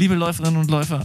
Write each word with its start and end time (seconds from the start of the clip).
Liebe 0.00 0.14
Läuferinnen 0.14 0.56
und 0.58 0.70
Läufer, 0.70 1.04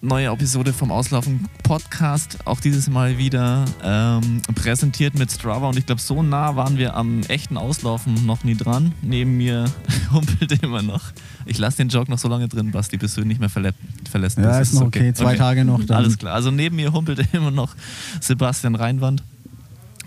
neue 0.00 0.26
Episode 0.26 0.72
vom 0.72 0.90
Auslaufen 0.90 1.48
Podcast. 1.62 2.38
Auch 2.46 2.58
dieses 2.58 2.90
Mal 2.90 3.16
wieder 3.16 3.64
ähm, 3.80 4.42
präsentiert 4.56 5.16
mit 5.16 5.30
Strava. 5.30 5.68
Und 5.68 5.78
ich 5.78 5.86
glaube, 5.86 6.00
so 6.00 6.20
nah 6.20 6.56
waren 6.56 6.76
wir 6.76 6.96
am 6.96 7.20
echten 7.28 7.56
Auslaufen 7.56 8.26
noch 8.26 8.42
nie 8.42 8.56
dran. 8.56 8.92
Neben 9.02 9.36
mir 9.36 9.66
humpelt 10.12 10.60
immer 10.64 10.82
noch. 10.82 11.00
Ich 11.46 11.58
lasse 11.58 11.76
den 11.76 11.90
Jog 11.90 12.08
noch 12.08 12.18
so 12.18 12.26
lange 12.26 12.48
drin, 12.48 12.72
Basti, 12.72 12.96
bis 12.96 13.14
du 13.14 13.20
ihn 13.20 13.28
nicht 13.28 13.38
mehr 13.38 13.50
verlä 13.50 13.70
verlässt. 14.10 14.36
Ja, 14.36 14.58
ist, 14.58 14.72
ist 14.72 14.80
noch 14.80 14.88
okay. 14.88 14.98
okay. 14.98 15.14
Zwei 15.14 15.26
okay. 15.26 15.36
Tage 15.36 15.64
noch. 15.64 15.84
Dann. 15.84 15.98
Alles 15.98 16.18
klar. 16.18 16.34
Also 16.34 16.50
neben 16.50 16.74
mir 16.74 16.92
humpelt 16.92 17.24
immer 17.32 17.52
noch 17.52 17.76
Sebastian 18.20 18.74
Reinwand. 18.74 19.22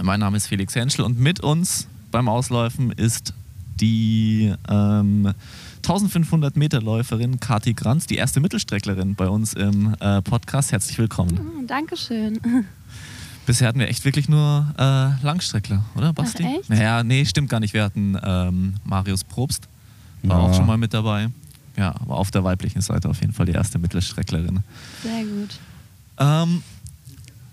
Mein 0.04 0.20
Name 0.20 0.36
ist 0.36 0.48
Felix 0.48 0.76
Henschel 0.76 1.06
und 1.06 1.18
mit 1.18 1.40
uns 1.40 1.88
beim 2.12 2.28
Auslaufen 2.28 2.92
ist 2.92 3.34
die 3.80 4.54
ähm, 4.68 5.34
1500 5.88 6.58
Meter 6.58 6.82
Läuferin 6.82 7.40
Kati 7.40 7.74
Granz, 7.74 8.08
die 8.08 8.18
erste 8.18 8.42
Mittelstrecklerin 8.42 9.16
bei 9.16 9.30
uns 9.30 9.54
im 9.54 9.96
äh, 10.02 10.22
Podcast. 10.22 10.74
Herzlich 10.74 10.98
willkommen. 10.98 11.40
Oh, 11.40 11.66
Dankeschön. 11.66 12.42
Bisher 13.46 13.70
hatten 13.70 13.80
wir 13.80 13.88
echt 13.88 14.04
wirklich 14.04 14.28
nur 14.28 14.68
äh, 14.78 15.24
Langstreckler, 15.26 15.86
oder 15.96 16.12
Basti? 16.12 16.44
Ach, 16.46 16.60
echt? 16.60 16.70
Naja, 16.70 17.06
nee, 17.06 17.24
stimmt 17.24 17.50
gar 17.50 17.62
nicht. 17.62 17.74
Wir 17.74 17.86
hatten 17.86 18.20
ähm, 18.22 18.74
Marius 18.84 19.24
Probst, 19.24 19.70
war 20.24 20.38
ja. 20.38 20.44
auch 20.44 20.54
schon 20.54 20.66
mal 20.66 20.78
mit 20.78 20.94
dabei. 20.94 21.30
Ja, 21.78 21.96
aber 22.02 22.18
auf 22.18 22.32
der 22.32 22.44
weiblichen 22.44 22.82
Seite 22.82 23.08
auf 23.08 23.22
jeden 23.22 23.32
Fall 23.32 23.46
die 23.46 23.54
erste 23.54 23.80
Mittelstrecklerin. 23.80 24.60
Sehr 25.04 25.24
gut. 25.24 25.58
Ähm, 26.20 26.64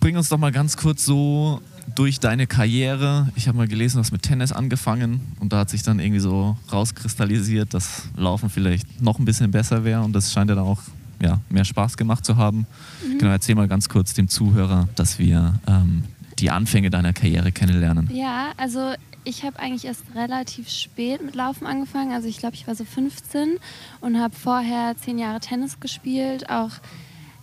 bring 0.00 0.16
uns 0.16 0.28
doch 0.28 0.38
mal 0.38 0.50
ganz 0.50 0.76
kurz 0.76 1.04
so 1.04 1.62
durch 1.94 2.20
deine 2.20 2.46
Karriere. 2.46 3.28
Ich 3.36 3.48
habe 3.48 3.58
mal 3.58 3.68
gelesen, 3.68 3.96
du 3.96 4.00
hast 4.00 4.12
mit 4.12 4.22
Tennis 4.22 4.52
angefangen 4.52 5.20
und 5.40 5.52
da 5.52 5.58
hat 5.58 5.70
sich 5.70 5.82
dann 5.82 5.98
irgendwie 5.98 6.20
so 6.20 6.56
rauskristallisiert, 6.72 7.74
dass 7.74 8.08
Laufen 8.16 8.50
vielleicht 8.50 9.00
noch 9.02 9.18
ein 9.18 9.24
bisschen 9.24 9.50
besser 9.50 9.84
wäre 9.84 10.02
und 10.02 10.12
das 10.12 10.32
scheint 10.32 10.50
ja 10.50 10.56
dann 10.56 10.64
auch 10.64 10.82
ja, 11.20 11.40
mehr 11.48 11.64
Spaß 11.64 11.96
gemacht 11.96 12.24
zu 12.24 12.36
haben. 12.36 12.66
Mhm. 13.06 13.18
Genau, 13.18 13.30
erzähl 13.30 13.54
mal 13.54 13.68
ganz 13.68 13.88
kurz 13.88 14.14
dem 14.14 14.28
Zuhörer, 14.28 14.88
dass 14.94 15.18
wir 15.18 15.54
ähm, 15.66 16.04
die 16.38 16.50
Anfänge 16.50 16.90
deiner 16.90 17.12
Karriere 17.12 17.52
kennenlernen. 17.52 18.10
Ja, 18.12 18.52
also 18.56 18.94
ich 19.24 19.44
habe 19.44 19.58
eigentlich 19.58 19.86
erst 19.86 20.02
relativ 20.14 20.68
spät 20.68 21.24
mit 21.24 21.34
Laufen 21.34 21.66
angefangen. 21.66 22.12
Also 22.12 22.28
ich 22.28 22.38
glaube, 22.38 22.54
ich 22.56 22.66
war 22.66 22.74
so 22.74 22.84
15 22.84 23.58
und 24.00 24.20
habe 24.20 24.34
vorher 24.34 24.96
zehn 24.96 25.18
Jahre 25.18 25.40
Tennis 25.40 25.80
gespielt, 25.80 26.50
auch 26.50 26.70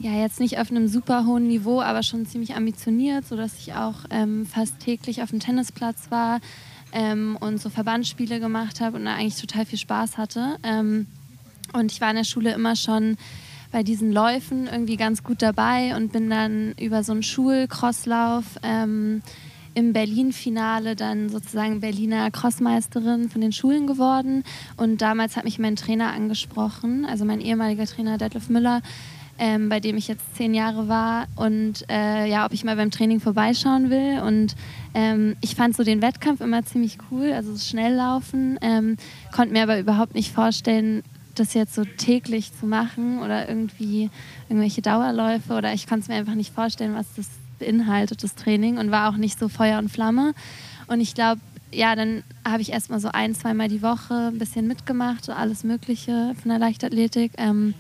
ja, 0.02 0.14
jetzt 0.14 0.40
nicht 0.40 0.58
auf 0.60 0.72
einem 0.72 0.88
super 0.88 1.26
hohen 1.26 1.48
Niveau, 1.48 1.80
aber 1.82 2.02
schon 2.02 2.26
ziemlich 2.26 2.56
ambitioniert, 2.56 3.28
sodass 3.28 3.60
ich 3.60 3.74
auch 3.74 4.06
ähm, 4.10 4.48
fast 4.48 4.80
täglich 4.80 5.22
auf 5.22 5.30
dem 5.30 5.40
Tennisplatz 5.40 6.10
war 6.10 6.40
ähm, 6.92 7.38
und 7.40 7.62
so 7.62 7.70
Verbandsspiele 7.70 8.40
gemacht 8.40 8.82
habe 8.82 8.98
und 8.98 9.08
eigentlich 9.08 9.40
total 9.40 9.66
viel 9.66 9.78
Spaß 9.78 10.18
hatte. 10.18 10.58
Ähm, 10.64 11.06
und 11.74 11.92
ich 11.92 12.02
war 12.02 12.10
in 12.10 12.16
der 12.16 12.24
Schule 12.24 12.52
immer 12.54 12.76
schon 12.76 13.16
bei 13.72 13.84
diesen 13.84 14.12
Läufen 14.12 14.68
irgendwie 14.68 14.98
ganz 14.98 15.24
gut 15.24 15.42
dabei 15.42 15.96
und 15.96 16.12
bin 16.12 16.30
dann 16.30 16.74
über 16.80 17.04
so 17.04 17.12
einen 17.12 17.24
Schulcrosslauf 17.24 18.46
ähm, 18.64 19.22
im 19.76 19.94
Berlin-Finale 19.94 20.96
dann 20.96 21.30
sozusagen 21.30 21.80
Berliner 21.80 22.30
Crossmeisterin 22.32 23.30
von 23.30 23.40
den 23.40 23.54
Schulen 23.54 23.88
geworden. 23.88 24.44
Und 24.78 25.02
damals 25.02 25.38
hat 25.38 25.46
mich 25.46 25.60
mein 25.60 25.76
Trainer 25.76 26.12
angesprochen, 26.12 27.06
also 27.06 27.24
mein 27.24 27.40
ehemaliger 27.40 27.86
Trainer 27.86 28.18
Detlef 28.18 28.50
Müller, 28.50 28.82
ähm, 29.38 29.70
bei 29.70 29.80
dem 29.80 29.98
ich 29.98 30.08
jetzt 30.08 30.36
zehn 30.36 30.54
Jahre 30.54 30.88
war 30.88 31.28
und 31.36 31.86
äh, 31.90 32.30
ja, 32.30 32.46
ob 32.46 32.54
ich 32.54 32.64
mal 32.64 32.76
beim 32.76 32.92
Training 32.92 33.20
vorbeischauen 33.20 33.90
will. 33.90 34.22
Und 34.22 34.56
ähm, 34.94 35.36
ich 35.42 35.56
fand 35.56 35.76
so 35.76 35.84
den 35.84 36.02
Wettkampf 36.02 36.42
immer 36.42 36.64
ziemlich 36.64 36.98
cool, 37.10 37.32
also 37.34 37.52
das 37.54 37.68
Schnelllaufen, 37.68 38.60
ähm, 38.62 38.98
konnte 39.32 39.54
mir 39.54 39.64
aber 39.64 39.80
überhaupt 39.80 40.16
nicht 40.16 40.32
vorstellen, 40.32 41.04
das 41.36 41.54
jetzt 41.54 41.74
so 41.74 41.86
täglich 41.86 42.52
zu 42.58 42.66
machen 42.66 43.20
oder 43.20 43.48
irgendwie 43.48 44.10
irgendwelche 44.50 44.82
Dauerläufe 44.82 45.54
oder 45.54 45.74
ich 45.74 45.88
konnte 45.88 46.04
es 46.04 46.08
mir 46.10 46.16
einfach 46.16 46.36
nicht 46.36 46.54
vorstellen, 46.54 46.94
was 46.94 47.08
das 47.16 47.28
beinhaltet, 47.60 48.24
das 48.24 48.36
Training 48.36 48.78
und 48.78 48.92
war 48.92 49.10
auch 49.10 49.18
nicht 49.18 49.40
so 49.40 49.48
Feuer 49.48 49.80
und 49.80 49.90
Flamme. 49.90 50.34
Und 50.88 51.00
ich 51.00 51.14
glaube, 51.14 51.40
ja, 51.74 51.96
dann 51.96 52.24
habe 52.46 52.62
ich 52.62 52.72
erstmal 52.72 53.00
so 53.00 53.10
ein, 53.14 53.34
zweimal 53.34 53.70
die 53.70 53.82
Woche 53.82 54.30
ein 54.32 54.38
bisschen 54.38 54.68
mitgemacht, 54.68 55.24
so 55.24 55.32
alles 55.32 55.64
Mögliche 55.64 56.36
von 56.42 56.50
der 56.50 56.60
Leichtathletik. 56.60 57.32
Ähm, 57.38 57.74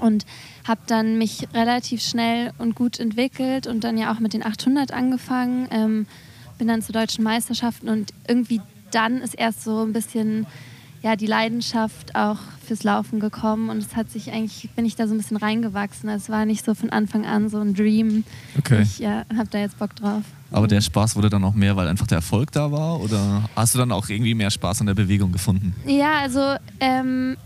und 0.00 0.26
habe 0.66 0.80
dann 0.86 1.18
mich 1.18 1.48
relativ 1.54 2.02
schnell 2.02 2.52
und 2.58 2.74
gut 2.74 2.98
entwickelt 2.98 3.66
und 3.66 3.84
dann 3.84 3.98
ja 3.98 4.12
auch 4.12 4.20
mit 4.20 4.32
den 4.32 4.44
800 4.44 4.92
angefangen, 4.92 5.68
ähm, 5.70 6.06
bin 6.58 6.68
dann 6.68 6.82
zu 6.82 6.92
deutschen 6.92 7.24
Meisterschaften 7.24 7.88
und 7.88 8.12
irgendwie 8.28 8.60
dann 8.90 9.18
ist 9.18 9.34
erst 9.34 9.64
so 9.64 9.82
ein 9.82 9.92
bisschen 9.92 10.46
ja 11.02 11.16
die 11.16 11.26
Leidenschaft 11.26 12.14
auch 12.14 12.38
fürs 12.66 12.82
Laufen 12.82 13.20
gekommen 13.20 13.70
und 13.70 13.78
es 13.78 13.96
hat 13.96 14.10
sich 14.10 14.32
eigentlich 14.32 14.68
bin 14.76 14.84
ich 14.84 14.96
da 14.96 15.08
so 15.08 15.14
ein 15.14 15.18
bisschen 15.18 15.36
reingewachsen. 15.36 16.08
Es 16.10 16.28
war 16.28 16.44
nicht 16.44 16.64
so 16.64 16.74
von 16.74 16.90
Anfang 16.90 17.24
an 17.24 17.48
so 17.48 17.58
ein 17.58 17.74
Dream. 17.74 18.24
Okay. 18.58 18.82
Ich 18.82 18.98
ja, 18.98 19.24
habe 19.36 19.48
da 19.50 19.58
jetzt 19.58 19.78
Bock 19.78 19.96
drauf. 19.96 20.22
Aber 20.52 20.66
der 20.66 20.80
Spaß 20.80 21.16
wurde 21.16 21.30
dann 21.30 21.44
auch 21.44 21.54
mehr, 21.54 21.76
weil 21.76 21.88
einfach 21.88 22.06
der 22.06 22.16
Erfolg 22.16 22.52
da 22.52 22.70
war? 22.72 23.00
Oder 23.00 23.48
hast 23.54 23.74
du 23.74 23.78
dann 23.78 23.92
auch 23.92 24.08
irgendwie 24.08 24.34
mehr 24.34 24.50
Spaß 24.50 24.80
an 24.80 24.88
der 24.88 24.94
Bewegung 24.94 25.32
gefunden? 25.32 25.74
Ja, 25.86 26.18
also 26.20 26.56
ähm, 26.80 27.36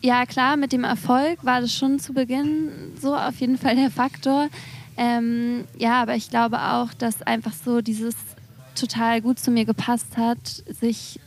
ja, 0.00 0.26
klar, 0.26 0.56
mit 0.56 0.72
dem 0.72 0.84
Erfolg 0.84 1.44
war 1.44 1.60
das 1.60 1.74
schon 1.74 1.98
zu 1.98 2.12
Beginn 2.12 2.70
so 3.00 3.14
auf 3.14 3.40
jeden 3.40 3.58
Fall 3.58 3.76
der 3.76 3.90
Faktor. 3.90 4.48
Ähm, 4.96 5.64
ja, 5.78 6.02
aber 6.02 6.16
ich 6.16 6.30
glaube 6.30 6.60
auch, 6.60 6.92
dass 6.94 7.22
einfach 7.22 7.52
so 7.52 7.80
dieses 7.80 8.14
total 8.74 9.20
gut 9.20 9.38
zu 9.38 9.50
mir 9.50 9.64
gepasst 9.64 10.16
hat, 10.16 10.38
sich 10.68 11.20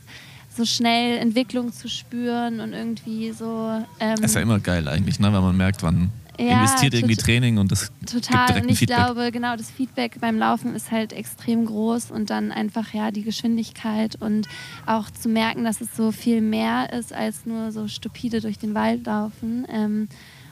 so 0.56 0.64
schnell 0.64 1.18
Entwicklung 1.18 1.72
zu 1.72 1.88
spüren 1.88 2.60
und 2.60 2.72
irgendwie 2.72 3.32
so. 3.32 3.82
Ähm, 4.00 4.22
ist 4.22 4.34
ja 4.34 4.40
immer 4.40 4.60
geil 4.60 4.86
eigentlich, 4.88 5.18
ne? 5.18 5.32
wenn 5.32 5.42
man 5.42 5.56
merkt, 5.56 5.82
wann 5.82 6.10
ja, 6.38 6.58
investiert 6.58 6.94
irgendwie 6.94 7.16
Training 7.16 7.58
und 7.58 7.70
das 7.70 7.92
total. 8.10 8.46
Gibt 8.46 8.62
und 8.62 8.68
ich 8.70 8.78
Feedback. 8.78 8.96
glaube, 8.96 9.32
genau 9.32 9.56
das 9.56 9.70
Feedback 9.70 10.20
beim 10.20 10.38
Laufen 10.38 10.74
ist 10.74 10.90
halt 10.90 11.12
extrem 11.12 11.66
groß 11.66 12.10
und 12.10 12.30
dann 12.30 12.52
einfach 12.52 12.92
ja 12.92 13.10
die 13.10 13.22
Geschwindigkeit 13.22 14.16
und 14.20 14.48
auch 14.86 15.10
zu 15.10 15.28
merken, 15.28 15.64
dass 15.64 15.80
es 15.80 15.96
so 15.96 16.12
viel 16.12 16.40
mehr 16.40 16.92
ist 16.92 17.12
als 17.12 17.46
nur 17.46 17.72
so 17.72 17.88
stupide 17.88 18.40
durch 18.40 18.58
den 18.58 18.74
Wald 18.74 19.06
laufen. 19.06 19.66
Ähm, 19.70 20.08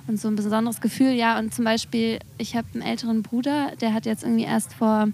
und 0.08 0.20
so 0.20 0.28
ein 0.28 0.36
besonderes 0.36 0.80
Gefühl, 0.80 1.12
ja. 1.12 1.38
Und 1.38 1.54
zum 1.54 1.64
Beispiel, 1.64 2.18
ich 2.38 2.56
habe 2.56 2.66
einen 2.74 2.82
älteren 2.82 3.22
Bruder, 3.22 3.72
der 3.80 3.94
hat 3.94 4.04
jetzt 4.04 4.24
irgendwie 4.24 4.44
erst 4.44 4.74
vor 4.74 5.08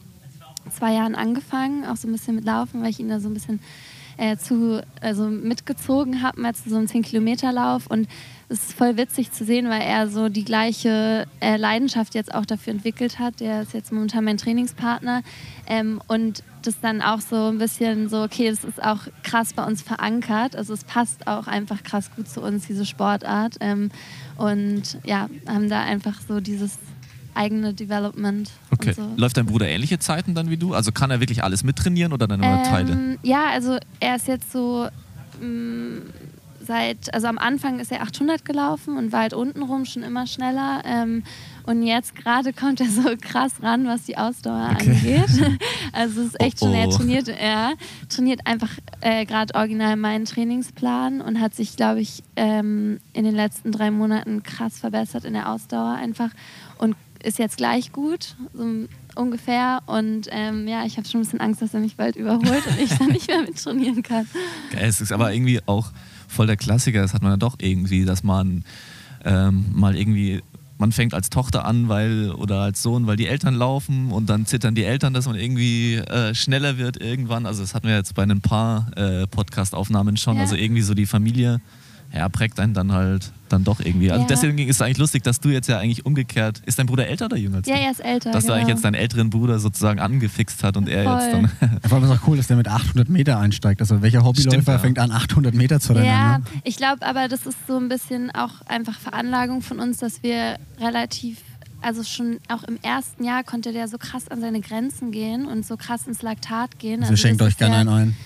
zwei 0.71 0.95
Jahren 0.95 1.15
angefangen, 1.15 1.85
auch 1.85 1.97
so 1.97 2.09
ein 2.09 2.13
bisschen 2.13 2.35
mit 2.35 2.45
Laufen, 2.45 2.83
weil 2.83 2.91
ich 2.91 3.01
ihn 3.01 3.09
da 3.09 3.21
so 3.21 3.29
ein 3.29 3.35
bisschen 3.35 3.61
äh, 4.17 4.37
zu, 4.37 4.83
also 5.01 5.29
mitgezogen 5.29 6.23
habe, 6.23 6.41
mal 6.41 6.55
zu 6.55 6.69
so 6.71 6.77
einem 6.77 6.87
10-Kilometer-Lauf. 6.87 7.87
Und 7.87 8.09
es 8.51 8.61
ist 8.61 8.73
voll 8.73 8.97
witzig 8.97 9.33
zu 9.33 9.45
sehen, 9.45 9.69
weil 9.69 9.83
er 9.83 10.09
so 10.09 10.31
die 10.31 10.45
gleiche 10.45 11.27
äh, 11.41 11.57
Leidenschaft 11.57 12.15
jetzt 12.15 12.35
auch 12.35 12.47
dafür 12.47 12.73
entwickelt 12.73 13.19
hat. 13.19 13.41
Der 13.41 13.63
ist 13.63 13.75
jetzt 13.75 13.93
momentan 13.93 14.25
mein 14.25 14.39
Trainingspartner. 14.39 15.23
Ähm, 15.67 16.01
und 16.09 16.43
das 16.63 16.81
dann 16.81 17.03
auch 17.03 17.21
so 17.21 17.49
ein 17.49 17.59
bisschen 17.59 18.09
so, 18.09 18.23
okay, 18.23 18.49
das 18.49 18.65
ist 18.65 18.83
auch 18.83 19.01
krass 19.23 19.53
bei 19.53 19.65
uns 19.65 19.83
verankert. 19.83 20.57
Also 20.57 20.73
es 20.73 20.85
passt 20.85 21.27
auch 21.27 21.47
einfach 21.47 21.83
krass 21.83 22.11
gut 22.17 22.29
zu 22.29 22.41
uns, 22.41 22.67
diese 22.67 22.87
Sportart. 22.87 23.57
Ähm, 23.61 23.91
und 24.39 24.99
ja, 25.05 25.29
haben 25.47 25.69
da 25.69 25.83
einfach 25.83 26.21
so 26.27 26.41
dieses 26.41 26.79
eigene 27.35 27.75
Development. 27.75 28.51
Okay. 28.71 28.93
So. 28.93 29.13
Läuft 29.17 29.37
dein 29.37 29.47
Bruder 29.47 29.69
ähnliche 29.69 29.99
Zeiten 29.99 30.35
dann 30.35 30.49
wie 30.49 30.57
du? 30.57 30.73
Also 30.73 30.91
kann 30.91 31.11
er 31.11 31.21
wirklich 31.21 31.45
alles 31.45 31.65
mittrainieren 31.65 32.15
oder 32.15 32.27
dann 32.27 32.41
nur 32.41 32.49
ähm, 32.49 32.65
Teile? 32.65 33.19
Ja, 33.23 33.51
also 33.51 33.79
er 34.01 34.17
ist 34.17 34.27
jetzt 34.27 34.51
so 34.51 34.89
mm, 35.41 35.99
seit, 36.69 37.13
also 37.13 37.27
am 37.27 37.39
Anfang 37.39 37.81
ist 37.81 37.91
er 37.91 38.03
800 38.03 38.45
gelaufen 38.45 38.97
und 38.97 39.11
war 39.11 39.23
halt 39.23 39.35
untenrum 39.35 39.87
schon 39.87 40.05
immer 40.05 40.29
schneller. 40.29 40.83
Ähm, 40.85 41.25
und 41.65 41.83
jetzt 41.83 42.15
gerade 42.15 42.53
kommt 42.53 42.81
er 42.81 42.89
so 42.89 43.03
krass 43.21 43.55
ran, 43.63 43.87
was 43.87 44.05
die 44.05 44.17
Ausdauer 44.17 44.71
okay. 44.75 44.91
angeht. 44.91 45.61
Also 45.91 46.21
es 46.21 46.29
ist 46.29 46.41
echt 46.41 46.59
oh, 46.63 46.67
oh. 46.67 46.69
schon, 46.69 46.75
er 46.75 46.91
trainiert, 46.91 47.29
er 47.29 47.73
trainiert 48.09 48.47
einfach 48.47 48.71
äh, 49.01 49.25
gerade 49.25 49.55
original 49.55 49.97
meinen 49.97 50.27
Trainingsplan 50.27 51.23
und 51.23 51.41
hat 51.41 51.55
sich, 51.55 51.77
glaube 51.77 52.01
ich, 52.01 52.23
ähm, 52.37 53.01
in 53.15 53.25
den 53.25 53.35
letzten 53.35 53.73
drei 53.73 53.91
Monaten 53.91 54.43
krass 54.43 54.79
verbessert 54.79 55.25
in 55.25 55.33
der 55.33 55.51
Ausdauer 55.51 55.95
einfach 55.95 56.31
und 56.77 56.95
ist 57.25 57.39
jetzt 57.39 57.57
gleich 57.57 57.91
gut, 57.91 58.37
so 58.53 58.63
ungefähr. 59.19 59.81
Und 59.87 60.29
ähm, 60.31 60.69
ja, 60.69 60.85
ich 60.85 60.97
habe 60.97 61.09
schon 61.09 61.21
ein 61.21 61.25
bisschen 61.25 61.41
Angst, 61.41 61.61
dass 61.61 61.75
er 61.75 61.81
mich 61.81 61.97
bald 61.97 62.17
überholt 62.17 62.67
und 62.67 62.81
ich 62.81 62.97
dann 62.97 63.09
nicht 63.13 63.29
mehr 63.29 63.43
mit 63.43 63.63
trainieren 63.63 64.03
kann. 64.03 64.27
Geil, 64.73 64.89
es 64.89 65.01
ist 65.01 65.13
aber 65.13 65.33
irgendwie 65.33 65.61
auch 65.67 65.91
voll 66.29 66.47
der 66.47 66.57
Klassiker. 66.57 67.03
Das 67.03 67.15
hat 67.15 67.23
man 67.23 67.33
ja 67.33 67.37
doch 67.37 67.57
irgendwie, 67.61 68.05
dass 68.05 68.23
man 68.23 68.65
ähm, 69.25 69.67
mal 69.73 69.97
irgendwie 69.97 70.43
man 70.79 70.93
fängt 70.93 71.13
als 71.13 71.29
Tochter 71.29 71.65
an, 71.65 71.89
weil 71.89 72.31
oder 72.31 72.61
als 72.61 72.83
Sohn, 72.83 73.07
weil 73.07 73.17
die 73.17 73.27
Eltern 73.27 73.55
laufen 73.55 74.13
und 74.13 74.31
dann 74.31 74.47
zittern 74.47 74.75
die 74.75 74.85
Eltern, 74.85 75.13
dass 75.13 75.27
man 75.27 75.35
irgendwie 75.35 75.97
äh, 75.97 76.35
schneller 76.35 76.79
wird 76.79 77.03
irgendwann. 77.03 77.47
Also 77.47 77.63
das 77.63 77.75
hatten 77.75 77.89
wir 77.89 77.97
jetzt 77.97 78.15
bei 78.15 78.23
ein 78.23 78.41
paar 78.41 78.91
äh, 78.97 79.27
Podcast-Aufnahmen 79.27 80.17
schon. 80.17 80.37
Ja. 80.37 80.43
Also 80.43 80.55
irgendwie 80.55 80.83
so 80.83 80.95
die 80.95 81.07
Familie 81.07 81.61
ja, 82.13 82.29
prägt 82.29 82.59
einen 82.59 82.75
dann 82.75 82.93
halt 82.93 83.33
dann 83.49 83.65
doch 83.65 83.81
irgendwie. 83.81 84.11
Also 84.11 84.23
ja. 84.23 84.29
deswegen 84.29 84.59
ist 84.59 84.77
es 84.77 84.83
eigentlich 84.83 84.99
lustig, 84.99 85.23
dass 85.23 85.41
du 85.41 85.49
jetzt 85.49 85.69
ja 85.69 85.79
eigentlich 85.79 86.07
umgekehrt. 86.07 86.63
Ist 86.67 86.79
dein 86.79 86.87
Bruder 86.87 87.07
älter 87.07 87.27
oder 87.27 87.37
jünger 87.37 87.59
als 87.59 87.67
du? 87.67 87.73
Ja, 87.73 87.79
er 87.79 87.91
ist 87.91 88.01
älter. 88.01 88.31
Dass 88.31 88.45
genau. 88.45 88.55
du 88.55 88.61
eigentlich 88.61 88.75
jetzt 88.75 88.85
deinen 88.85 88.95
älteren 88.95 89.31
Bruder 89.31 89.59
sozusagen 89.59 90.01
angefixt 90.01 90.63
hat 90.65 90.77
und 90.77 90.89
er 90.89 91.05
Voll. 91.05 91.21
jetzt 91.21 91.33
dann. 91.33 91.81
Vor 91.89 91.99
allem 91.99 92.11
ist 92.11 92.19
auch 92.19 92.29
cool, 92.29 92.37
dass 92.37 92.47
der 92.47 92.57
mit 92.57 92.69
800 92.69 93.09
Meter 93.09 93.39
einsteigt. 93.39 93.81
Also 93.81 94.03
welcher 94.03 94.25
Hobbyläufer 94.25 94.51
Stimmt, 94.51 94.69
ja. 94.69 94.79
fängt 94.79 94.99
an, 94.99 95.13
800 95.13 95.55
Meter 95.55 95.81
zu 95.81 95.93
rennen? 95.93 96.07
Ja, 96.07 96.39
ne? 96.39 96.45
ich 96.65 96.77
glaube 96.77 97.07
aber, 97.07 97.29
das 97.29 97.47
ist 97.47 97.59
so 97.67 97.77
ein 97.77 97.89
bisschen 97.89 98.31
auch 98.31 98.61
einfach 98.67 98.99
Veranlagung 98.99 99.63
von 99.63 99.79
uns, 99.81 99.99
dass 99.99 100.23
wir 100.23 100.59
relativ 100.81 101.39
also 101.81 102.03
schon 102.03 102.39
auch 102.49 102.65
im 102.65 102.77
ersten 102.83 103.23
Jahr 103.23 103.45
konnte 103.45 103.73
der 103.73 103.87
so 103.87 103.99
krass 103.99 104.29
an 104.29 104.41
seine 104.41 104.61
Grenzen 104.61 105.13
gehen 105.13 105.47
und 105.47 105.65
so 105.65 105.77
krass 105.77 106.09
ins 106.09 106.23
Laktat 106.23 106.81
gehen. 106.81 107.03
Also, 107.03 107.13
also 107.13 107.23
schenkt 107.23 107.41
euch 107.41 107.57
gerne 107.57 107.77
einen 107.77 107.89
ein. 107.89 108.17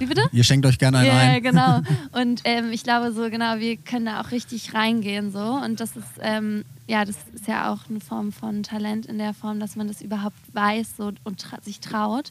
Wie 0.00 0.06
bitte? 0.06 0.22
Ihr 0.32 0.44
schenkt 0.44 0.64
euch 0.64 0.78
gerne 0.78 0.98
einen 0.98 1.08
ja, 1.08 1.18
ein. 1.18 1.32
Ja, 1.34 1.38
genau. 1.40 1.82
Und 2.20 2.40
ähm, 2.44 2.72
ich 2.72 2.82
glaube 2.82 3.12
so, 3.12 3.28
genau, 3.28 3.58
wir 3.58 3.76
können 3.76 4.06
da 4.06 4.22
auch 4.22 4.30
richtig 4.30 4.72
reingehen 4.72 5.30
so. 5.30 5.38
Und 5.38 5.78
das 5.78 5.94
ist, 5.94 6.06
ähm, 6.20 6.64
ja, 6.86 7.04
das 7.04 7.16
ist 7.34 7.46
ja 7.46 7.70
auch 7.70 7.80
eine 7.90 8.00
Form 8.00 8.32
von 8.32 8.62
Talent 8.62 9.04
in 9.04 9.18
der 9.18 9.34
Form, 9.34 9.60
dass 9.60 9.76
man 9.76 9.88
das 9.88 10.00
überhaupt 10.00 10.38
weiß 10.54 10.96
so, 10.96 11.12
und 11.22 11.40
tra 11.40 11.60
sich 11.60 11.80
traut. 11.80 12.30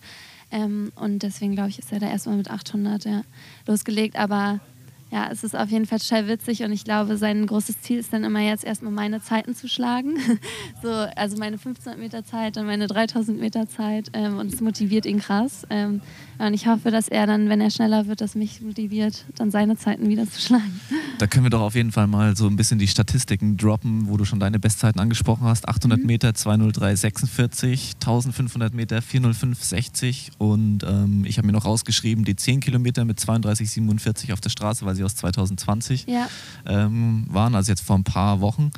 Ähm, 0.51 0.91
und 0.95 1.21
deswegen, 1.21 1.53
glaube 1.53 1.69
ich, 1.69 1.77
ist 1.77 1.91
er 1.91 1.99
da 1.99 2.09
erstmal 2.09 2.37
mit 2.37 2.49
800 2.49 3.05
ja, 3.05 3.21
losgelegt. 3.67 4.15
Aber 4.15 4.59
ja, 5.11 5.29
es 5.31 5.43
ist 5.43 5.55
auf 5.55 5.69
jeden 5.69 5.87
Fall 5.87 5.99
total 5.99 6.27
witzig 6.27 6.63
und 6.63 6.71
ich 6.71 6.83
glaube, 6.83 7.17
sein 7.17 7.45
großes 7.47 7.81
Ziel 7.81 7.97
ist 7.97 8.13
dann 8.13 8.23
immer 8.23 8.41
jetzt 8.41 8.63
erstmal 8.63 8.91
meine 8.91 9.21
Zeiten 9.21 9.55
zu 9.55 9.67
schlagen. 9.67 10.17
so, 10.83 10.89
also 10.89 11.37
meine 11.37 11.55
1500 11.55 11.97
Meter 11.99 12.23
Zeit 12.23 12.57
und 12.57 12.67
meine 12.67 12.85
3000 12.85 13.39
Meter 13.39 13.67
Zeit 13.67 14.09
ähm, 14.13 14.37
und 14.37 14.53
es 14.53 14.61
motiviert 14.61 15.07
ihn 15.07 15.19
krass. 15.19 15.65
Ähm, 15.71 16.01
und 16.37 16.53
ich 16.53 16.67
hoffe, 16.67 16.91
dass 16.91 17.07
er 17.07 17.25
dann, 17.27 17.49
wenn 17.49 17.59
er 17.59 17.71
schneller 17.71 18.07
wird, 18.07 18.21
dass 18.21 18.35
mich 18.35 18.61
motiviert, 18.61 19.25
dann 19.35 19.51
seine 19.51 19.77
Zeiten 19.77 20.09
wieder 20.09 20.29
zu 20.29 20.39
schlagen. 20.41 20.79
Da 21.19 21.27
können 21.27 21.43
wir 21.43 21.49
doch 21.49 21.59
auf 21.59 21.75
jeden 21.75 21.91
Fall 21.91 22.07
mal 22.07 22.37
so 22.37 22.47
ein 22.47 22.55
bisschen 22.55 22.79
die 22.79 22.87
Statistiken 22.87 23.57
droppen, 23.57 24.07
wo 24.07 24.15
du 24.15 24.23
schon 24.23 24.39
deine 24.39 24.57
Bestzeiten 24.57 25.01
angesprochen 25.01 25.43
hast. 25.43 25.67
800 25.67 25.99
mhm. 25.99 26.05
Meter 26.05 26.29
203,46, 26.29 27.95
1500 27.95 28.73
Meter 28.73 28.99
405,60 28.99 30.29
und 30.37 30.83
ähm, 30.83 31.25
ich 31.25 31.37
habe 31.37 31.45
mir 31.45 31.51
noch 31.51 31.65
rausgeschrieben, 31.65 32.23
die 32.23 32.37
10 32.37 32.61
Kilometer 32.61 33.03
mit 33.03 33.19
32,47 33.19 34.31
auf 34.31 34.39
der 34.39 34.49
Straße, 34.49 34.85
weil 34.85 34.95
sie 34.99 35.03
aus 35.03 35.15
2020 35.15 36.05
ja. 36.07 36.27
ähm, 36.65 37.25
waren, 37.29 37.55
also 37.55 37.71
jetzt 37.71 37.81
vor 37.81 37.97
ein 37.97 38.03
paar 38.03 38.41
Wochen. 38.41 38.71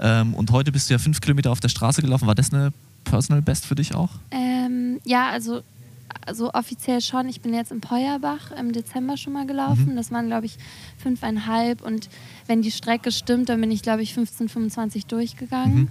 Ähm, 0.00 0.34
und 0.34 0.50
heute 0.50 0.72
bist 0.72 0.90
du 0.90 0.94
ja 0.94 0.98
5 0.98 1.20
Kilometer 1.20 1.50
auf 1.52 1.60
der 1.60 1.68
Straße 1.68 2.02
gelaufen. 2.02 2.26
War 2.26 2.34
das 2.34 2.52
eine 2.52 2.72
Personal 3.04 3.42
Best 3.42 3.66
für 3.66 3.74
dich 3.74 3.94
auch? 3.94 4.10
Ähm, 4.30 5.00
ja, 5.04 5.30
also 5.30 5.62
also 6.24 6.52
offiziell 6.52 7.00
schon. 7.00 7.28
Ich 7.28 7.40
bin 7.40 7.54
jetzt 7.54 7.70
im 7.70 7.80
Peuerbach 7.80 8.50
im 8.58 8.72
Dezember 8.72 9.16
schon 9.16 9.32
mal 9.32 9.46
gelaufen. 9.46 9.92
Mhm. 9.92 9.96
Das 9.96 10.10
waren, 10.10 10.26
glaube 10.26 10.46
ich, 10.46 10.56
fünfeinhalb. 10.98 11.82
Und 11.82 12.08
wenn 12.46 12.62
die 12.62 12.70
Strecke 12.70 13.12
stimmt, 13.12 13.48
dann 13.48 13.60
bin 13.60 13.70
ich, 13.70 13.82
glaube 13.82 14.02
ich, 14.02 14.14
15, 14.14 14.48
25 14.48 15.06
durchgegangen. 15.06 15.78
Mhm. 15.78 15.88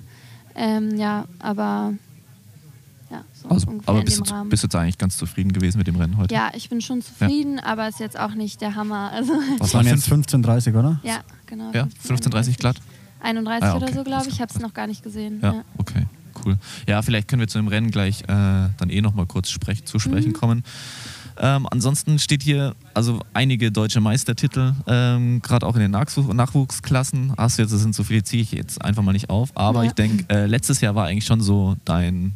Ähm, 0.55 0.97
ja, 0.97 1.25
aber 1.39 1.93
ja, 3.15 3.25
so 3.33 3.49
also, 3.49 3.67
aber 3.85 4.01
bist, 4.03 4.19
du, 4.19 4.45
bist 4.45 4.63
du 4.63 4.67
jetzt 4.67 4.75
eigentlich 4.75 4.97
ganz 4.97 5.17
zufrieden 5.17 5.53
gewesen 5.53 5.77
mit 5.77 5.87
dem 5.87 5.95
Rennen 5.95 6.17
heute? 6.17 6.33
Ja, 6.33 6.51
ich 6.53 6.69
bin 6.69 6.81
schon 6.81 7.01
zufrieden, 7.01 7.57
ja. 7.57 7.65
aber 7.65 7.87
ist 7.87 7.99
jetzt 7.99 8.19
auch 8.19 8.33
nicht 8.33 8.61
der 8.61 8.75
Hammer. 8.75 9.11
Also 9.15 9.33
Was 9.59 9.73
waren 9.73 9.87
jetzt 9.87 10.09
15,30, 10.09 10.77
oder? 10.77 10.99
Ja, 11.03 11.19
genau. 11.45 11.71
Ja, 11.73 11.87
15,30 12.05 12.57
glatt? 12.57 12.77
31 13.21 13.63
ah, 13.63 13.75
okay. 13.75 13.83
oder 13.83 13.93
so, 13.93 14.03
glaube 14.03 14.27
ich. 14.27 14.33
Ich 14.33 14.41
habe 14.41 14.53
es 14.53 14.59
noch 14.59 14.73
gar 14.73 14.87
nicht 14.87 15.03
gesehen. 15.03 15.39
Ja, 15.41 15.53
ja, 15.53 15.63
okay 15.77 16.05
cool. 16.43 16.57
Ja, 16.87 17.01
vielleicht 17.01 17.27
können 17.27 17.39
wir 17.39 17.47
zu 17.47 17.57
dem 17.57 17.67
Rennen 17.67 17.91
gleich 17.91 18.21
äh, 18.23 18.25
dann 18.27 18.89
eh 18.89 19.01
nochmal 19.01 19.25
kurz 19.25 19.49
sprech, 19.49 19.85
zu 19.85 19.99
sprechen 19.99 20.29
mhm. 20.29 20.33
kommen. 20.33 20.63
Ähm, 21.37 21.67
ansonsten 21.69 22.17
steht 22.17 22.43
hier 22.43 22.75
also 22.93 23.19
einige 23.33 23.71
deutsche 23.71 23.99
Meistertitel, 23.99 24.73
ähm, 24.87 25.41
gerade 25.41 25.65
auch 25.65 25.75
in 25.75 25.81
den 25.81 25.91
Nachwuch 25.91 26.33
Nachwuchsklassen. 26.33 27.33
Hast 27.37 27.57
du 27.57 27.63
jetzt, 27.63 27.71
das 27.71 27.81
sind 27.81 27.93
so 27.93 28.03
viele, 28.03 28.23
ziehe 28.23 28.41
ich 28.41 28.53
jetzt 28.53 28.81
einfach 28.81 29.03
mal 29.03 29.11
nicht 29.11 29.29
auf. 29.29 29.51
Aber 29.55 29.83
ja. 29.83 29.89
ich 29.89 29.93
denke, 29.93 30.25
äh, 30.29 30.45
letztes 30.45 30.79
Jahr 30.79 30.95
war 30.95 31.07
eigentlich 31.07 31.25
schon 31.25 31.41
so 31.41 31.75
dein 31.83 32.35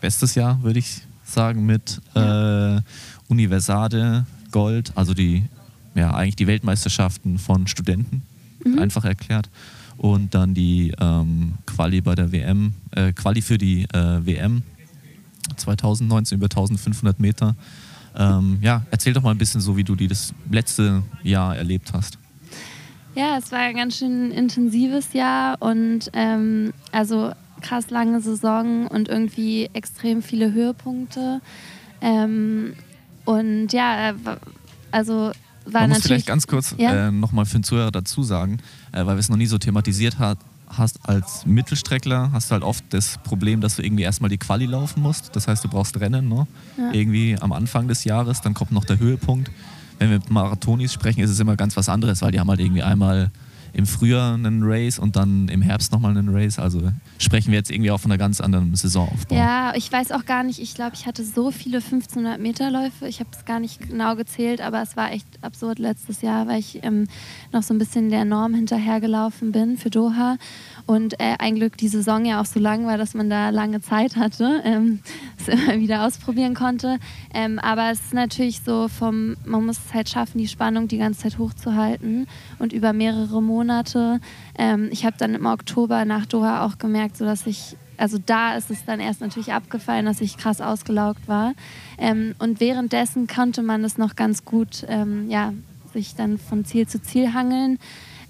bestes 0.00 0.34
Jahr, 0.34 0.62
würde 0.62 0.78
ich 0.78 1.02
sagen, 1.24 1.64
mit 1.66 2.00
äh, 2.14 2.80
Universade 3.28 4.26
Gold, 4.50 4.92
also 4.96 5.14
die, 5.14 5.44
ja, 5.94 6.12
eigentlich 6.14 6.36
die 6.36 6.46
Weltmeisterschaften 6.46 7.38
von 7.38 7.66
Studenten, 7.66 8.22
mhm. 8.64 8.78
einfach 8.78 9.04
erklärt 9.04 9.48
und 9.96 10.34
dann 10.34 10.54
die 10.54 10.94
ähm, 10.98 11.54
Quali 11.66 12.00
bei 12.00 12.14
der 12.14 12.32
WM, 12.32 12.72
äh, 12.92 13.12
Quali 13.12 13.42
für 13.42 13.58
die 13.58 13.84
äh, 13.92 14.24
WM 14.24 14.62
2019 15.56 16.38
über 16.38 16.46
1500 16.46 17.20
Meter. 17.20 17.54
Ähm, 18.16 18.58
ja, 18.60 18.82
erzähl 18.90 19.12
doch 19.12 19.22
mal 19.22 19.30
ein 19.30 19.38
bisschen 19.38 19.60
so, 19.60 19.76
wie 19.76 19.84
du 19.84 19.94
die 19.94 20.08
das 20.08 20.34
letzte 20.50 21.02
Jahr 21.22 21.56
erlebt 21.56 21.92
hast. 21.92 22.18
Ja, 23.14 23.36
es 23.36 23.52
war 23.52 23.58
ein 23.58 23.76
ganz 23.76 23.98
schön 23.98 24.30
intensives 24.30 25.12
Jahr 25.12 25.60
und 25.60 26.10
ähm, 26.12 26.72
also 26.92 27.32
krass 27.60 27.90
lange 27.90 28.20
Saison 28.20 28.86
und 28.86 29.08
irgendwie 29.08 29.70
extrem 29.72 30.22
viele 30.22 30.52
Höhepunkte. 30.52 31.40
Ähm, 32.00 32.74
und 33.24 33.72
ja, 33.72 34.14
also 34.90 35.32
war 35.66 35.82
Man 35.82 35.90
muss 35.90 36.02
vielleicht 36.02 36.26
ganz 36.26 36.46
kurz 36.46 36.74
ja? 36.78 37.08
äh, 37.08 37.10
nochmal 37.12 37.44
für 37.44 37.58
den 37.58 37.64
Zuhörer 37.64 37.90
dazu 37.90 38.22
sagen, 38.22 38.58
äh, 38.92 38.98
weil 38.98 39.16
wir 39.16 39.20
es 39.20 39.28
noch 39.28 39.36
nie 39.36 39.46
so 39.46 39.58
thematisiert 39.58 40.18
hat, 40.18 40.38
hast 40.68 41.00
als 41.08 41.44
Mittelstreckler 41.46 42.30
hast 42.32 42.50
du 42.50 42.52
halt 42.52 42.62
oft 42.62 42.84
das 42.90 43.18
Problem, 43.24 43.60
dass 43.60 43.76
du 43.76 43.82
irgendwie 43.82 44.04
erstmal 44.04 44.30
die 44.30 44.38
Quali 44.38 44.66
laufen 44.66 45.02
musst. 45.02 45.34
Das 45.34 45.48
heißt, 45.48 45.64
du 45.64 45.68
brauchst 45.68 45.98
Rennen, 46.00 46.28
ne? 46.28 46.46
Ja. 46.78 46.92
Irgendwie 46.92 47.36
am 47.40 47.52
Anfang 47.52 47.88
des 47.88 48.04
Jahres, 48.04 48.40
dann 48.40 48.54
kommt 48.54 48.72
noch 48.72 48.84
der 48.84 48.98
Höhepunkt. 48.98 49.50
Wenn 49.98 50.10
wir 50.10 50.18
mit 50.18 50.30
Marathonis 50.30 50.92
sprechen, 50.92 51.20
ist 51.20 51.30
es 51.30 51.40
immer 51.40 51.56
ganz 51.56 51.76
was 51.76 51.88
anderes, 51.88 52.22
weil 52.22 52.32
die 52.32 52.40
haben 52.40 52.48
halt 52.48 52.60
irgendwie 52.60 52.82
einmal 52.82 53.30
im 53.72 53.86
Frühjahr 53.86 54.34
einen 54.34 54.62
Race 54.62 54.98
und 54.98 55.16
dann 55.16 55.48
im 55.48 55.62
Herbst 55.62 55.92
nochmal 55.92 56.16
einen 56.16 56.28
Race. 56.28 56.58
Also 56.58 56.92
sprechen 57.18 57.50
wir 57.50 57.58
jetzt 57.58 57.70
irgendwie 57.70 57.90
auch 57.90 58.00
von 58.00 58.10
einer 58.10 58.18
ganz 58.18 58.40
anderen 58.40 58.74
Saisonaufbau. 58.74 59.34
Ja, 59.34 59.72
ich 59.74 59.90
weiß 59.90 60.12
auch 60.12 60.24
gar 60.24 60.42
nicht. 60.42 60.60
Ich 60.60 60.74
glaube, 60.74 60.94
ich 60.94 61.06
hatte 61.06 61.24
so 61.24 61.50
viele 61.50 61.78
1500 61.78 62.40
Meter 62.40 62.70
Läufe. 62.70 63.06
Ich 63.06 63.20
habe 63.20 63.30
es 63.32 63.44
gar 63.44 63.60
nicht 63.60 63.80
genau 63.88 64.16
gezählt, 64.16 64.60
aber 64.60 64.82
es 64.82 64.96
war 64.96 65.12
echt 65.12 65.26
absurd 65.42 65.78
letztes 65.78 66.22
Jahr, 66.22 66.46
weil 66.46 66.60
ich 66.60 66.82
ähm, 66.82 67.06
noch 67.52 67.62
so 67.62 67.74
ein 67.74 67.78
bisschen 67.78 68.10
der 68.10 68.24
Norm 68.24 68.54
hinterhergelaufen 68.54 69.52
bin 69.52 69.76
für 69.76 69.90
Doha 69.90 70.36
und 70.86 71.20
äh, 71.20 71.36
ein 71.38 71.54
Glück 71.54 71.76
die 71.76 71.88
Saison 71.88 72.24
ja 72.24 72.40
auch 72.40 72.46
so 72.46 72.58
lang 72.58 72.86
war, 72.86 72.98
dass 72.98 73.14
man 73.14 73.30
da 73.30 73.50
lange 73.50 73.80
Zeit 73.80 74.16
hatte, 74.16 74.62
ähm, 74.64 75.00
es 75.38 75.48
immer 75.48 75.78
wieder 75.78 76.06
ausprobieren 76.06 76.54
konnte. 76.54 76.98
Ähm, 77.32 77.58
aber 77.58 77.90
es 77.90 78.00
ist 78.00 78.14
natürlich 78.14 78.60
so 78.62 78.88
vom, 78.88 79.36
man 79.44 79.66
muss 79.66 79.78
es 79.86 79.94
halt 79.94 80.08
schaffen, 80.08 80.38
die 80.38 80.48
Spannung 80.48 80.88
die 80.88 80.98
ganze 80.98 81.20
Zeit 81.20 81.38
hochzuhalten 81.38 82.26
und 82.58 82.72
über 82.72 82.92
mehrere 82.92 83.42
Monate. 83.42 83.59
Ähm, 83.68 84.88
ich 84.90 85.04
habe 85.04 85.16
dann 85.18 85.34
im 85.34 85.46
Oktober 85.46 86.04
nach 86.04 86.26
Doha 86.26 86.64
auch 86.64 86.78
gemerkt, 86.78 87.16
so 87.16 87.24
dass 87.24 87.46
ich 87.46 87.76
also 88.00 88.16
da 88.16 88.54
ist 88.56 88.70
es 88.70 88.86
dann 88.86 88.98
erst 88.98 89.20
natürlich 89.20 89.52
abgefallen, 89.52 90.06
dass 90.06 90.22
ich 90.22 90.38
krass 90.38 90.62
ausgelaugt 90.62 91.28
war. 91.28 91.52
Ähm, 91.98 92.34
und 92.38 92.58
währenddessen 92.58 93.26
konnte 93.26 93.62
man 93.62 93.84
es 93.84 93.98
noch 93.98 94.16
ganz 94.16 94.46
gut, 94.46 94.86
ähm, 94.88 95.28
ja, 95.28 95.52
sich 95.92 96.14
dann 96.14 96.38
von 96.38 96.64
Ziel 96.64 96.88
zu 96.88 97.02
Ziel 97.02 97.34
hangeln. 97.34 97.78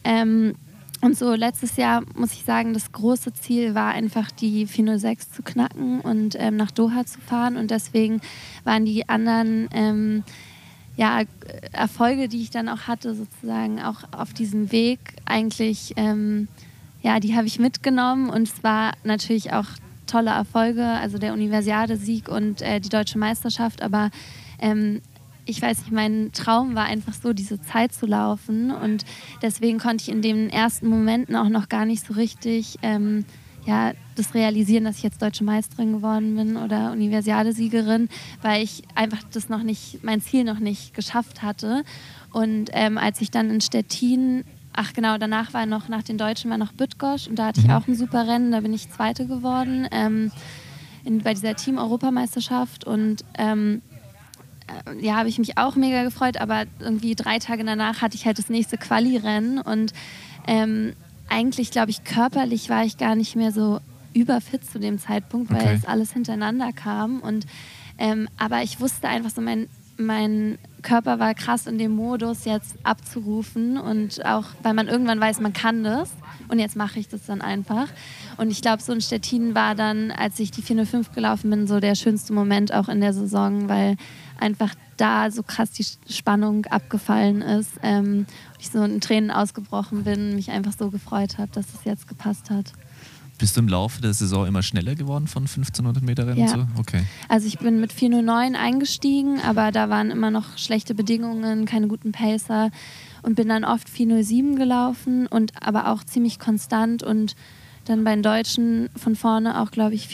Ähm, 0.03 0.57
und 1.03 1.17
so 1.17 1.35
letztes 1.35 1.77
Jahr 1.77 2.03
muss 2.15 2.33
ich 2.33 2.45
sagen, 2.45 2.75
das 2.75 2.91
große 2.91 3.33
Ziel 3.33 3.75
war 3.75 3.93
einfach 3.93 4.31
die 4.33 4.67
406 4.67 5.31
zu 5.31 5.43
knacken 5.43 6.01
und 6.01 6.37
ähm, 6.39 6.57
nach 6.57 6.73
Doha 6.73 7.07
zu 7.07 7.21
fahren. 7.21 7.57
Und 7.57 7.71
deswegen 7.71 8.21
waren 8.65 8.85
die 8.85 9.09
anderen 9.09 9.69
ähm, 9.73 10.25
ja, 11.01 11.23
Erfolge, 11.73 12.29
die 12.29 12.43
ich 12.43 12.51
dann 12.51 12.69
auch 12.69 12.83
hatte, 12.83 13.15
sozusagen 13.15 13.81
auch 13.81 14.03
auf 14.13 14.35
diesem 14.35 14.71
Weg 14.71 14.99
eigentlich, 15.25 15.95
ähm, 15.97 16.47
ja, 17.01 17.21
die 17.21 17.35
habe 17.35 17.47
ich 17.47 17.59
mitgenommen. 17.59 18.29
Und 18.29 18.49
es 18.49 18.63
war 18.63 18.93
natürlich 19.03 19.55
auch 19.55 19.65
tolle 20.07 20.29
Erfolge, 20.29 20.85
also 20.85 21.17
der 21.17 21.33
Universiade-Sieg 21.33 22.29
und 22.29 22.61
äh, 22.61 22.81
die 22.81 22.91
deutsche 22.91 23.19
Meisterschaft. 23.19 23.81
Aber 23.81 24.11
ähm, 24.59 25.01
ich 25.47 25.63
weiß 25.63 25.79
nicht, 25.79 25.91
mein 25.91 26.33
Traum 26.35 26.75
war 26.75 26.85
einfach 26.85 27.15
so, 27.15 27.33
diese 27.33 27.63
Zeit 27.63 27.95
zu 27.95 28.05
laufen. 28.05 28.71
Und 28.71 29.07
deswegen 29.41 29.79
konnte 29.79 30.03
ich 30.03 30.11
in 30.11 30.21
den 30.21 30.51
ersten 30.51 30.87
Momenten 30.87 31.35
auch 31.35 31.49
noch 31.49 31.71
gar 31.71 31.87
nicht 31.87 32.05
so 32.05 32.13
richtig 32.13 32.77
ähm, 32.83 33.25
ja, 33.67 33.93
das 34.17 34.35
realisieren, 34.35 34.85
dass 34.85 34.97
ich 34.97 35.03
jetzt 35.03 35.23
deutsche 35.23 35.45
Meisterin 35.45 35.93
geworden 35.93 36.37
bin 36.37 36.57
oder 36.57 36.93
Universiade-Siegerin, 36.93 38.09
weil 38.43 38.63
ich 38.63 38.83
einfach 38.95 39.23
das 39.33 39.49
noch 39.49 39.63
nicht, 39.63 40.03
mein 40.03 40.21
Ziel 40.21 40.45
noch 40.45 40.59
nicht 40.59 40.95
geschafft 40.95 41.43
hatte. 41.43 41.85
Und 42.33 42.71
ähm, 42.73 42.99
als 42.99 43.21
ich 43.21 43.31
dann 43.31 43.51
in 43.51 43.61
Stettin, 43.61 44.45
ach 44.73 44.93
genau, 44.93 45.19
danach 45.19 45.53
war 45.53 45.67
noch, 45.67 45.89
nach 45.89 46.03
den 46.03 46.19
Deutschen 46.19 46.51
war 46.51 46.59
noch 46.59 46.73
Bütgosch 46.73 47.27
und 47.29 47.39
da 47.39 47.47
hatte 47.47 47.61
ich 47.61 47.67
mhm. 47.67 47.73
auch 47.73 47.87
ein 47.87 47.95
super 47.95 48.27
Rennen, 48.27 48.53
da 48.53 48.61
bin 48.61 48.73
ich 48.73 48.91
Zweite 48.91 49.27
geworden 49.27 49.89
ähm, 49.91 50.31
in, 51.05 51.23
bei 51.23 51.35
dieser 51.35 51.57
Team-Europameisterschaft 51.57 52.85
und 52.85 53.25
ähm, 53.37 53.83
äh, 54.87 55.05
ja, 55.05 55.17
habe 55.17 55.29
ich 55.29 55.39
mich 55.39 55.59
auch 55.59 55.77
mega 55.77 56.05
gefreut, 56.05 56.37
aber 56.37 56.65
irgendwie 56.79 57.15
drei 57.15 57.39
Tage 57.39 57.65
danach 57.65 58.01
hatte 58.01 58.17
ich 58.17 58.27
halt 58.27 58.39
das 58.39 58.49
nächste 58.49 58.79
Quali-Rennen 58.79 59.61
und 59.61 59.93
ähm, 60.47 60.95
eigentlich, 61.31 61.71
glaube 61.71 61.91
ich, 61.91 62.05
körperlich 62.05 62.69
war 62.69 62.85
ich 62.85 62.99
gar 62.99 63.15
nicht 63.15 63.37
mehr 63.37 63.53
so 63.53 63.81
überfit 64.13 64.65
zu 64.65 64.79
dem 64.79 64.99
Zeitpunkt, 64.99 65.51
weil 65.51 65.63
okay. 65.63 65.79
es 65.79 65.87
alles 65.87 66.13
hintereinander 66.13 66.73
kam. 66.73 67.21
Und, 67.21 67.47
ähm, 67.99 68.29
aber 68.37 68.63
ich 68.63 68.81
wusste 68.81 69.09
einfach 69.09 69.31
so, 69.31 69.41
mein, 69.41 69.69
mein 69.97 70.59
Körper 70.83 71.19
war 71.19 71.35
krass 71.35 71.67
in 71.67 71.79
dem 71.79 71.95
Modus, 71.95 72.45
jetzt 72.45 72.75
abzurufen 72.83 73.79
und 73.79 74.25
auch, 74.25 74.47
weil 74.63 74.75
man 74.75 74.89
irgendwann 74.89 75.21
weiß, 75.21 75.41
man 75.41 75.53
kann 75.53 75.85
das 75.85 76.11
und 76.49 76.59
jetzt 76.59 76.77
mache 76.77 76.99
ich 76.99 77.09
das 77.09 77.27
dann 77.27 77.41
einfach. 77.43 77.89
Und 78.37 78.51
ich 78.51 78.63
glaube, 78.63 78.83
so 78.83 78.93
in 78.93 79.01
Stettin 79.01 79.55
war 79.55 79.75
dann, 79.75 80.11
als 80.11 80.41
ich 80.41 80.51
die 80.51 80.63
405 80.63 81.13
gelaufen 81.13 81.51
bin, 81.51 81.67
so 81.67 81.81
der 81.81 81.95
schönste 81.95 82.33
Moment 82.33 82.73
auch 82.73 82.89
in 82.89 83.01
der 83.01 83.13
Saison, 83.13 83.69
weil 83.69 83.97
einfach 84.39 84.75
da 85.01 85.31
so 85.31 85.43
krass 85.43 85.71
die 85.71 85.87
Spannung 86.13 86.67
abgefallen 86.67 87.43
ist. 87.43 87.71
Ähm, 87.83 88.27
ich 88.59 88.71
so 88.71 88.83
in 88.83 89.01
Tränen 89.01 89.31
ausgebrochen 89.31 90.05
bin, 90.05 90.35
mich 90.35 90.51
einfach 90.51 90.73
so 90.79 90.91
gefreut 90.91 91.39
habe, 91.39 91.51
dass 91.53 91.67
es 91.75 91.85
jetzt 91.85 92.09
gepasst 92.09 92.51
hat. 92.51 92.73
Bist 93.39 93.57
du 93.57 93.61
im 93.61 93.69
Laufe 93.69 94.03
der 94.03 94.13
Saison 94.13 94.47
immer 94.47 94.63
schneller 94.63 94.95
geworden 94.95 95.27
von 95.27 95.45
1500 95.45 96.03
Meter 96.03 96.27
Rennen? 96.27 96.41
Ja. 96.41 96.49
So? 96.49 96.67
Okay. 96.79 97.05
Also 97.27 97.47
ich 97.47 97.59
bin 97.59 97.81
mit 97.81 97.91
409 97.91 98.55
eingestiegen, 98.55 99.41
aber 99.41 99.73
da 99.73 99.89
waren 99.89 100.11
immer 100.11 100.31
noch 100.31 100.59
schlechte 100.59 100.95
Bedingungen, 100.95 101.65
keine 101.65 101.89
guten 101.89 102.13
Pacer 102.13 102.71
und 103.23 103.37
bin 103.37 103.49
dann 103.49 103.65
oft 103.65 103.89
407 103.89 104.57
gelaufen 104.57 105.27
und 105.27 105.53
aber 105.63 105.89
auch 105.89 106.05
ziemlich 106.05 106.39
konstant 106.39 107.03
und 107.03 107.35
dann 107.87 108.05
bei 108.05 108.11
den 108.15 108.23
Deutschen 108.23 108.91
von 108.95 109.17
vorne 109.17 109.63
auch, 109.63 109.71
glaube 109.71 109.95
ich, 109.95 110.07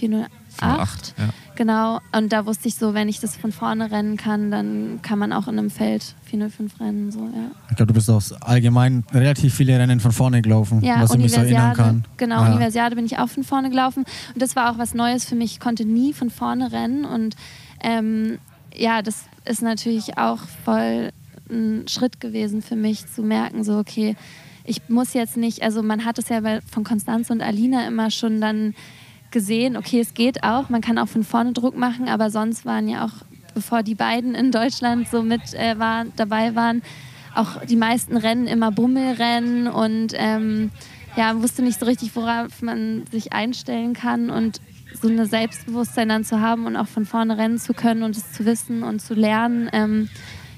408. 0.58 1.14
408, 1.14 1.14
ja. 1.18 1.28
Genau, 1.56 2.00
und 2.12 2.32
da 2.32 2.44
wusste 2.44 2.68
ich 2.68 2.74
so, 2.74 2.92
wenn 2.92 3.08
ich 3.08 3.18
das 3.20 3.34
von 3.36 3.50
vorne 3.50 3.90
rennen 3.90 4.16
kann, 4.16 4.50
dann 4.50 5.00
kann 5.02 5.18
man 5.18 5.32
auch 5.32 5.48
in 5.48 5.58
einem 5.58 5.70
Feld 5.70 6.14
405 6.24 6.80
rennen. 6.80 7.10
So, 7.10 7.20
ja. 7.20 7.50
Ich 7.70 7.76
glaube, 7.76 7.88
du 7.88 7.94
bist 7.94 8.10
auch 8.10 8.22
allgemein 8.42 9.04
relativ 9.12 9.54
viele 9.54 9.78
Rennen 9.78 10.00
von 10.00 10.12
vorne 10.12 10.42
gelaufen, 10.42 10.82
Ja, 10.82 11.00
was 11.00 11.12
ich 11.14 11.18
mich 11.18 11.32
so 11.32 11.40
erinnern 11.40 11.74
kann. 11.74 12.04
genau, 12.18 12.42
Ja. 12.42 12.48
Universiade 12.50 12.94
bin 12.94 13.06
ich 13.06 13.18
auch 13.18 13.28
von 13.28 13.42
vorne 13.44 13.70
gelaufen. 13.70 14.04
Und 14.34 14.42
das 14.42 14.54
war 14.54 14.70
auch 14.70 14.78
was 14.78 14.92
Neues 14.94 15.24
für 15.24 15.34
mich. 15.34 15.52
Ich 15.52 15.60
konnte 15.60 15.84
nie 15.86 16.12
von 16.12 16.28
vorne 16.28 16.72
rennen. 16.72 17.04
Und 17.06 17.36
ähm, 17.80 18.38
ja, 18.74 19.00
das 19.00 19.24
ist 19.46 19.62
natürlich 19.62 20.18
auch 20.18 20.40
voll 20.64 21.10
ein 21.48 21.86
Schritt 21.88 22.20
gewesen 22.20 22.60
für 22.60 22.76
mich, 22.76 23.06
zu 23.06 23.22
merken, 23.22 23.64
so, 23.64 23.78
okay, 23.78 24.16
ich 24.64 24.88
muss 24.88 25.14
jetzt 25.14 25.36
nicht, 25.36 25.62
also 25.62 25.82
man 25.82 26.04
hat 26.04 26.18
es 26.18 26.28
ja 26.28 26.40
von 26.70 26.82
Konstanze 26.82 27.32
und 27.32 27.40
Alina 27.40 27.86
immer 27.86 28.10
schon 28.10 28.40
dann 28.40 28.74
gesehen, 29.36 29.76
okay, 29.76 30.00
es 30.00 30.14
geht 30.14 30.42
auch, 30.44 30.70
man 30.70 30.80
kann 30.80 30.96
auch 30.96 31.08
von 31.08 31.22
vorne 31.22 31.52
Druck 31.52 31.76
machen, 31.76 32.08
aber 32.08 32.30
sonst 32.30 32.64
waren 32.64 32.88
ja 32.88 33.04
auch, 33.04 33.12
bevor 33.54 33.82
die 33.82 33.94
beiden 33.94 34.34
in 34.34 34.50
Deutschland 34.50 35.08
so 35.10 35.22
mit 35.22 35.52
äh, 35.52 35.78
waren, 35.78 36.10
dabei 36.16 36.54
waren, 36.54 36.80
auch 37.34 37.62
die 37.66 37.76
meisten 37.76 38.16
Rennen 38.16 38.46
immer 38.46 38.72
Bummelrennen 38.72 39.68
und 39.68 40.14
ähm, 40.14 40.70
ja, 41.18 41.34
man 41.34 41.42
wusste 41.42 41.60
nicht 41.60 41.78
so 41.78 41.84
richtig, 41.84 42.16
worauf 42.16 42.62
man 42.62 43.02
sich 43.10 43.34
einstellen 43.34 43.92
kann 43.92 44.30
und 44.30 44.62
so 44.98 45.08
ein 45.08 45.26
Selbstbewusstsein 45.26 46.08
dann 46.08 46.24
zu 46.24 46.40
haben 46.40 46.64
und 46.64 46.74
auch 46.76 46.88
von 46.88 47.04
vorne 47.04 47.36
rennen 47.36 47.58
zu 47.58 47.74
können 47.74 48.04
und 48.04 48.16
es 48.16 48.32
zu 48.32 48.46
wissen 48.46 48.82
und 48.82 49.02
zu 49.02 49.12
lernen, 49.12 49.68
ähm, 49.74 50.08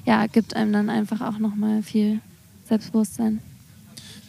ja, 0.05 0.25
gibt 0.29 0.55
einem 0.55 0.73
dann 0.73 0.89
einfach 0.89 1.21
auch 1.21 1.39
nochmal 1.41 1.83
viel 1.83 2.21
Selbstbewusstsein. 2.69 3.41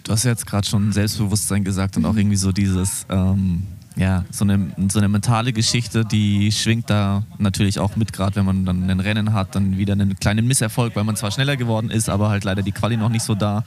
Du 0.03 0.12
hast 0.12 0.24
ja 0.24 0.32
jetzt 0.32 0.48
gerade 0.48 0.68
schon 0.68 0.91
Selbstbewusstsein 0.91 1.63
gesagt 1.63 1.98
und 1.98 2.06
auch 2.06 2.13
Mhm. 2.13 2.20
irgendwie 2.20 2.36
so 2.38 2.51
dieses, 2.51 3.06
ähm, 3.10 3.62
ja, 4.00 4.24
so 4.32 4.46
eine, 4.46 4.72
so 4.89 5.00
eine 5.00 5.10
mentale 5.10 5.51
Geschichte, 5.51 6.06
die 6.06 6.51
schwingt 6.53 6.89
da 6.89 7.24
natürlich 7.38 7.79
auch 7.79 7.98
mit, 7.98 8.13
gerade 8.13 8.38
wenn 8.38 8.46
man 8.46 8.65
dann 8.65 8.89
ein 8.89 9.00
Rennen 9.01 9.34
hat, 9.34 9.56
dann 9.56 9.77
wieder 9.77 9.91
einen 9.94 10.15
kleinen 10.18 10.48
Misserfolg, 10.48 10.96
weil 10.96 11.03
man 11.03 11.18
zwar 11.18 11.32
schneller 11.32 11.58
geworden 11.58 11.91
ist, 11.91 12.10
aber 12.10 12.29
halt 12.29 12.46
leider 12.46 12.62
die 12.62 12.72
Quali 12.72 12.96
noch 12.96 13.10
nicht 13.10 13.24
so 13.24 13.36
da. 13.36 13.65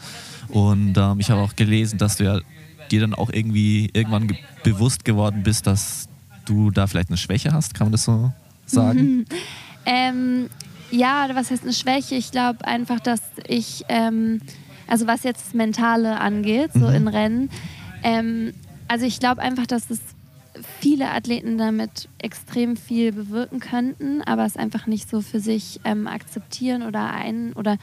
Und 0.49 0.97
ähm, 0.97 1.21
ich 1.21 1.31
habe 1.31 1.41
auch 1.43 1.55
gelesen, 1.55 1.99
dass 1.99 2.17
du 2.17 2.25
ja 2.25 2.39
dir 2.91 3.01
dann 3.03 3.15
auch 3.15 3.31
irgendwie 3.31 3.91
irgendwann 3.93 4.27
ge 4.29 4.37
bewusst 4.65 5.05
geworden 5.05 5.43
bist, 5.43 5.67
dass 5.67 6.09
du 6.47 6.71
da 6.71 6.87
vielleicht 6.87 7.09
eine 7.09 7.19
Schwäche 7.19 7.53
hast, 7.53 7.75
kann 7.75 7.87
man 7.87 7.93
das 7.93 8.05
so 8.05 8.33
sagen? 8.67 9.27
Ähm, 9.85 10.49
ja, 10.93 11.27
was 11.35 11.51
heißt 11.51 11.65
eine 11.65 11.73
Schwäche? 11.73 12.15
Ich 12.15 12.31
glaube 12.31 12.65
einfach, 12.65 13.01
dass 13.01 13.21
ich, 13.49 13.85
ähm, 13.89 14.41
also 14.87 15.09
was 15.09 15.25
jetzt 15.25 15.47
das 15.47 15.55
Mentale 15.55 16.21
angeht, 16.21 16.71
so 16.73 16.87
Mhm. 16.89 16.95
in 16.95 17.09
Rennen, 17.09 17.51
ähm, 18.05 18.53
also 18.87 19.05
ich 19.05 19.19
glaube 19.19 19.43
einfach, 19.43 19.67
dass 19.67 19.91
es 19.91 19.99
viele 20.81 21.11
Athleten 21.11 21.59
damit 21.59 22.09
extrem 22.19 22.77
viel 22.77 23.13
bewirken 23.13 23.61
könnten, 23.61 24.23
aber 24.23 24.45
es 24.45 24.57
einfach 24.57 24.87
nicht 24.87 25.09
so 25.09 25.21
für 25.21 25.41
sich 25.41 25.81
ähm, 25.85 26.07
akzeptieren 26.07 26.83
oder 26.83 27.11
ein 27.11 27.53
oder 27.55 27.79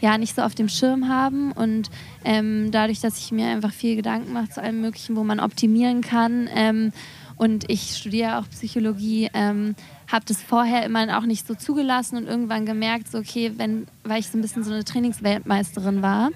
ja 0.00 0.16
nicht 0.18 0.34
so 0.34 0.42
auf 0.42 0.54
dem 0.54 0.68
Schirm 0.68 1.08
haben. 1.08 1.52
Und 1.52 1.90
ähm, 2.24 2.70
dadurch, 2.70 3.00
dass 3.00 3.18
ich 3.18 3.32
mir 3.32 3.48
einfach 3.48 3.72
viel 3.72 3.96
Gedanken 3.96 4.32
mache 4.32 4.50
zu 4.50 4.62
allem 4.62 4.80
Möglichen, 4.80 5.16
wo 5.16 5.24
man 5.24 5.40
optimieren 5.40 6.00
kann 6.00 6.48
ähm, 6.54 6.92
und 7.36 7.70
ich 7.70 7.96
studiere 7.96 8.38
auch 8.38 8.48
Psychologie, 8.50 9.30
ähm, 9.32 9.74
habe 10.12 10.24
das 10.26 10.42
vorher 10.42 10.84
immer 10.84 11.16
auch 11.18 11.24
nicht 11.24 11.46
so 11.46 11.54
zugelassen 11.54 12.16
und 12.16 12.26
irgendwann 12.26 12.66
gemerkt, 12.66 13.10
so 13.10 13.18
okay, 13.18 13.52
wenn, 13.56 13.86
weil 14.04 14.20
ich 14.20 14.28
so 14.28 14.36
ein 14.36 14.42
bisschen 14.42 14.64
so 14.64 14.72
eine 14.72 14.84
Trainingsweltmeisterin 14.84 16.02
war 16.02 16.30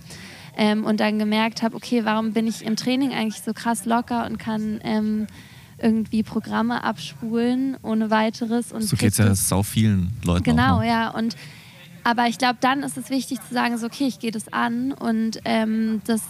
ähm, 0.56 0.84
und 0.84 1.00
dann 1.00 1.18
gemerkt 1.18 1.62
habe, 1.62 1.76
okay, 1.76 2.04
warum 2.04 2.32
bin 2.32 2.46
ich 2.46 2.64
im 2.64 2.76
Training 2.76 3.12
eigentlich 3.12 3.42
so 3.42 3.52
krass 3.52 3.84
locker 3.84 4.24
und 4.24 4.38
kann 4.38 4.80
ähm, 4.82 5.26
irgendwie 5.84 6.22
Programme 6.22 6.82
abspulen 6.82 7.76
ohne 7.82 8.10
weiteres 8.10 8.72
und 8.72 8.82
So 8.82 8.96
geht 8.96 9.12
es 9.12 9.18
ja 9.18 9.34
sau 9.34 9.62
vielen 9.62 10.12
Leuten 10.24 10.42
Genau. 10.42 10.80
Ne? 10.80 10.88
ja. 10.88 11.10
Und 11.10 11.36
aber 12.04 12.26
ich 12.26 12.38
glaube, 12.38 12.56
dann 12.60 12.82
ist 12.82 12.96
es 12.96 13.10
wichtig 13.10 13.38
zu 13.46 13.52
sagen, 13.54 13.76
so 13.78 13.86
okay, 13.86 14.06
ich 14.06 14.18
gehe 14.18 14.30
das 14.30 14.52
an 14.52 14.92
und 14.92 15.40
ähm, 15.44 16.00
das, 16.06 16.22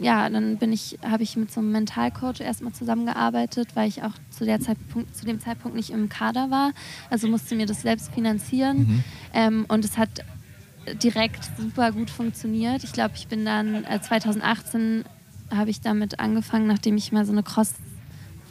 ja, 0.00 0.28
dann 0.28 0.56
bin 0.58 0.72
ich, 0.72 0.98
habe 1.02 1.22
ich 1.22 1.36
mit 1.36 1.52
so 1.52 1.60
einem 1.60 1.72
Mentalcoach 1.72 2.40
erstmal 2.40 2.72
zusammengearbeitet, 2.72 3.68
weil 3.74 3.88
ich 3.88 4.02
auch 4.02 4.12
zu 4.30 4.44
der 4.44 4.60
Zeitpunkt, 4.60 5.16
zu 5.16 5.24
dem 5.24 5.40
Zeitpunkt 5.40 5.76
nicht 5.76 5.90
im 5.90 6.08
Kader 6.08 6.50
war. 6.50 6.72
Also 7.10 7.26
musste 7.28 7.54
mir 7.56 7.66
das 7.66 7.82
selbst 7.82 8.12
finanzieren 8.12 8.78
Mhm. 8.78 9.04
ähm, 9.34 9.64
und 9.68 9.84
es 9.84 9.98
hat 9.98 10.10
direkt 11.02 11.48
super 11.58 11.92
gut 11.92 12.10
funktioniert. 12.10 12.82
Ich 12.84 12.92
glaube, 12.92 13.14
ich 13.16 13.26
bin 13.28 13.44
dann 13.44 13.84
äh, 13.84 14.00
2018 14.00 15.04
habe 15.54 15.70
ich 15.70 15.80
damit 15.80 16.20
angefangen, 16.20 16.66
nachdem 16.68 16.96
ich 16.96 17.10
mal 17.12 17.24
so 17.26 17.32
eine 17.32 17.42
Cross 17.42 17.74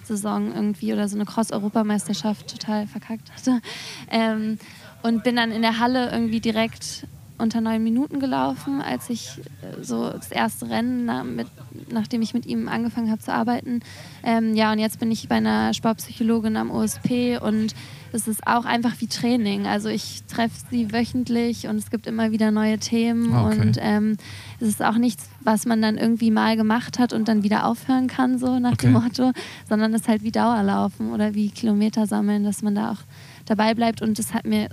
Saison 0.10 0.54
irgendwie 0.54 0.92
oder 0.94 1.08
so 1.08 1.16
eine 1.16 1.26
Cross-Europameisterschaft 1.26 2.52
total 2.52 2.88
verkackt 2.88 3.32
hatte. 3.32 3.62
Ähm, 4.10 4.58
und 5.02 5.24
bin 5.24 5.38
dann 5.38 5.52
in 5.52 5.62
der 5.62 5.80
Halle 5.80 6.12
irgendwie 6.12 6.42
direkt 6.42 7.08
unter 7.40 7.62
neun 7.62 7.84
Minuten 7.84 8.20
gelaufen, 8.20 8.82
als 8.82 9.10
ich 9.10 9.40
äh, 9.62 9.84
so 9.84 10.10
das 10.10 10.32
erste 10.32 10.70
Rennen, 10.70 11.06
na, 11.06 11.24
mit, 11.24 11.48
nachdem 11.92 12.22
ich 12.22 12.34
mit 12.34 12.46
ihm 12.46 12.68
angefangen 12.70 13.10
habe 13.10 13.22
zu 13.22 13.34
arbeiten. 13.34 13.80
Ähm, 14.24 14.54
ja, 14.56 14.72
und 14.72 14.80
jetzt 14.80 15.00
bin 15.00 15.10
ich 15.12 15.28
bei 15.30 15.36
einer 15.36 15.74
Sportpsychologin 15.74 16.58
am 16.58 16.70
OSP 16.72 17.38
und 17.42 17.74
es 18.12 18.28
ist 18.28 18.46
auch 18.48 18.66
einfach 18.66 18.94
wie 19.00 19.08
Training. 19.08 19.68
Also 19.68 19.88
ich 19.90 20.24
treffe 20.28 20.56
sie 20.72 20.92
wöchentlich 20.92 21.68
und 21.68 21.78
es 21.78 21.90
gibt 21.92 22.08
immer 22.08 22.32
wieder 22.32 22.52
neue 22.52 22.78
Themen 22.80 23.34
Ah, 23.34 23.48
okay. 23.48 23.60
und 23.62 23.78
ähm, 23.80 24.18
es 24.60 24.68
ist 24.68 24.84
auch 24.84 24.96
nichts, 24.98 25.30
was 25.42 25.66
man 25.66 25.82
dann 25.82 25.98
irgendwie 25.98 26.32
mal 26.32 26.56
gemacht 26.58 27.00
hat 27.00 27.14
und 27.14 27.28
dann 27.28 27.44
wieder 27.44 27.66
aufhören 27.66 28.08
kann, 28.08 28.38
so 28.40 28.60
nach 28.60 28.76
dem 28.78 28.96
Okay. 28.96 29.06
Motto, 29.06 29.32
sondern 29.70 29.94
es 29.94 30.02
ist 30.02 30.08
halt 30.08 30.24
wie 30.24 30.32
Dauerlaufen 30.32 31.12
oder 31.14 31.34
wie 31.36 31.50
Kilometer 31.50 32.08
sammeln, 32.08 32.44
dass 32.44 32.62
man 32.64 32.76
da 32.76 32.92
auch 32.92 33.04
dabei 33.46 33.74
bleibt 33.76 34.02
und 34.02 34.18
das 34.20 34.34
hat 34.34 34.46
mir 34.46 34.70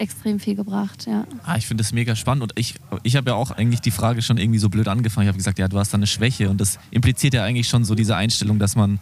extrem 0.00 0.40
viel 0.40 0.54
gebracht, 0.56 1.06
ja. 1.06 1.26
Ah, 1.44 1.56
ich 1.56 1.66
finde 1.66 1.82
das 1.82 1.92
mega 1.92 2.16
spannend 2.16 2.42
und 2.42 2.52
ich, 2.56 2.74
ich 3.02 3.16
habe 3.16 3.30
ja 3.30 3.36
auch 3.36 3.50
eigentlich 3.50 3.80
die 3.80 3.90
Frage 3.90 4.22
schon 4.22 4.38
irgendwie 4.38 4.58
so 4.58 4.68
blöd 4.68 4.88
angefangen. 4.88 5.26
Ich 5.26 5.28
habe 5.28 5.38
gesagt, 5.38 5.58
ja, 5.58 5.68
du 5.68 5.78
hast 5.78 5.92
da 5.92 5.96
eine 5.98 6.06
Schwäche 6.06 6.48
und 6.50 6.60
das 6.60 6.78
impliziert 6.90 7.34
ja 7.34 7.44
eigentlich 7.44 7.68
schon 7.68 7.84
so 7.84 7.94
diese 7.94 8.16
Einstellung, 8.16 8.58
dass 8.58 8.76
man 8.76 8.98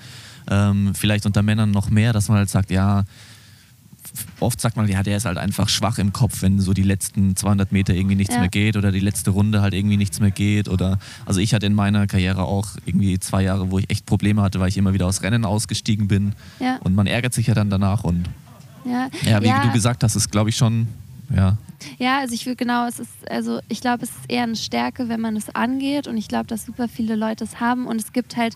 ähm, 0.51 0.95
vielleicht 0.95 1.25
unter 1.27 1.43
Männern 1.43 1.71
noch 1.71 1.89
mehr, 1.91 2.13
dass 2.13 2.29
man 2.29 2.39
halt 2.39 2.51
sagt, 2.51 2.71
ja, 2.71 3.05
oft 4.41 4.61
sagt 4.61 4.77
man, 4.77 4.89
ja, 4.89 5.03
der 5.03 5.17
ist 5.19 5.27
halt 5.27 5.39
einfach 5.39 5.69
schwach 5.69 5.99
im 5.99 6.13
Kopf, 6.13 6.43
wenn 6.43 6.59
so 6.61 6.73
die 6.73 6.83
letzten 6.83 7.37
200 7.37 7.73
Meter 7.73 7.95
irgendwie 7.95 8.17
nichts 8.17 8.35
Ja. 8.35 8.41
mehr 8.41 8.49
geht 8.49 8.77
oder 8.77 8.91
die 8.91 9.01
letzte 9.01 9.31
Runde 9.31 9.61
halt 9.61 9.75
irgendwie 9.75 9.97
nichts 9.97 10.19
mehr 10.21 10.31
geht 10.31 10.69
oder, 10.69 10.99
also 11.27 11.41
ich 11.41 11.55
hatte 11.55 11.67
in 11.67 11.75
meiner 11.75 12.07
Karriere 12.07 12.43
auch 12.45 12.69
irgendwie 12.87 13.19
zwei 13.21 13.43
Jahre, 13.43 13.71
wo 13.71 13.79
ich 13.79 13.91
echt 13.91 14.07
Probleme 14.07 14.43
hatte, 14.43 14.61
weil 14.61 14.69
ich 14.69 14.77
immer 14.79 14.95
wieder 14.95 15.07
aus 15.07 15.23
Rennen 15.23 15.45
ausgestiegen 15.45 16.09
bin 16.09 16.33
Ja, 16.59 16.77
und 16.79 16.95
man 16.95 17.07
ärgert 17.07 17.35
sich 17.35 17.47
ja 17.49 17.55
dann 17.55 17.71
danach 17.71 18.03
und 18.05 18.29
ja. 18.89 19.09
ja, 19.23 19.43
wie 19.43 19.67
du 19.67 19.73
gesagt 19.73 20.03
hast, 20.03 20.17
ist 20.17 20.31
glaube 20.31 20.51
ich 20.51 20.57
schon, 20.57 20.89
ja, 21.35 21.57
Ja, 21.99 22.19
also 22.21 22.35
ich 22.35 22.47
würde 22.47 22.57
genau, 22.57 22.87
es 22.87 22.99
ist, 22.99 23.31
also 23.31 23.61
ich 23.69 23.81
glaube, 23.81 24.05
es 24.05 24.11
ist 24.11 24.29
eher 24.29 24.43
eine 24.45 24.57
Stärke, 24.57 25.09
wenn 25.09 25.21
man 25.21 25.37
es 25.37 25.55
angeht 25.55 26.07
und 26.09 26.17
ich 26.17 26.29
glaube, 26.29 26.47
dass 26.47 26.65
super 26.67 26.89
viele 26.89 27.15
Leute 27.17 27.45
es 27.45 27.61
haben 27.61 27.87
und 27.87 28.01
es 28.01 28.13
gibt 28.13 28.37
halt 28.37 28.55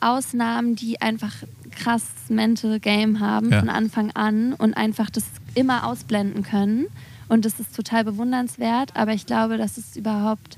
Ausnahmen, 0.00 0.76
die 0.76 1.00
einfach 1.00 1.32
krass 1.70 2.04
Mental 2.28 2.78
Game 2.80 3.20
haben 3.20 3.50
Ja. 3.50 3.60
von 3.60 3.68
Anfang 3.68 4.10
an 4.12 4.52
und 4.52 4.74
einfach 4.76 5.10
das 5.10 5.24
immer 5.54 5.86
ausblenden 5.86 6.42
können 6.42 6.86
und 7.28 7.44
das 7.44 7.58
ist 7.60 7.74
total 7.74 8.04
bewundernswert, 8.04 8.94
aber 8.94 9.12
ich 9.14 9.26
glaube, 9.26 9.56
dass 9.56 9.76
es 9.78 9.96
überhaupt 9.96 10.56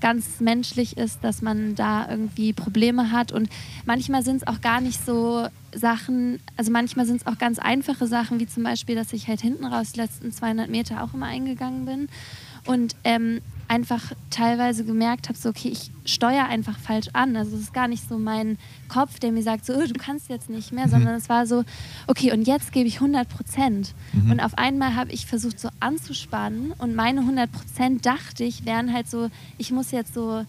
ganz 0.00 0.40
menschlich 0.40 0.96
ist, 0.96 1.22
dass 1.22 1.42
man 1.42 1.74
da 1.74 2.08
irgendwie 2.08 2.52
Probleme 2.52 3.12
hat 3.12 3.32
und 3.32 3.48
manchmal 3.84 4.22
sind 4.24 4.36
es 4.36 4.46
auch 4.46 4.60
gar 4.60 4.80
nicht 4.80 5.04
so 5.04 5.46
Sachen, 5.74 6.40
also 6.56 6.70
manchmal 6.70 7.06
sind 7.06 7.20
es 7.20 7.26
auch 7.26 7.38
ganz 7.38 7.58
einfache 7.58 8.06
Sachen, 8.06 8.40
wie 8.40 8.46
zum 8.46 8.62
Beispiel, 8.62 8.94
dass 8.94 9.12
ich 9.12 9.28
halt 9.28 9.40
hinten 9.40 9.64
raus 9.64 9.92
die 9.92 10.00
letzten 10.00 10.32
200 10.32 10.68
Meter 10.68 11.02
auch 11.02 11.14
immer 11.14 11.26
eingegangen 11.26 11.84
bin 11.84 12.08
und 12.66 12.96
ähm, 13.04 13.40
einfach 13.68 14.12
teilweise 14.30 14.84
gemerkt 14.84 15.28
habe, 15.28 15.38
so 15.38 15.48
okay, 15.48 15.68
ich 15.68 15.90
steuere 16.04 16.46
einfach 16.46 16.78
falsch 16.78 17.08
an. 17.12 17.36
Also 17.36 17.56
es 17.56 17.62
ist 17.62 17.74
gar 17.74 17.86
nicht 17.86 18.08
so 18.08 18.18
mein 18.18 18.58
Kopf, 18.88 19.20
der 19.20 19.30
mir 19.30 19.42
sagt, 19.42 19.64
so 19.64 19.74
oh, 19.74 19.86
du 19.86 19.94
kannst 19.94 20.28
jetzt 20.28 20.50
nicht 20.50 20.72
mehr, 20.72 20.86
mhm. 20.86 20.90
sondern 20.90 21.14
es 21.14 21.28
war 21.28 21.46
so, 21.46 21.64
okay, 22.08 22.32
und 22.32 22.46
jetzt 22.46 22.72
gebe 22.72 22.88
ich 22.88 22.96
100 22.96 23.28
Prozent. 23.28 23.94
Mhm. 24.12 24.32
Und 24.32 24.40
auf 24.40 24.58
einmal 24.58 24.96
habe 24.96 25.12
ich 25.12 25.26
versucht 25.26 25.60
so 25.60 25.68
anzuspannen 25.78 26.72
und 26.78 26.96
meine 26.96 27.20
100 27.20 27.50
Prozent 27.50 28.06
dachte 28.06 28.44
ich 28.44 28.66
wären 28.66 28.92
halt 28.92 29.08
so, 29.08 29.30
ich 29.56 29.70
muss 29.70 29.92
jetzt 29.92 30.14
so 30.14 30.44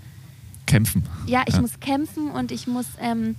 kämpfen. 0.66 1.04
Ja, 1.28 1.44
ich 1.46 1.56
ja. 1.56 1.62
muss 1.62 1.80
kämpfen 1.80 2.32
und 2.32 2.52
ich 2.52 2.66
muss 2.66 2.88
ähm, 3.00 3.36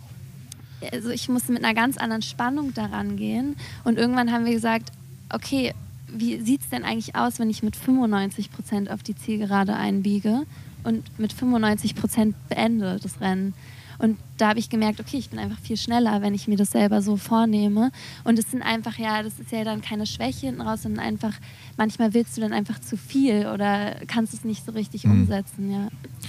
also 0.90 1.10
ich 1.10 1.28
muss 1.28 1.48
mit 1.48 1.64
einer 1.64 1.74
ganz 1.74 1.96
anderen 1.96 2.22
Spannung 2.22 2.74
daran 2.74 3.16
gehen. 3.16 3.56
Und 3.84 3.98
irgendwann 3.98 4.32
haben 4.32 4.44
wir 4.44 4.52
gesagt, 4.52 4.90
okay, 5.32 5.74
wie 6.08 6.40
sieht 6.40 6.60
es 6.60 6.68
denn 6.68 6.84
eigentlich 6.84 7.14
aus, 7.14 7.38
wenn 7.38 7.50
ich 7.50 7.62
mit 7.62 7.76
95 7.76 8.50
Prozent 8.50 8.90
auf 8.90 9.02
die 9.02 9.14
Zielgerade 9.14 9.74
einbiege 9.74 10.42
und 10.84 11.18
mit 11.18 11.32
95 11.32 11.94
Prozent 11.94 12.36
beende 12.48 12.98
das 13.02 13.20
Rennen? 13.20 13.54
Und 14.02 14.18
da 14.36 14.48
habe 14.48 14.58
ich 14.58 14.68
gemerkt, 14.68 14.98
okay, 14.98 15.16
ich 15.16 15.30
bin 15.30 15.38
einfach 15.38 15.60
viel 15.60 15.76
schneller, 15.76 16.22
wenn 16.22 16.34
ich 16.34 16.48
mir 16.48 16.56
das 16.56 16.72
selber 16.72 17.02
so 17.02 17.16
vornehme. 17.16 17.92
Und 18.24 18.36
es 18.36 18.50
sind 18.50 18.60
einfach, 18.60 18.98
ja, 18.98 19.22
das 19.22 19.38
ist 19.38 19.52
ja 19.52 19.62
dann 19.62 19.80
keine 19.80 20.06
Schwäche 20.06 20.46
hinten 20.46 20.60
raus, 20.60 20.82
sondern 20.82 21.04
einfach, 21.04 21.32
manchmal 21.76 22.12
willst 22.12 22.36
du 22.36 22.40
dann 22.40 22.52
einfach 22.52 22.80
zu 22.80 22.96
viel 22.96 23.46
oder 23.46 23.94
kannst 24.08 24.34
es 24.34 24.42
nicht 24.42 24.66
so 24.66 24.72
richtig 24.72 25.04
mhm. 25.04 25.12
umsetzen, 25.12 25.70
ja. 25.70 25.86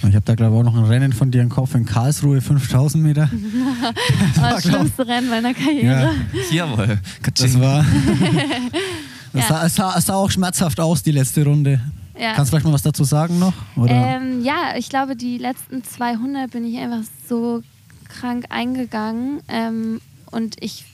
Ich 0.08 0.14
habe 0.14 0.20
da, 0.24 0.36
glaube 0.36 0.54
ich, 0.54 0.60
auch 0.60 0.72
noch 0.72 0.76
ein 0.76 0.84
Rennen 0.84 1.12
von 1.12 1.32
dir 1.32 1.42
im 1.42 1.48
Kopf 1.48 1.74
in 1.74 1.84
Karlsruhe, 1.84 2.40
5000 2.40 3.02
Meter. 3.02 3.28
das, 4.34 4.40
war 4.40 4.50
das 4.52 4.62
schlimmste 4.62 5.08
Rennen 5.08 5.28
meiner 5.28 5.52
Karriere. 5.52 6.12
Ja. 6.52 6.68
Jawohl. 6.68 7.00
Das 7.34 7.58
war. 7.58 7.84
Das 9.32 9.48
ja. 9.50 9.68
sah, 9.68 9.68
sah, 9.68 10.00
sah, 10.00 10.14
auch 10.14 10.30
schmerzhaft 10.30 10.78
aus, 10.78 11.02
die 11.02 11.10
letzte 11.10 11.44
Runde. 11.44 11.80
Ja. 12.18 12.34
Kannst 12.34 12.50
du 12.50 12.56
vielleicht 12.56 12.66
mal 12.66 12.72
was 12.72 12.82
dazu 12.82 13.04
sagen 13.04 13.38
noch? 13.38 13.54
Ähm, 13.88 14.42
ja, 14.44 14.76
ich 14.76 14.88
glaube, 14.88 15.16
die 15.16 15.38
letzten 15.38 15.82
200 15.82 16.50
bin 16.50 16.64
ich 16.64 16.78
einfach 16.78 17.02
so 17.28 17.62
krank 18.08 18.46
eingegangen 18.50 19.40
ähm, 19.48 20.00
und 20.30 20.56
ich 20.62 20.84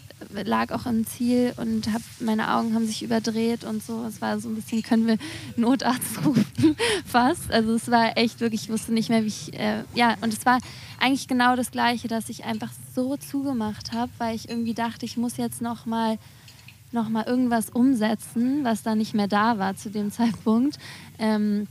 lag 0.45 0.73
auch 0.73 0.87
im 0.87 1.07
Ziel 1.07 1.53
und 1.57 1.93
hab, 1.93 2.03
meine 2.21 2.55
Augen 2.55 2.75
haben 2.75 2.87
sich 2.87 3.03
überdreht 3.03 3.65
und 3.65 3.83
so. 3.83 4.05
Es 4.05 4.21
war 4.21 4.39
so 4.39 4.49
ein 4.49 4.55
bisschen, 4.55 4.83
können 4.83 5.07
wir 5.07 5.17
Notarzt 5.57 6.19
rufen, 6.25 6.77
fast. 7.05 7.51
Also 7.51 7.75
es 7.75 7.91
war 7.91 8.17
echt 8.17 8.41
wirklich, 8.41 8.65
ich 8.65 8.71
wusste 8.71 8.93
nicht 8.93 9.09
mehr, 9.09 9.23
wie 9.23 9.29
ich, 9.29 9.59
äh, 9.59 9.83
ja, 9.95 10.17
und 10.21 10.33
es 10.33 10.45
war 10.47 10.59
eigentlich 10.99 11.29
genau 11.29 11.57
das 11.57 11.71
Gleiche, 11.71 12.09
dass 12.09 12.29
ich 12.29 12.45
einfach 12.45 12.71
so 12.95 13.17
zugemacht 13.17 13.93
habe, 13.93 14.11
weil 14.19 14.37
ich 14.37 14.49
irgendwie 14.49 14.75
dachte, 14.75 15.07
ich 15.07 15.17
muss 15.17 15.37
jetzt 15.37 15.63
noch 15.63 15.87
mal 15.87 16.19
noch 16.93 17.09
mal 17.09 17.25
irgendwas 17.25 17.71
umsetzen, 17.71 18.65
was 18.65 18.83
da 18.83 18.95
nicht 18.95 19.15
mehr 19.15 19.29
da 19.29 19.59
war 19.59 19.77
zu 19.77 19.91
dem 19.91 20.11
Zeitpunkt. 20.11 20.79
Ähm, 21.19 21.67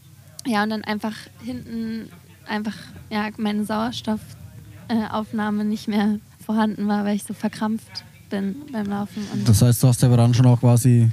ja, 0.46 0.64
und 0.64 0.70
dann 0.70 0.84
einfach 0.84 1.16
hinten 1.44 2.10
einfach 2.48 2.76
ja, 3.10 3.30
meine 3.38 3.66
Sauerstoffaufnahme 3.66 5.66
nicht 5.66 5.88
mehr 5.88 6.20
vorhanden 6.44 6.88
war, 6.88 7.06
weil 7.06 7.16
ich 7.16 7.24
so 7.24 7.34
verkrampft 7.34 8.06
bin 8.30 8.56
beim 8.72 8.88
Laufen. 8.88 9.26
Und 9.34 9.48
das 9.48 9.62
heißt, 9.62 9.84
du 9.84 9.88
hast 9.88 10.02
ja 10.02 10.16
dann 10.16 10.34
schon 10.34 10.46
auch 10.46 10.60
quasi 10.60 11.10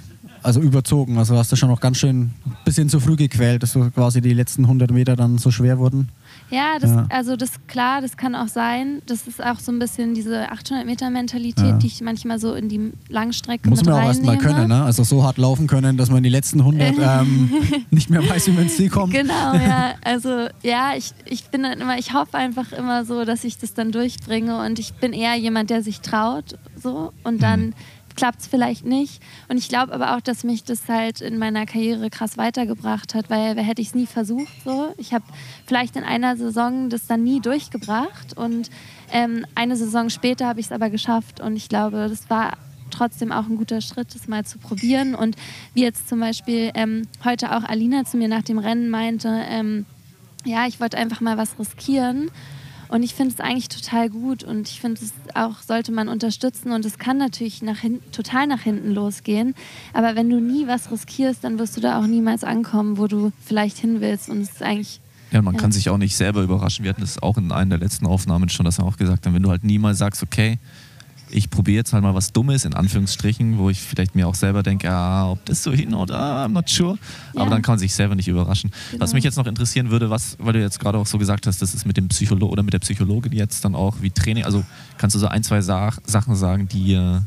also 0.46 0.60
überzogen, 0.60 1.18
also 1.18 1.36
hast 1.36 1.50
du 1.50 1.56
schon 1.56 1.68
noch 1.68 1.80
ganz 1.80 1.98
schön 1.98 2.30
ein 2.46 2.56
bisschen 2.64 2.88
zu 2.88 3.00
früh 3.00 3.16
gequält, 3.16 3.64
dass 3.64 3.72
so 3.72 3.90
quasi 3.90 4.20
die 4.20 4.32
letzten 4.32 4.62
100 4.62 4.92
Meter 4.92 5.16
dann 5.16 5.38
so 5.38 5.50
schwer 5.50 5.78
wurden. 5.78 6.08
Ja, 6.50 6.78
das, 6.80 6.90
ja. 6.90 7.06
also 7.10 7.34
das 7.34 7.50
klar, 7.66 8.00
das 8.00 8.16
kann 8.16 8.36
auch 8.36 8.46
sein. 8.46 9.02
Das 9.06 9.26
ist 9.26 9.42
auch 9.42 9.58
so 9.58 9.72
ein 9.72 9.80
bisschen 9.80 10.14
diese 10.14 10.48
800 10.52 10.86
Meter 10.86 11.10
Mentalität, 11.10 11.66
ja. 11.66 11.72
die 11.72 11.88
ich 11.88 12.00
manchmal 12.00 12.38
so 12.38 12.54
in 12.54 12.68
die 12.68 12.92
Langstrecke 13.08 13.68
Muss 13.68 13.84
man 13.84 13.94
auch 13.94 14.06
erstmal 14.06 14.38
können, 14.38 14.68
ne? 14.68 14.84
Also 14.84 15.02
so 15.02 15.24
hart 15.24 15.36
laufen 15.36 15.66
können, 15.66 15.96
dass 15.96 16.10
man 16.10 16.22
die 16.22 16.28
letzten 16.28 16.60
100 16.60 16.94
ähm, 16.96 17.50
nicht 17.90 18.08
mehr 18.08 18.26
weiß, 18.28 18.46
wie 18.46 18.52
man 18.52 18.62
ins 18.64 18.76
Ziel 18.76 18.88
kommt. 18.88 19.12
Genau, 19.12 19.54
ja. 19.54 19.94
Also 20.04 20.46
ja, 20.62 20.92
ich, 20.96 21.10
ich 21.24 21.46
bin 21.46 21.64
dann 21.64 21.80
immer, 21.80 21.98
ich 21.98 22.14
hoffe 22.14 22.38
einfach 22.38 22.70
immer 22.70 23.04
so, 23.04 23.24
dass 23.24 23.42
ich 23.42 23.58
das 23.58 23.74
dann 23.74 23.90
durchbringe 23.90 24.64
und 24.64 24.78
ich 24.78 24.94
bin 24.94 25.12
eher 25.12 25.34
jemand, 25.34 25.70
der 25.70 25.82
sich 25.82 26.02
traut, 26.02 26.56
so 26.80 27.12
und 27.24 27.42
dann. 27.42 27.66
Mhm 27.66 27.74
klappt 28.16 28.40
es 28.40 28.46
vielleicht 28.46 28.84
nicht. 28.84 29.22
Und 29.48 29.58
ich 29.58 29.68
glaube 29.68 29.92
aber 29.92 30.16
auch, 30.16 30.20
dass 30.20 30.42
mich 30.44 30.64
das 30.64 30.88
halt 30.88 31.20
in 31.20 31.38
meiner 31.38 31.66
Karriere 31.66 32.10
krass 32.10 32.36
weitergebracht 32.36 33.14
hat, 33.14 33.30
weil 33.30 33.56
hätte 33.56 33.82
ich 33.82 33.88
es 33.88 33.94
nie 33.94 34.06
versucht. 34.06 34.52
So. 34.64 34.92
Ich 34.96 35.12
habe 35.14 35.24
vielleicht 35.66 35.96
in 35.96 36.04
einer 36.04 36.36
Saison 36.36 36.88
das 36.88 37.06
dann 37.06 37.22
nie 37.22 37.40
durchgebracht 37.40 38.36
und 38.36 38.70
ähm, 39.12 39.46
eine 39.54 39.76
Saison 39.76 40.10
später 40.10 40.46
habe 40.46 40.60
ich 40.60 40.66
es 40.66 40.72
aber 40.72 40.90
geschafft 40.90 41.40
und 41.40 41.56
ich 41.56 41.68
glaube, 41.68 42.08
das 42.08 42.28
war 42.28 42.54
trotzdem 42.90 43.32
auch 43.32 43.46
ein 43.46 43.56
guter 43.56 43.80
Schritt, 43.80 44.14
das 44.14 44.28
mal 44.28 44.44
zu 44.44 44.58
probieren. 44.58 45.14
Und 45.14 45.36
wie 45.74 45.82
jetzt 45.82 46.08
zum 46.08 46.20
Beispiel 46.20 46.70
ähm, 46.74 47.02
heute 47.24 47.56
auch 47.56 47.64
Alina 47.64 48.04
zu 48.04 48.16
mir 48.16 48.28
nach 48.28 48.42
dem 48.42 48.58
Rennen 48.58 48.88
meinte, 48.88 49.28
ähm, 49.48 49.86
ja, 50.44 50.66
ich 50.66 50.80
wollte 50.80 50.96
einfach 50.96 51.20
mal 51.20 51.36
was 51.36 51.58
riskieren. 51.58 52.30
Und 52.88 53.02
ich 53.02 53.14
finde 53.14 53.34
es 53.34 53.40
eigentlich 53.40 53.68
total 53.68 54.10
gut 54.10 54.44
und 54.44 54.68
ich 54.68 54.80
finde 54.80 55.00
es 55.02 55.12
auch, 55.34 55.60
sollte 55.62 55.92
man 55.92 56.08
unterstützen 56.08 56.72
und 56.72 56.84
es 56.84 56.98
kann 56.98 57.18
natürlich 57.18 57.62
nach 57.62 57.78
hin, 57.78 58.00
total 58.12 58.46
nach 58.46 58.60
hinten 58.60 58.92
losgehen. 58.92 59.54
Aber 59.92 60.16
wenn 60.16 60.30
du 60.30 60.40
nie 60.40 60.66
was 60.66 60.90
riskierst, 60.90 61.44
dann 61.44 61.58
wirst 61.58 61.76
du 61.76 61.80
da 61.80 62.00
auch 62.00 62.06
niemals 62.06 62.44
ankommen, 62.44 62.98
wo 62.98 63.06
du 63.06 63.32
vielleicht 63.44 63.78
hin 63.78 64.00
willst. 64.00 64.28
Und 64.28 64.40
es 64.40 64.50
ist 64.52 64.62
eigentlich. 64.62 65.00
Ja, 65.32 65.42
man 65.42 65.54
ja. 65.54 65.60
kann 65.60 65.72
sich 65.72 65.90
auch 65.90 65.98
nicht 65.98 66.16
selber 66.16 66.42
überraschen. 66.42 66.84
Wir 66.84 66.90
hatten 66.90 67.00
das 67.00 67.20
auch 67.20 67.36
in 67.36 67.50
einer 67.50 67.70
der 67.70 67.78
letzten 67.78 68.06
Aufnahmen 68.06 68.48
schon, 68.48 68.64
dass 68.64 68.78
wir 68.78 68.84
auch 68.84 68.96
gesagt 68.96 69.26
haben, 69.26 69.34
wenn 69.34 69.42
du 69.42 69.50
halt 69.50 69.64
niemals 69.64 69.98
sagst, 69.98 70.22
okay, 70.22 70.58
ich 71.30 71.50
probiere 71.50 71.78
jetzt 71.78 71.92
halt 71.92 72.02
mal 72.02 72.14
was 72.14 72.32
Dummes, 72.32 72.64
in 72.64 72.74
Anführungsstrichen, 72.74 73.58
wo 73.58 73.70
ich 73.70 73.80
vielleicht 73.80 74.14
mir 74.14 74.28
auch 74.28 74.34
selber 74.34 74.62
denke, 74.62 74.90
ah, 74.90 75.30
ob 75.30 75.44
das 75.46 75.62
so 75.62 75.72
hin 75.72 75.94
oder 75.94 76.44
I'm 76.44 76.48
not 76.48 76.68
sure. 76.68 76.98
Ja. 77.34 77.40
Aber 77.40 77.50
dann 77.50 77.62
kann 77.62 77.72
man 77.72 77.78
sich 77.78 77.94
selber 77.94 78.14
nicht 78.14 78.28
überraschen. 78.28 78.70
Genau. 78.90 79.02
Was 79.02 79.12
mich 79.12 79.24
jetzt 79.24 79.36
noch 79.36 79.46
interessieren 79.46 79.90
würde, 79.90 80.10
was, 80.10 80.36
weil 80.38 80.52
du 80.52 80.60
jetzt 80.60 80.78
gerade 80.78 80.98
auch 80.98 81.06
so 81.06 81.18
gesagt 81.18 81.46
hast, 81.46 81.60
das 81.62 81.74
ist 81.74 81.86
mit 81.86 81.96
dem 81.96 82.08
Psychologen 82.08 82.52
oder 82.52 82.62
mit 82.62 82.72
der 82.72 82.78
Psychologin 82.78 83.32
jetzt 83.32 83.64
dann 83.64 83.74
auch 83.74 83.96
wie 84.00 84.10
Training. 84.10 84.44
Also 84.44 84.64
kannst 84.98 85.16
du 85.16 85.18
so 85.18 85.26
ein, 85.26 85.42
zwei 85.42 85.60
Sa 85.60 85.92
Sachen 86.04 86.36
sagen, 86.36 86.68
die 86.68 86.82
ihr 86.82 87.24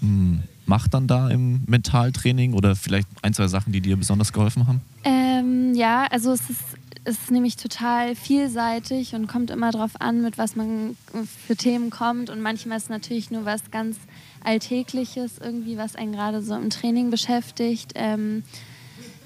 hm, 0.00 0.42
macht 0.66 0.94
dann 0.94 1.06
da 1.06 1.28
im 1.28 1.62
Mentaltraining 1.66 2.54
oder 2.54 2.76
vielleicht 2.76 3.08
ein, 3.22 3.34
zwei 3.34 3.48
Sachen, 3.48 3.72
die 3.72 3.80
dir 3.80 3.96
besonders 3.96 4.32
geholfen 4.32 4.66
haben? 4.66 4.80
Ähm, 5.52 5.74
ja, 5.74 6.06
also 6.10 6.32
es 6.32 6.48
ist 6.50 6.60
ist 7.04 7.32
nämlich 7.32 7.56
total 7.56 8.14
vielseitig 8.14 9.16
und 9.16 9.26
kommt 9.26 9.50
immer 9.50 9.72
darauf 9.72 10.00
an, 10.00 10.22
mit 10.22 10.38
was 10.38 10.54
man 10.54 10.96
für 11.46 11.56
Themen 11.56 11.90
kommt. 11.90 12.30
Und 12.30 12.40
manchmal 12.40 12.76
ist 12.76 12.90
natürlich 12.90 13.32
nur 13.32 13.44
was 13.44 13.72
ganz 13.72 13.96
Alltägliches, 14.44 15.38
irgendwie, 15.38 15.76
was 15.76 15.96
einen 15.96 16.12
gerade 16.12 16.42
so 16.42 16.54
im 16.54 16.70
Training 16.70 17.10
beschäftigt. 17.10 17.94
Ähm, 17.96 18.44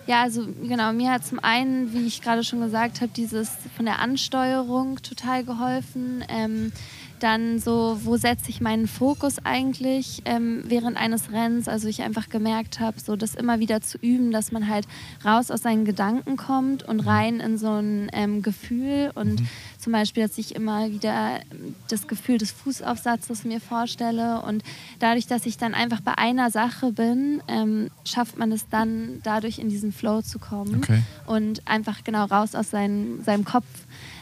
ja, 0.07 0.23
also 0.23 0.47
genau, 0.63 0.95
mir 0.95 1.11
hat 1.11 1.27
zum 1.27 1.39
einen, 1.39 1.93
wie 1.93 2.07
ich 2.07 2.23
gerade 2.23 2.45
schon 2.45 2.63
gesagt 2.63 3.03
habe, 3.03 3.13
dieses 3.15 3.51
von 3.77 3.85
der 3.85 3.99
Ansteuerung 3.99 5.03
total 5.03 5.45
geholfen. 5.45 6.25
Ähm, 6.29 6.73
dann 7.21 7.59
so, 7.59 7.99
wo 8.03 8.17
setze 8.17 8.51
ich 8.51 8.61
meinen 8.61 8.87
Fokus 8.87 9.37
eigentlich 9.45 10.23
ähm, 10.25 10.63
während 10.67 10.97
eines 10.97 11.33
Rennens? 11.33 11.69
Also 11.69 11.89
ich 11.89 12.03
einfach 12.03 12.29
gemerkt 12.29 12.81
habe, 12.81 13.01
so 13.01 13.17
das 13.17 13.35
immer 13.35 13.59
wieder 13.61 13.81
zu 13.81 13.99
üben, 13.99 14.31
dass 14.31 14.53
man 14.53 14.69
halt 14.69 14.87
raus 15.25 15.51
aus 15.51 15.63
seinen 15.63 15.85
Gedanken 15.85 16.37
kommt 16.37 16.83
und 16.83 17.03
mhm. 17.03 17.09
rein 17.09 17.41
in 17.41 17.59
so 17.59 17.71
ein 17.71 18.11
ähm, 18.13 18.43
Gefühl 18.43 19.11
und 19.15 19.41
mhm. 19.41 19.49
zum 19.79 19.93
Beispiel, 19.93 20.23
dass 20.23 20.39
ich 20.39 20.55
immer 20.55 20.91
wieder 20.91 21.41
das 21.89 22.07
Gefühl 22.07 22.39
des 22.39 22.53
Fußaufsatzes 22.53 23.45
mir 23.45 23.61
vorstelle 23.61 24.43
und 24.43 24.63
dadurch, 24.99 25.27
dass 25.27 25.47
ich 25.47 25.59
dann 25.59 25.75
einfach 25.75 26.01
bei 26.01 26.17
einer 26.19 26.51
Sache 26.51 26.93
bin, 26.93 27.43
ähm, 27.49 27.91
schafft 28.05 28.39
man 28.39 28.53
es 28.53 28.69
dann 28.69 29.21
dadurch 29.23 29.59
in 29.59 29.69
diesen 29.69 29.93
Flow 29.93 30.23
zu 30.23 30.39
kommen 30.39 30.77
okay. 30.77 31.03
und 31.27 31.67
einfach 31.67 32.05
genau 32.05 32.25
raus 32.25 32.55
aus 32.55 32.71
seinen, 32.71 33.23
seinem 33.25 33.45
Kopf. 33.45 33.67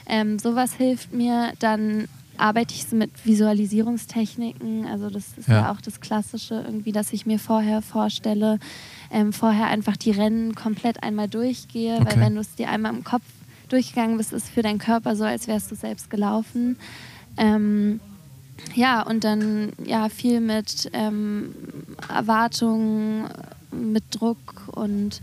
Ähm, 0.06 0.38
sowas 0.38 0.74
hilft 0.74 1.12
mir 1.12 1.52
dann 1.58 2.08
arbeite 2.38 2.74
ich 2.74 2.90
mit 2.92 3.10
Visualisierungstechniken. 3.24 4.86
Also 4.86 5.10
das 5.10 5.36
ist 5.36 5.48
ja. 5.48 5.54
ja. 5.54 5.72
auch 5.72 5.80
das 5.80 6.00
Klassische 6.00 6.54
irgendwie, 6.54 6.92
dass 6.92 7.12
ich 7.12 7.26
mir 7.26 7.38
vorher 7.38 7.82
vorstelle, 7.82 8.58
ähm, 9.10 9.32
vorher 9.32 9.66
einfach 9.66 9.96
die 9.96 10.10
Rennen 10.10 10.54
komplett 10.54 11.02
einmal 11.02 11.28
durchgehe, 11.28 11.96
okay. 11.96 12.06
weil 12.06 12.20
wenn 12.20 12.34
du 12.34 12.40
es 12.40 12.54
dir 12.54 12.68
einmal 12.68 12.94
im 12.94 13.04
Kopf 13.04 13.24
durchgegangen 13.68 14.16
bist, 14.16 14.32
ist 14.32 14.48
für 14.48 14.62
deinen 14.62 14.78
Körper 14.78 15.16
so, 15.16 15.24
als 15.24 15.46
wärst 15.46 15.70
du 15.70 15.74
selbst 15.74 16.10
gelaufen. 16.10 16.76
Ähm, 17.36 18.00
ja, 18.74 19.02
und 19.02 19.24
dann 19.24 19.72
ja 19.84 20.08
viel 20.08 20.40
mit 20.40 20.90
ähm, 20.92 21.54
Erwartungen, 22.08 23.24
mit 23.72 24.04
Druck 24.10 24.68
und 24.72 25.20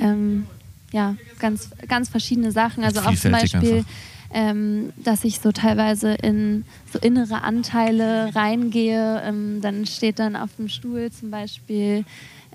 ähm, 0.00 0.46
ja, 0.92 1.16
ganz, 1.38 1.70
ganz 1.88 2.08
verschiedene 2.08 2.52
Sachen. 2.52 2.84
Also 2.84 3.00
auch 3.00 3.14
zum 3.14 3.32
Beispiel. 3.32 3.78
Einfach 3.78 3.90
ähm, 4.34 4.92
dass 5.02 5.24
ich 5.24 5.38
so 5.38 5.52
teilweise 5.52 6.12
in 6.14 6.64
so 6.92 6.98
innere 6.98 7.42
Anteile 7.42 8.34
reingehe. 8.34 9.22
Ähm, 9.24 9.60
dann 9.62 9.86
steht 9.86 10.18
dann 10.18 10.34
auf 10.34 10.56
dem 10.56 10.68
Stuhl 10.68 11.10
zum 11.12 11.30
Beispiel 11.30 12.04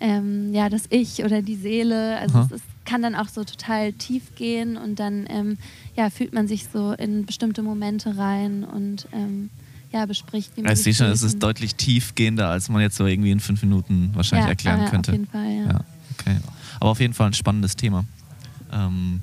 ähm, 0.01 0.53
ja, 0.53 0.69
das 0.69 0.83
Ich 0.89 1.23
oder 1.23 1.41
die 1.41 1.55
Seele. 1.55 2.17
Also 2.19 2.39
es, 2.39 2.51
es, 2.51 2.61
kann 2.85 3.03
dann 3.03 3.13
auch 3.13 3.27
so 3.27 3.43
total 3.43 3.93
tief 3.93 4.33
gehen 4.35 4.75
und 4.75 4.99
dann 4.99 5.27
ähm, 5.29 5.59
ja, 5.95 6.09
fühlt 6.09 6.33
man 6.33 6.47
sich 6.47 6.65
so 6.73 6.93
in 6.93 7.27
bestimmte 7.27 7.61
Momente 7.61 8.17
rein 8.17 8.63
und 8.63 9.07
ähm, 9.11 9.51
ja, 9.91 10.07
bespricht, 10.07 10.57
wie 10.57 10.63
man 10.63 10.73
Ich 10.73 10.81
sehe 10.81 10.95
schon, 10.95 11.05
es 11.05 11.21
ist 11.21 11.37
deutlich 11.37 11.75
tiefgehender, 11.75 12.47
als 12.47 12.67
man 12.67 12.81
jetzt 12.81 12.95
so 12.95 13.05
irgendwie 13.05 13.29
in 13.29 13.41
fünf 13.41 13.61
Minuten 13.61 14.09
wahrscheinlich 14.15 14.45
ja, 14.45 14.49
erklären 14.49 14.81
ja, 14.81 14.89
könnte. 14.89 15.11
Auf 15.11 15.17
jeden 15.17 15.27
Fall, 15.27 15.51
ja. 15.51 15.65
ja. 15.67 15.81
Okay. 16.17 16.37
Aber 16.79 16.89
auf 16.89 16.99
jeden 16.99 17.13
Fall 17.13 17.27
ein 17.27 17.33
spannendes 17.33 17.75
Thema. 17.75 18.05
Ähm, 18.71 19.21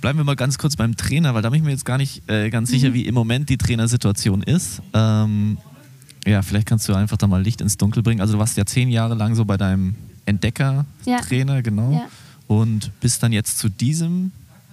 bleiben 0.00 0.18
wir 0.18 0.24
mal 0.24 0.36
ganz 0.36 0.58
kurz 0.58 0.76
beim 0.76 0.96
Trainer, 0.96 1.34
weil 1.34 1.42
da 1.42 1.50
bin 1.50 1.58
ich 1.58 1.64
mir 1.64 1.70
jetzt 1.70 1.84
gar 1.84 1.98
nicht 1.98 2.28
äh, 2.28 2.50
ganz 2.50 2.70
sicher, 2.70 2.88
Mhm. 2.90 2.94
wie 2.94 3.06
im 3.06 3.14
Moment 3.14 3.48
die 3.48 3.58
Trainersituation 3.58 4.42
ist. 4.42 4.80
Ähm, 4.94 5.58
ja, 6.26 6.42
vielleicht 6.42 6.66
kannst 6.66 6.88
du 6.88 6.94
einfach 6.94 7.16
da 7.16 7.26
mal 7.26 7.42
Licht 7.42 7.60
ins 7.60 7.76
Dunkel 7.76 8.02
bringen. 8.02 8.20
Also 8.20 8.34
du 8.34 8.38
warst 8.38 8.56
ja 8.56 8.64
zehn 8.66 8.88
Jahre 8.90 9.14
lang 9.14 9.34
so 9.34 9.44
bei 9.44 9.56
deinem 9.56 9.94
Entdecker-Trainer, 10.26 11.62
genau. 11.62 11.92
Ja. 11.92 12.06
Und 12.46 12.90
bist 13.00 13.22
dann 13.22 13.32
jetzt 13.32 13.58
zu 13.58 13.68
diesem 13.68 14.32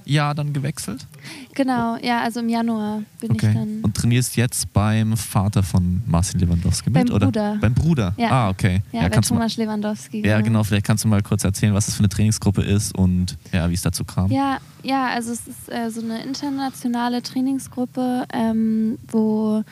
Jahr 0.10 0.34
dann 0.36 0.54
gewechselt? 0.54 1.06
Genau, 1.54 1.98
ja, 2.02 2.22
also 2.22 2.40
im 2.40 2.50
Januar 2.50 3.02
bin 3.20 3.32
ich 3.36 3.44
Okay. 3.44 3.54
dann. 3.54 3.82
Und 3.82 3.96
trainierst 3.96 4.36
jetzt 4.38 4.72
beim 4.74 5.16
Vater 5.18 5.64
von 5.64 6.02
Marcin 6.06 6.40
Lewandowski 6.40 6.90
mit? 6.90 7.08
Beim 7.08 7.16
oder? 7.16 7.26
Bruder. 7.28 7.58
Beim 7.62 7.74
Bruder? 7.74 8.14
Ja. 8.18 8.30
Ah, 8.32 8.50
okay. 8.50 8.82
ja, 8.92 9.02
bei 9.02 9.10
kannst 9.10 9.30
du 9.30 9.34
mal, 9.34 9.40
Thomas 9.42 9.58
Lewandowski. 9.58 10.26
ja, 10.26 10.42
genau. 10.42 10.64
Vielleicht 10.64 10.86
kannst 10.86 11.04
du 11.04 11.08
mal 11.08 11.22
kurz 11.22 11.44
erzählen, 11.44 11.74
was 11.74 11.86
das 11.88 11.96
für 11.96 12.00
eine 12.02 12.10
Trainingsgruppe 12.10 12.62
ist 12.62 12.96
und 12.98 13.38
ja, 13.52 13.70
wie 13.70 13.74
es 13.74 13.82
dazu 13.82 14.04
kam. 14.06 14.32
Ja, 14.32 14.60
ja, 14.84 15.08
also 15.08 15.32
es 15.32 15.48
ist 15.48 15.72
äh, 15.72 15.90
so 15.90 16.02
eine 16.02 16.24
internationale 16.24 17.22
Trainingsgruppe, 17.22 18.26
ähm, 18.34 18.98
wo 19.08 19.64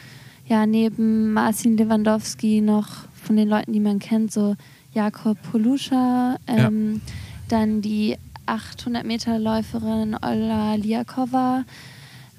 ja 0.47 0.65
neben 0.65 1.33
Marcin 1.33 1.77
Lewandowski 1.77 2.61
noch 2.61 2.87
von 3.23 3.35
den 3.35 3.47
Leuten, 3.49 3.73
die 3.73 3.79
man 3.79 3.99
kennt, 3.99 4.31
so 4.31 4.55
Jakob 4.93 5.37
Poluscha, 5.51 6.37
ähm, 6.47 7.01
dann 7.49 7.81
die 7.81 8.17
800 8.45 9.05
Meter 9.05 9.39
Läuferin 9.39 10.15
Ola 10.21 10.75
Liakova 10.75 11.63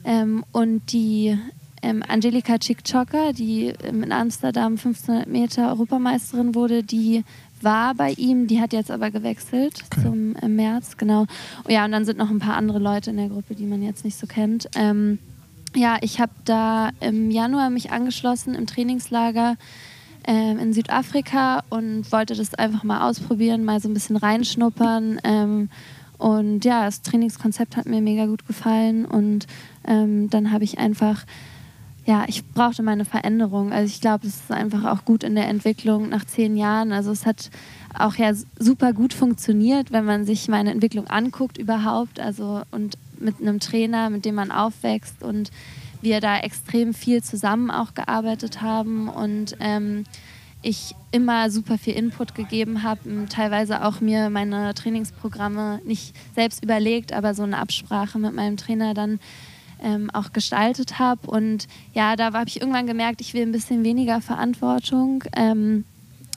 ähm, 0.04 0.44
und 0.52 0.92
die 0.92 1.38
ähm, 1.82 2.02
Angelika 2.06 2.58
Cikcioka, 2.58 3.32
die 3.32 3.72
ähm, 3.84 4.02
in 4.02 4.12
Amsterdam 4.12 4.72
1500 4.72 5.26
Meter 5.28 5.68
Europameisterin 5.68 6.54
wurde, 6.54 6.82
die 6.82 7.24
war 7.60 7.94
bei 7.94 8.12
ihm, 8.12 8.46
die 8.46 8.60
hat 8.60 8.72
jetzt 8.72 8.90
aber 8.90 9.10
gewechselt 9.10 9.82
Okay. 9.86 10.02
zum 10.02 10.36
äh, 10.36 10.48
März, 10.48 10.96
genau. 10.96 11.26
Oh, 11.66 11.70
ja, 11.70 11.84
und 11.84 11.92
dann 11.92 12.04
sind 12.04 12.18
noch 12.18 12.30
ein 12.30 12.38
paar 12.38 12.56
andere 12.56 12.78
Leute 12.78 13.10
in 13.10 13.16
der 13.16 13.28
Gruppe, 13.28 13.54
die 13.54 13.66
man 13.66 13.82
jetzt 13.82 14.04
nicht 14.04 14.18
so 14.18 14.26
kennt. 14.26 14.68
Ähm, 14.76 15.18
ja, 15.74 15.98
ich 16.00 16.20
habe 16.20 16.32
da 16.44 16.90
im 17.00 17.30
Januar 17.30 17.70
mich 17.70 17.92
angeschlossen 17.92 18.54
im 18.54 18.66
Trainingslager 18.66 19.56
ähm, 20.26 20.58
in 20.58 20.72
Südafrika 20.72 21.62
und 21.70 22.10
wollte 22.12 22.34
das 22.34 22.54
einfach 22.54 22.82
mal 22.82 23.08
ausprobieren, 23.08 23.64
mal 23.64 23.80
so 23.80 23.88
ein 23.88 23.94
bisschen 23.94 24.16
reinschnuppern. 24.16 25.20
Ähm, 25.24 25.68
und 26.18 26.64
ja, 26.64 26.84
das 26.84 27.02
Trainingskonzept 27.02 27.76
hat 27.76 27.86
mir 27.86 28.00
mega 28.00 28.26
gut 28.26 28.46
gefallen 28.46 29.04
und 29.04 29.46
ähm, 29.86 30.30
dann 30.30 30.52
habe 30.52 30.64
ich 30.64 30.78
einfach, 30.78 31.24
ja, 32.04 32.24
ich 32.26 32.46
brauchte 32.46 32.82
meine 32.82 33.04
Veränderung. 33.04 33.72
Also 33.72 33.92
ich 33.92 34.00
glaube, 34.00 34.26
es 34.26 34.36
ist 34.36 34.52
einfach 34.52 34.84
auch 34.84 35.04
gut 35.04 35.24
in 35.24 35.34
der 35.34 35.48
Entwicklung 35.48 36.08
nach 36.08 36.24
zehn 36.24 36.56
Jahren. 36.56 36.92
Also 36.92 37.10
es 37.10 37.26
hat 37.26 37.50
auch 37.98 38.16
ja 38.16 38.32
super 38.58 38.92
gut 38.92 39.12
funktioniert, 39.12 39.92
wenn 39.92 40.04
man 40.04 40.24
sich 40.24 40.48
meine 40.48 40.70
Entwicklung 40.70 41.06
anguckt 41.06 41.58
überhaupt. 41.58 42.20
Also 42.20 42.62
und 42.70 42.96
mit 43.18 43.40
einem 43.40 43.60
Trainer, 43.60 44.10
mit 44.10 44.24
dem 44.24 44.34
man 44.34 44.50
aufwächst 44.50 45.22
und 45.22 45.50
wir 46.02 46.20
da 46.20 46.38
extrem 46.38 46.94
viel 46.94 47.22
zusammen 47.22 47.70
auch 47.70 47.94
gearbeitet 47.94 48.62
haben 48.62 49.08
und 49.08 49.56
ähm, 49.60 50.04
ich 50.66 50.96
immer 51.12 51.48
super 51.48 51.78
viel 51.78 51.94
Input 51.94 52.34
gegeben 52.34 52.82
habe, 52.82 53.26
teilweise 53.28 53.84
auch 53.84 54.00
mir 54.00 54.30
meine 54.30 54.74
Trainingsprogramme 54.74 55.80
nicht 55.84 56.12
selbst 56.34 56.62
überlegt, 56.64 57.12
aber 57.12 57.34
so 57.34 57.44
eine 57.44 57.58
Absprache 57.58 58.18
mit 58.18 58.34
meinem 58.34 58.56
Trainer 58.56 58.92
dann 58.92 59.20
ähm, 59.80 60.10
auch 60.12 60.32
gestaltet 60.32 60.98
habe. 60.98 61.30
Und 61.30 61.68
ja, 61.94 62.16
da 62.16 62.32
habe 62.32 62.48
ich 62.48 62.60
irgendwann 62.60 62.88
gemerkt, 62.88 63.20
ich 63.20 63.32
will 63.32 63.42
ein 63.42 63.52
bisschen 63.52 63.84
weniger 63.84 64.20
Verantwortung. 64.20 65.22
Ähm, 65.36 65.84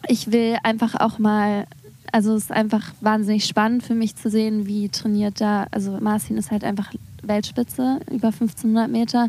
ich 0.08 0.32
will 0.32 0.58
einfach 0.62 0.94
auch 0.94 1.18
mal, 1.18 1.66
also 2.12 2.36
es 2.36 2.44
ist 2.44 2.52
einfach 2.52 2.94
wahnsinnig 3.02 3.46
spannend 3.46 3.82
für 3.82 3.96
mich 3.96 4.16
zu 4.16 4.30
sehen, 4.30 4.68
wie 4.68 4.90
trainiert 4.90 5.42
da, 5.42 5.66
also 5.72 5.98
Marcin 6.00 6.38
ist 6.38 6.52
halt 6.52 6.64
einfach 6.64 6.94
Weltspitze, 7.24 8.00
über 8.12 8.28
1500 8.28 8.92
Meter. 8.92 9.28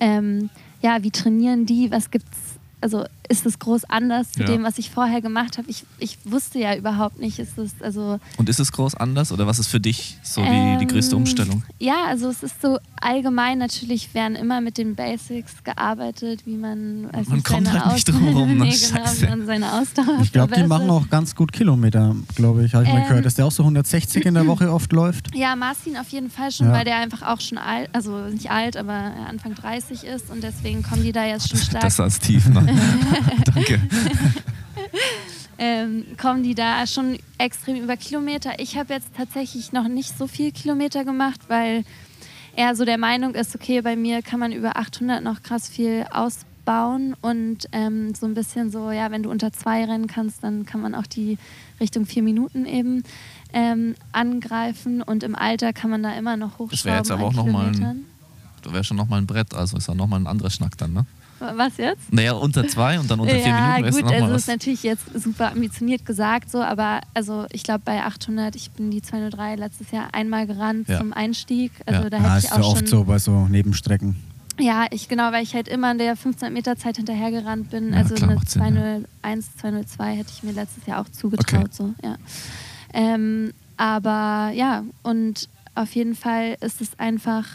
Ähm, 0.00 0.50
ja, 0.82 1.00
wie 1.04 1.12
trainieren 1.12 1.64
die? 1.64 1.92
Was 1.92 2.10
gibt's? 2.10 2.58
Also 2.80 3.04
ist 3.32 3.46
es 3.46 3.58
groß 3.58 3.84
anders 3.84 4.30
zu 4.32 4.40
Ja. 4.40 4.46
dem, 4.46 4.62
was 4.62 4.76
ich 4.78 4.90
vorher 4.90 5.20
gemacht 5.22 5.56
habe? 5.58 5.68
Ich, 5.70 5.84
ich 5.98 6.18
wusste 6.24 6.58
ja 6.58 6.76
überhaupt 6.76 7.18
nicht, 7.18 7.38
ist 7.38 7.56
es 7.58 7.72
also 7.80 8.20
Und 8.36 8.48
ist 8.48 8.60
es 8.60 8.70
groß 8.72 8.94
anders 8.94 9.32
oder 9.32 9.46
was 9.46 9.58
ist 9.58 9.68
für 9.68 9.80
dich 9.80 10.18
so 10.22 10.42
die, 10.44 10.76
die 10.78 10.86
größte 10.86 11.16
ähm, 11.16 11.22
Umstellung? 11.22 11.62
Ja, 11.80 12.04
also 12.08 12.28
es 12.28 12.42
ist 12.42 12.60
so 12.60 12.78
allgemein 13.00 13.58
natürlich 13.58 14.12
werden 14.14 14.36
immer 14.36 14.60
mit 14.60 14.76
den 14.78 14.94
Basics 14.94 15.64
gearbeitet, 15.64 16.44
wie 16.46 16.56
man 16.56 17.04
weiß 17.12 17.26
Man 17.28 17.36
nicht, 17.38 17.46
kommt 17.46 17.72
halt 17.72 17.92
nicht 17.94 18.08
drum 18.08 18.28
rum, 18.36 18.48
ne? 18.58 18.64
nee, 18.66 18.76
genau, 18.76 19.10
wie 19.18 19.26
man 19.26 19.46
seine 19.46 19.72
Ausdauer 19.72 20.18
Ich 20.22 20.30
glaube, 20.32 20.54
die 20.54 20.64
machen 20.64 20.90
auch 20.90 21.08
ganz 21.08 21.34
gut 21.34 21.52
Kilometer, 21.52 22.14
glaube 22.34 22.64
ich. 22.64 22.74
Habe 22.74 22.84
ich 22.84 22.92
mal 22.92 23.00
Ähm, 23.00 23.08
gehört, 23.08 23.24
dass 23.24 23.34
der 23.34 23.46
auch 23.46 23.52
so 23.52 23.62
160 23.62 24.26
in 24.26 24.34
der 24.34 24.46
Woche 24.46 24.70
oft 24.70 24.92
läuft. 24.92 25.34
Ja, 25.34 25.56
Marcin 25.56 25.96
auf 25.96 26.08
jeden 26.10 26.30
Fall 26.30 26.50
schon, 26.52 26.66
Ja. 26.66 26.72
weil 26.74 26.84
der 26.84 26.96
einfach 26.98 27.22
auch 27.22 27.40
schon 27.40 27.56
alt, 27.58 27.88
also 27.94 28.16
nicht 28.28 28.50
alt, 28.50 28.76
aber 28.76 28.92
Anfang 28.92 29.54
30 29.54 30.04
ist 30.04 30.30
und 30.30 30.42
deswegen 30.42 30.82
kommen 30.82 31.02
die 31.02 31.12
da 31.12 31.24
jetzt 31.24 31.48
schon 31.48 31.58
stark 31.62 31.82
Das 31.82 31.96
saß 31.96 32.18
tief, 32.20 32.46
ne? 32.48 32.62
Danke. 33.54 33.80
ähm, 35.58 36.04
kommen 36.20 36.42
die 36.42 36.54
da 36.54 36.86
schon 36.86 37.18
extrem 37.38 37.76
über 37.82 37.96
Kilometer. 37.96 38.58
Ich 38.58 38.76
habe 38.76 38.94
jetzt 38.94 39.08
tatsächlich 39.16 39.72
noch 39.72 39.88
nicht 39.88 40.16
so 40.16 40.26
viel 40.26 40.52
Kilometer 40.52 41.04
gemacht, 41.04 41.40
weil 41.48 41.84
er 42.56 42.74
so 42.76 42.84
der 42.84 42.98
Meinung 42.98 43.34
ist, 43.34 43.54
okay, 43.54 43.80
bei 43.80 43.96
mir 43.96 44.22
kann 44.22 44.40
man 44.40 44.52
über 44.52 44.76
800 44.76 45.22
noch 45.22 45.42
krass 45.42 45.68
viel 45.68 46.04
ausbauen 46.10 47.14
und 47.22 47.66
ähm, 47.72 48.14
so 48.14 48.26
ein 48.26 48.34
bisschen 48.34 48.70
so, 48.70 48.90
ja, 48.90 49.10
wenn 49.10 49.22
du 49.22 49.30
unter 49.30 49.52
zwei 49.52 49.84
rennen 49.84 50.06
kannst, 50.06 50.42
dann 50.44 50.66
kann 50.66 50.80
man 50.80 50.94
auch 50.94 51.06
die 51.06 51.38
Richtung 51.80 52.06
vier 52.06 52.22
Minuten 52.22 52.66
eben 52.66 53.02
ähm, 53.52 53.94
angreifen 54.12 55.02
und 55.02 55.22
im 55.22 55.34
Alter 55.34 55.72
kann 55.72 55.90
man 55.90 56.02
da 56.02 56.12
immer 56.14 56.36
noch 56.36 56.58
hochschrauben. 56.58 56.70
Das 56.70 56.84
wäre 56.84 56.96
jetzt 56.98 57.10
aber 57.10 57.24
auch 57.24 57.32
noch 57.32 57.46
mal 57.46 57.66
ein- 57.66 57.72
Kilometern. 57.72 58.04
Da 58.62 58.72
wäre 58.72 58.84
schon 58.84 58.96
nochmal 58.96 59.20
ein 59.20 59.26
Brett, 59.26 59.54
also 59.54 59.76
ist 59.76 59.88
auch 59.88 59.94
nochmal 59.96 60.20
ein 60.20 60.26
anderer 60.28 60.50
Schnack 60.50 60.78
dann, 60.78 60.92
ne? 60.92 61.04
Was 61.56 61.76
jetzt? 61.76 62.12
Naja, 62.12 62.32
unter 62.32 62.66
zwei 62.68 62.98
und 63.00 63.10
dann 63.10 63.20
unter 63.20 63.34
vier 63.34 63.46
ja, 63.48 63.54
Minuten 63.78 63.94
wäre 63.96 64.02
gut, 64.04 64.12
also 64.12 64.32
was. 64.34 64.42
ist 64.42 64.48
natürlich 64.48 64.82
jetzt 64.82 65.04
super 65.20 65.52
ambitioniert 65.52 66.06
gesagt 66.06 66.50
so, 66.50 66.62
aber 66.62 67.00
also 67.14 67.46
ich 67.52 67.62
glaube 67.62 67.82
bei 67.84 68.02
800, 68.02 68.54
ich 68.56 68.70
bin 68.70 68.90
die 68.90 69.02
203 69.02 69.56
letztes 69.56 69.90
Jahr 69.90 70.08
einmal 70.12 70.46
gerannt 70.46 70.88
Ja. 70.88 70.98
zum 70.98 71.12
Einstieg, 71.12 71.72
also 71.86 72.02
Ja. 72.04 72.10
da 72.10 72.16
Ja, 72.18 72.22
hätte 72.24 72.38
ist 72.38 72.44
ich 72.44 72.50
ja 72.50 72.56
auch 72.62 72.68
oft 72.70 72.78
schon 72.78 72.86
so 72.86 73.04
bei 73.04 73.18
so 73.18 73.48
Nebenstrecken. 73.48 74.16
ja, 74.60 74.86
ich 74.90 75.08
genau, 75.08 75.32
weil 75.32 75.42
ich 75.42 75.54
halt 75.54 75.68
immer 75.68 75.90
in 75.92 75.98
der 75.98 76.10
1500 76.10 76.52
Meter 76.52 76.76
Zeit 76.76 76.96
hinterhergerannt 76.96 77.70
bin, 77.70 77.92
Ja, 77.92 77.98
also 77.98 78.14
klar, 78.14 78.28
eine 78.30 78.36
macht 78.36 78.50
Sinn, 78.50 78.62
ja. 78.62 78.68
201, 79.22 79.56
202 79.58 80.14
hätte 80.16 80.30
ich 80.34 80.42
mir 80.42 80.52
letztes 80.52 80.86
Jahr 80.86 81.00
auch 81.00 81.08
zugetraut 81.08 81.64
Okay. 81.64 81.68
so, 81.72 81.94
ja. 82.04 82.16
Ähm, 82.92 83.52
aber 83.76 84.50
ja, 84.54 84.84
und 85.02 85.48
auf 85.74 85.94
jeden 85.94 86.14
Fall 86.14 86.56
ist 86.60 86.80
es 86.82 86.98
einfach 86.98 87.46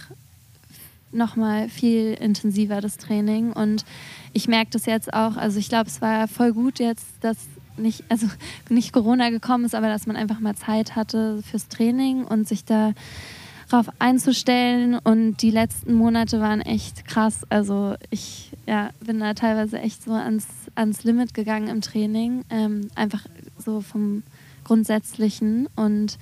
nochmal 1.12 1.70
viel 1.70 2.13
intensiver, 2.13 2.82
das 2.82 2.98
Training. 2.98 3.52
Und 3.54 3.86
ich 4.34 4.48
merke 4.48 4.72
das 4.72 4.86
jetzt 4.86 5.13
auch, 5.13 5.38
also 5.38 5.60
ich 5.60 5.70
glaube, 5.70 5.88
es 5.88 6.02
war 6.02 6.28
voll 6.28 6.54
gut 6.54 6.80
jetzt, 6.80 7.06
dass 7.22 7.38
nicht, 7.78 8.04
also 8.10 8.28
nicht 8.70 8.93
Corona 8.93 9.30
gekommen 9.30 9.65
ist, 9.65 9.76
aber 9.76 9.88
dass 9.88 10.08
man 10.08 10.15
einfach 10.15 10.39
mal 10.39 10.56
Zeit 10.56 10.96
hatte 10.96 11.41
fürs 11.43 11.67
Training 11.67 12.24
und 12.24 12.48
sich 12.48 12.65
da 12.65 12.93
drauf 13.70 13.89
einzustellen. 14.00 14.96
Und 14.96 15.38
die 15.41 15.52
letzten 15.52 15.93
Monate 15.93 16.39
waren 16.39 16.62
echt 16.62 17.06
krass. 17.06 17.41
Also 17.50 17.96
ich 18.10 18.52
ja, 18.65 18.89
bin 19.00 19.20
da 19.20 19.34
teilweise 19.34 19.80
echt 19.80 20.04
so 20.04 20.12
ans, 20.12 20.48
ans 20.76 21.04
Limit 21.04 21.34
gegangen 21.34 21.67
im 21.67 21.82
Training. 21.82 22.43
Ähm, 22.50 22.89
einfach 22.96 23.26
so 23.58 23.82
vom 23.82 24.24
Grundsätzlichen. 24.63 25.67
Und 25.76 26.17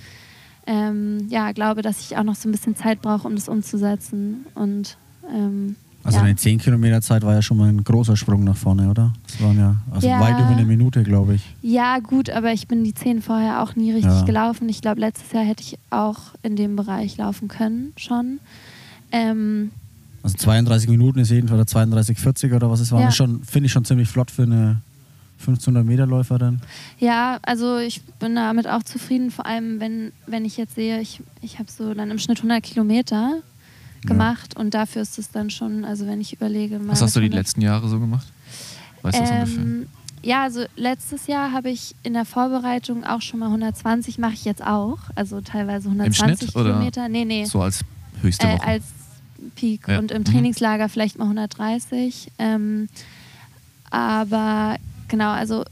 ähm, 0.67 1.28
ja, 1.30 1.51
glaube, 1.51 1.82
dass 1.82 1.99
ich 2.01 2.17
auch 2.17 2.23
noch 2.23 2.36
so 2.36 2.49
ein 2.49 2.51
bisschen 2.51 2.75
Zeit 2.75 3.01
brauche, 3.01 3.28
um 3.28 3.36
das 3.36 3.47
umzusetzen. 3.49 4.45
Und 4.56 4.97
ähm, 5.34 5.75
Also 6.04 6.17
ja. 6.19 6.23
eine 6.23 6.36
10 6.36 6.60
Kilometer 6.60 7.01
Zeit 7.01 7.23
war 7.23 7.34
ja 7.34 7.41
schon 7.41 7.58
mal 7.58 7.69
ein 7.69 7.84
großer 7.84 8.15
Sprung 8.15 8.43
nach 8.43 8.58
vorne, 8.58 8.89
oder? 8.89 9.13
Das 9.28 9.41
waren 9.41 9.58
ja, 9.58 9.75
also 9.91 10.08
Ja. 10.08 10.19
weit 10.19 10.39
über 10.39 10.49
eine 10.49 10.65
Minute, 10.65 11.04
glaube 11.04 11.36
ich. 11.36 11.56
Ja, 11.62 11.99
gut, 11.99 12.30
aber 12.30 12.51
ich 12.54 12.67
bin 12.67 12.84
die 12.84 12.93
10 12.93 13.21
vorher 13.21 13.62
auch 13.63 13.75
nie 13.75 13.91
richtig 13.91 14.12
Ja. 14.12 14.23
gelaufen. 14.23 14.69
Ich 14.69 14.82
glaube, 14.82 15.01
letztes 15.01 15.32
Jahr 15.32 15.43
hätte 15.43 15.63
ich 15.63 15.78
auch 15.89 16.19
in 16.43 16.56
dem 16.56 16.75
Bereich 16.75 17.17
laufen 17.17 17.47
können 17.47 17.93
schon. 17.97 18.39
Ähm, 19.12 19.71
Also 20.23 20.38
32 20.38 20.89
Minuten 20.89 21.19
ist 21.19 21.30
jedenfalls 21.30 21.60
oder 21.60 21.67
32, 21.67 22.17
40 22.19 22.54
oder 22.54 22.69
was 22.71 22.80
es 22.80 22.91
war. 22.91 23.01
Ja. 23.01 23.12
Schon, 23.12 23.43
finde 23.43 23.67
ich 23.67 23.71
schon 23.71 23.86
ziemlich 23.86 24.08
flott 24.10 24.32
für 24.32 24.43
eine 24.43 24.82
1500 25.47 25.86
Meter 25.86 26.05
Läuferin. 26.05 26.60
ja, 26.99 27.39
also 27.43 27.77
ich 27.77 28.01
bin 28.19 28.36
damit 28.36 28.67
auch 28.67 28.84
zufrieden, 28.84 29.31
vor 29.31 29.45
allem 29.45 29.79
wenn, 29.79 30.12
wenn 30.27 30.45
ich 30.45 30.58
jetzt 30.58 30.75
sehe, 30.75 30.99
ich, 31.01 31.21
ich 31.41 31.60
habe 31.60 31.71
so 31.71 31.93
dann 31.93 32.12
im 32.12 32.19
Schnitt 32.19 32.38
100 32.39 32.62
Kilometer 32.63 33.39
gemacht 34.03 34.55
und 34.58 34.73
dafür 34.73 35.01
ist 35.01 35.17
es 35.17 35.31
dann 35.31 35.49
schon, 35.49 35.84
also 35.86 36.05
wenn 36.05 36.21
ich 36.21 36.31
überlege... 36.34 36.77
mal 36.79 36.89
Was 36.89 37.01
hast 37.01 37.15
du 37.15 37.19
die 37.21 37.25
100 37.27 37.39
letzten 37.45 37.62
Jahre 37.62 37.88
so 37.89 37.99
gemacht? 37.99 38.27
Weißt 39.01 39.17
du 39.17 39.21
das 39.21 39.31
ungefähr? 39.31 39.63
Ähm, 39.63 39.86
ja, 40.21 40.43
also 40.43 40.63
letztes 40.75 41.27
Jahr 41.27 41.51
habe 41.51 41.69
ich 41.69 41.95
in 42.03 42.13
der 42.13 42.25
Vorbereitung 42.25 43.03
auch 43.03 43.21
schon 43.21 43.39
mal 43.39 43.47
120, 43.47 44.17
mache 44.19 44.34
ich 44.34 44.45
jetzt 44.45 44.63
auch. 44.65 44.97
Also 45.15 45.41
teilweise 45.41 45.88
120 45.89 46.49
Schnitt 46.49 46.55
oder 46.55 46.71
Kilometer. 46.73 47.10
Nee, 47.10 47.25
nee. 47.25 47.45
So 47.45 47.62
als 47.62 47.81
höchste 48.21 48.47
äh, 48.47 48.53
Woche. 48.53 48.67
als 48.67 48.84
Peak 49.55 49.88
Ja. 49.88 49.99
und 49.99 50.12
im 50.12 50.21
Mhm. 50.21 50.25
Trainingslager 50.25 50.89
vielleicht 50.89 51.17
mal 51.19 51.25
130. 51.25 52.31
Ähm, 52.39 52.89
aber 53.89 54.77
genau, 55.15 55.32
also 55.32 55.63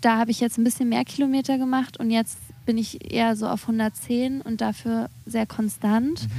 da 0.00 0.18
habe 0.18 0.30
ich 0.30 0.38
jetzt 0.40 0.58
ein 0.58 0.64
bisschen 0.64 0.88
mehr 0.88 1.04
Kilometer 1.04 1.58
gemacht 1.58 1.96
und 1.98 2.10
jetzt 2.10 2.38
bin 2.66 2.78
ich 2.78 3.12
eher 3.12 3.34
so 3.34 3.48
auf 3.48 3.62
110 3.62 4.40
und 4.40 4.60
dafür 4.60 5.08
sehr 5.26 5.46
konstant. 5.46 6.22
Mhm. 6.22 6.30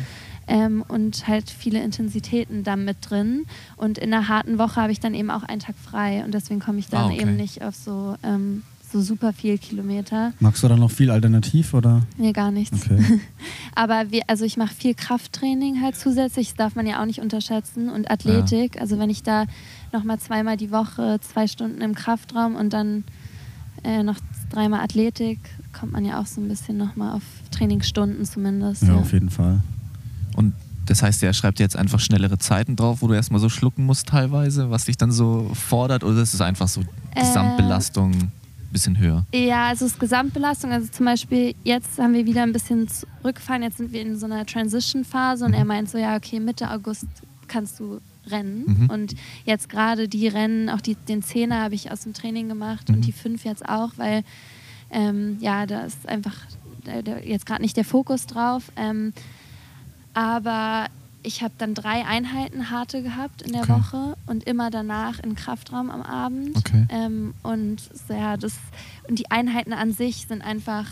ähm, 0.47 0.83
und 0.87 1.27
halt 1.27 1.49
viele 1.49 1.81
Intensitäten 1.81 2.63
dann 2.63 2.83
mit 2.85 2.97
drin. 3.01 3.45
Und 3.77 3.97
in 3.97 4.13
einer 4.13 4.27
harten 4.29 4.57
Woche 4.57 4.81
habe 4.81 4.91
ich 4.93 4.99
dann 5.01 5.13
eben 5.13 5.29
auch 5.29 5.43
einen 5.43 5.59
Tag 5.59 5.75
frei 5.77 6.23
und 6.25 6.33
deswegen 6.33 6.59
komme 6.61 6.79
ich 6.79 6.87
dann 6.89 7.01
Ah, 7.01 7.05
okay. 7.07 7.21
eben 7.21 7.35
nicht 7.37 7.61
auf 7.63 7.75
so, 7.75 8.15
ähm, 8.23 8.63
so 8.91 9.01
super 9.01 9.31
viel 9.33 9.57
Kilometer. 9.57 10.33
Magst 10.39 10.61
du 10.63 10.67
dann 10.67 10.79
noch 10.79 10.91
viel 10.91 11.11
alternativ 11.11 11.73
oder? 11.73 12.01
Nee, 12.17 12.31
gar 12.33 12.51
nichts. 12.51 12.85
Okay. 12.85 13.21
Aber 13.75 14.11
wir, 14.11 14.23
also 14.27 14.43
ich 14.45 14.55
mache 14.57 14.73
viel 14.75 14.93
Krafttraining 14.93 15.81
halt 15.81 15.95
zusätzlich, 15.97 16.49
das 16.49 16.55
darf 16.57 16.75
man 16.75 16.85
ja 16.87 17.01
auch 17.01 17.05
nicht 17.05 17.19
unterschätzen. 17.19 17.89
Und 17.89 18.11
Athletik, 18.11 18.79
also 18.81 18.99
wenn 18.99 19.09
ich 19.09 19.23
da 19.23 19.45
nochmal 19.93 20.19
zweimal 20.19 20.57
die 20.57 20.71
Woche 20.71 21.19
zwei 21.21 21.47
Stunden 21.47 21.81
im 21.81 21.95
Kraftraum 21.95 22.55
und 22.55 22.73
dann 22.73 23.03
äh, 23.83 24.03
noch 24.03 24.17
dreimal 24.51 24.81
Athletik, 24.81 25.39
kommt 25.77 25.91
man 25.93 26.05
ja 26.05 26.19
auch 26.21 26.25
so 26.25 26.41
ein 26.41 26.47
bisschen 26.47 26.77
nochmal 26.77 27.15
auf 27.15 27.23
Trainingsstunden 27.51 28.25
zumindest. 28.25 28.83
Ja, 28.83 28.95
auf 28.95 29.11
jeden 29.13 29.29
Fall. 29.29 29.59
Und 30.35 30.53
das 30.85 31.01
heißt, 31.01 31.23
er 31.23 31.33
schreibt 31.33 31.59
jetzt 31.59 31.75
einfach 31.75 31.99
schnellere 31.99 32.37
Zeiten 32.37 32.75
drauf, 32.75 33.01
wo 33.01 33.07
du 33.07 33.13
erstmal 33.13 33.39
so 33.39 33.49
schlucken 33.49 33.85
musst 33.85 34.07
teilweise, 34.07 34.69
was 34.69 34.85
dich 34.85 34.97
dann 34.97 35.11
so 35.11 35.49
fordert, 35.53 36.03
oder 36.03 36.21
ist 36.21 36.33
es 36.33 36.41
einfach 36.41 36.67
so 36.67 36.81
Äh, 37.15 37.21
Gesamtbelastung 37.21 38.11
ein 38.13 38.31
bisschen 38.71 38.97
höher? 38.97 39.25
Ja, 39.33 39.67
also 39.69 39.85
es 39.85 39.93
ist 39.93 39.99
Gesamtbelastung. 39.99 40.71
Also 40.71 40.87
zum 40.91 41.05
Beispiel, 41.05 41.55
jetzt 41.63 41.97
haben 41.99 42.13
wir 42.13 42.25
wieder 42.25 42.43
ein 42.43 42.51
bisschen 42.53 42.87
zurückgefahren. 42.87 43.63
Jetzt 43.63 43.77
sind 43.77 43.91
wir 43.93 44.01
in 44.01 44.17
so 44.17 44.25
einer 44.25 44.45
Transition-Phase 44.45 45.45
und 45.45 45.51
Mhm. 45.51 45.57
er 45.57 45.65
meint 45.65 45.89
so, 45.89 45.97
ja, 45.97 46.15
okay, 46.15 46.39
Mitte 46.39 46.69
August 46.69 47.05
kannst 47.47 47.79
du 47.79 47.99
rennen. 48.27 48.63
Mhm. 48.83 48.89
Und 48.89 49.15
jetzt 49.45 49.69
gerade 49.69 50.07
die 50.07 50.27
Rennen, 50.27 50.69
auch 50.69 50.81
die, 50.81 50.95
den 50.95 51.21
Zehner 51.23 51.61
habe 51.61 51.75
ich 51.75 51.91
aus 51.91 52.01
dem 52.01 52.13
Training 52.13 52.47
gemacht 52.47 52.89
Mhm. 52.89 52.95
und 52.95 53.01
die 53.05 53.11
fünf 53.11 53.43
jetzt 53.45 53.67
auch, 53.67 53.91
weil 53.97 54.23
ähm, 54.91 55.37
ja, 55.39 55.65
da 55.65 55.81
ist 55.81 56.07
einfach 56.07 56.35
jetzt 57.23 57.45
gerade 57.45 57.61
nicht 57.61 57.77
der 57.77 57.85
Fokus 57.85 58.25
drauf. 58.27 58.71
Ähm, 58.75 59.13
aber 60.13 60.87
ich 61.23 61.41
habe 61.41 61.53
dann 61.57 61.73
drei 61.73 62.05
Einheiten 62.05 62.69
harte 62.69 63.01
gehabt 63.01 63.41
in 63.41 63.53
der 63.53 63.61
Okay. 63.63 63.71
Woche 63.73 64.17
und 64.27 64.43
immer 64.43 64.69
danach 64.69 65.19
in 65.19 65.35
Kraftraum 65.35 65.89
am 65.89 66.01
Abend. 66.01 66.57
Okay. 66.57 66.85
Ähm, 66.89 67.33
und 67.43 67.77
ja, 68.09 68.35
das 68.37 68.53
und 69.07 69.17
die 69.19 69.31
Einheiten 69.31 69.73
an 69.73 69.93
sich 69.93 70.27
sind 70.27 70.41
einfach 70.41 70.85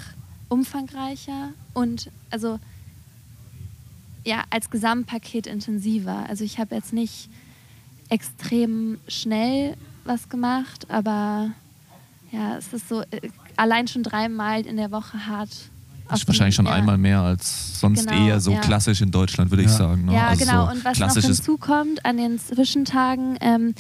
umfangreicher 0.48 1.50
und 1.74 2.10
also 2.30 2.60
ja 4.26 4.44
als 4.50 4.70
Gesamtpaket 4.70 5.48
intensiver. 5.48 6.26
Also 6.30 6.44
ich 6.44 6.60
habe 6.60 6.76
jetzt 6.76 6.94
nicht 6.94 7.30
extrem 8.10 8.98
schnell 9.08 9.76
was 10.04 10.30
gemacht, 10.30 10.90
aber 10.90 11.52
ja, 12.32 12.58
es 12.58 12.74
ist 12.74 12.90
so 12.90 13.02
äh, 13.02 13.30
allein 13.58 13.88
schon 13.88 14.04
dreimal 14.04 14.62
in 14.66 14.78
der 14.78 14.92
Woche 14.92 15.28
hart. 15.28 15.50
Das 16.10 16.22
ist 16.22 16.28
wahrscheinlich 16.28 16.56
schon 16.56 16.66
ja. 16.66 16.74
einmal 16.74 16.98
mehr 16.98 17.22
als 17.22 17.80
sonst 17.80 18.08
Genau, 18.08 18.26
eher 18.28 18.40
so 18.42 18.52
ja. 18.52 18.60
klassisch 18.60 19.02
in 19.02 19.12
Deutschland, 19.12 19.50
würde 19.50 19.64
ich 19.64 19.70
Ja. 19.70 19.78
sagen. 19.78 20.06
Ne? 20.06 20.14
Ja, 20.14 20.28
also 20.28 20.44
genau. 20.46 20.66
So 20.66 20.72
und 20.74 20.84
was 20.84 21.00
noch 21.00 21.14
hinzukommt, 21.16 22.06
an 22.06 22.18
den 22.18 22.38
Zwischentagen 22.38 23.38
ähm, 23.40 23.74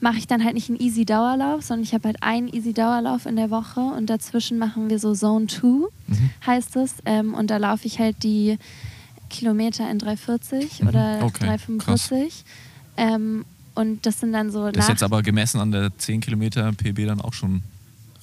mache 0.00 0.16
ich 0.18 0.26
dann 0.26 0.42
halt 0.44 0.54
nicht 0.54 0.68
einen 0.70 0.80
Easy-Dauerlauf, 0.80 1.62
sondern 1.62 1.84
ich 1.84 1.94
habe 1.94 2.08
halt 2.08 2.22
einen 2.22 2.48
Easy-Dauerlauf 2.48 3.26
in 3.26 3.36
der 3.36 3.50
Woche 3.50 3.80
und 3.80 4.06
dazwischen 4.10 4.58
machen 4.58 4.90
wir 4.90 4.98
so 4.98 5.14
Zone 5.14 5.46
2, 5.46 5.66
Mhm. 5.66 6.30
heißt 6.46 6.76
es. 6.76 6.94
Ähm, 7.04 7.34
und 7.34 7.48
da 7.50 7.58
laufe 7.58 7.86
ich 7.86 7.98
halt 8.00 8.22
die 8.24 8.58
Kilometer 9.28 9.90
in 9.90 9.98
340 9.98 10.80
Mhm. 10.82 10.88
oder 10.88 11.18
Okay, 11.22 11.44
345. 11.46 12.44
Ähm, 12.96 13.44
und 13.74 14.04
das 14.06 14.20
sind 14.20 14.32
dann 14.32 14.50
so 14.50 14.70
Das 14.70 14.84
ist 14.84 14.88
jetzt 14.90 15.02
aber 15.02 15.22
gemessen 15.22 15.60
an 15.60 15.70
der 15.70 15.96
10 15.96 16.20
Kilometer 16.20 16.72
PB 16.72 17.06
dann 17.06 17.20
auch 17.20 17.32
schon 17.32 17.62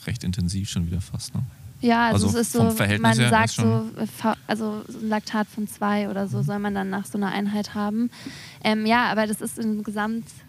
recht 0.06 0.24
intensiv 0.24 0.70
schon 0.70 0.86
wieder 0.88 1.02
fast. 1.02 1.34
Ne? 1.34 1.42
Ja, 1.82 2.08
also, 2.08 2.28
Also 2.28 2.40
es 2.40 2.48
ist 2.48 2.54
so, 2.54 2.64
man 3.00 3.16
sagt 3.16 3.58
Mhm. 3.60 3.64
so, 3.96 4.02
äh, 4.02 4.34
also 4.48 4.82
so 4.88 4.98
ein 5.00 5.10
Laktat 5.10 5.48
von 5.48 5.68
zwei 5.68 6.10
oder 6.10 6.28
so 6.28 6.42
soll 6.42 6.60
man 6.60 6.74
dann 6.74 6.90
nach 6.90 7.06
so 7.06 7.18
einer 7.18 7.32
Einheit 7.32 7.74
haben. 7.76 8.10
Ähm, 8.64 8.86
ja, 8.86 9.06
aber 9.12 9.28
das 9.28 9.40
ist 9.42 9.60
in 9.60 9.84
Gesamt, 9.84 10.26
äh, 10.26 10.45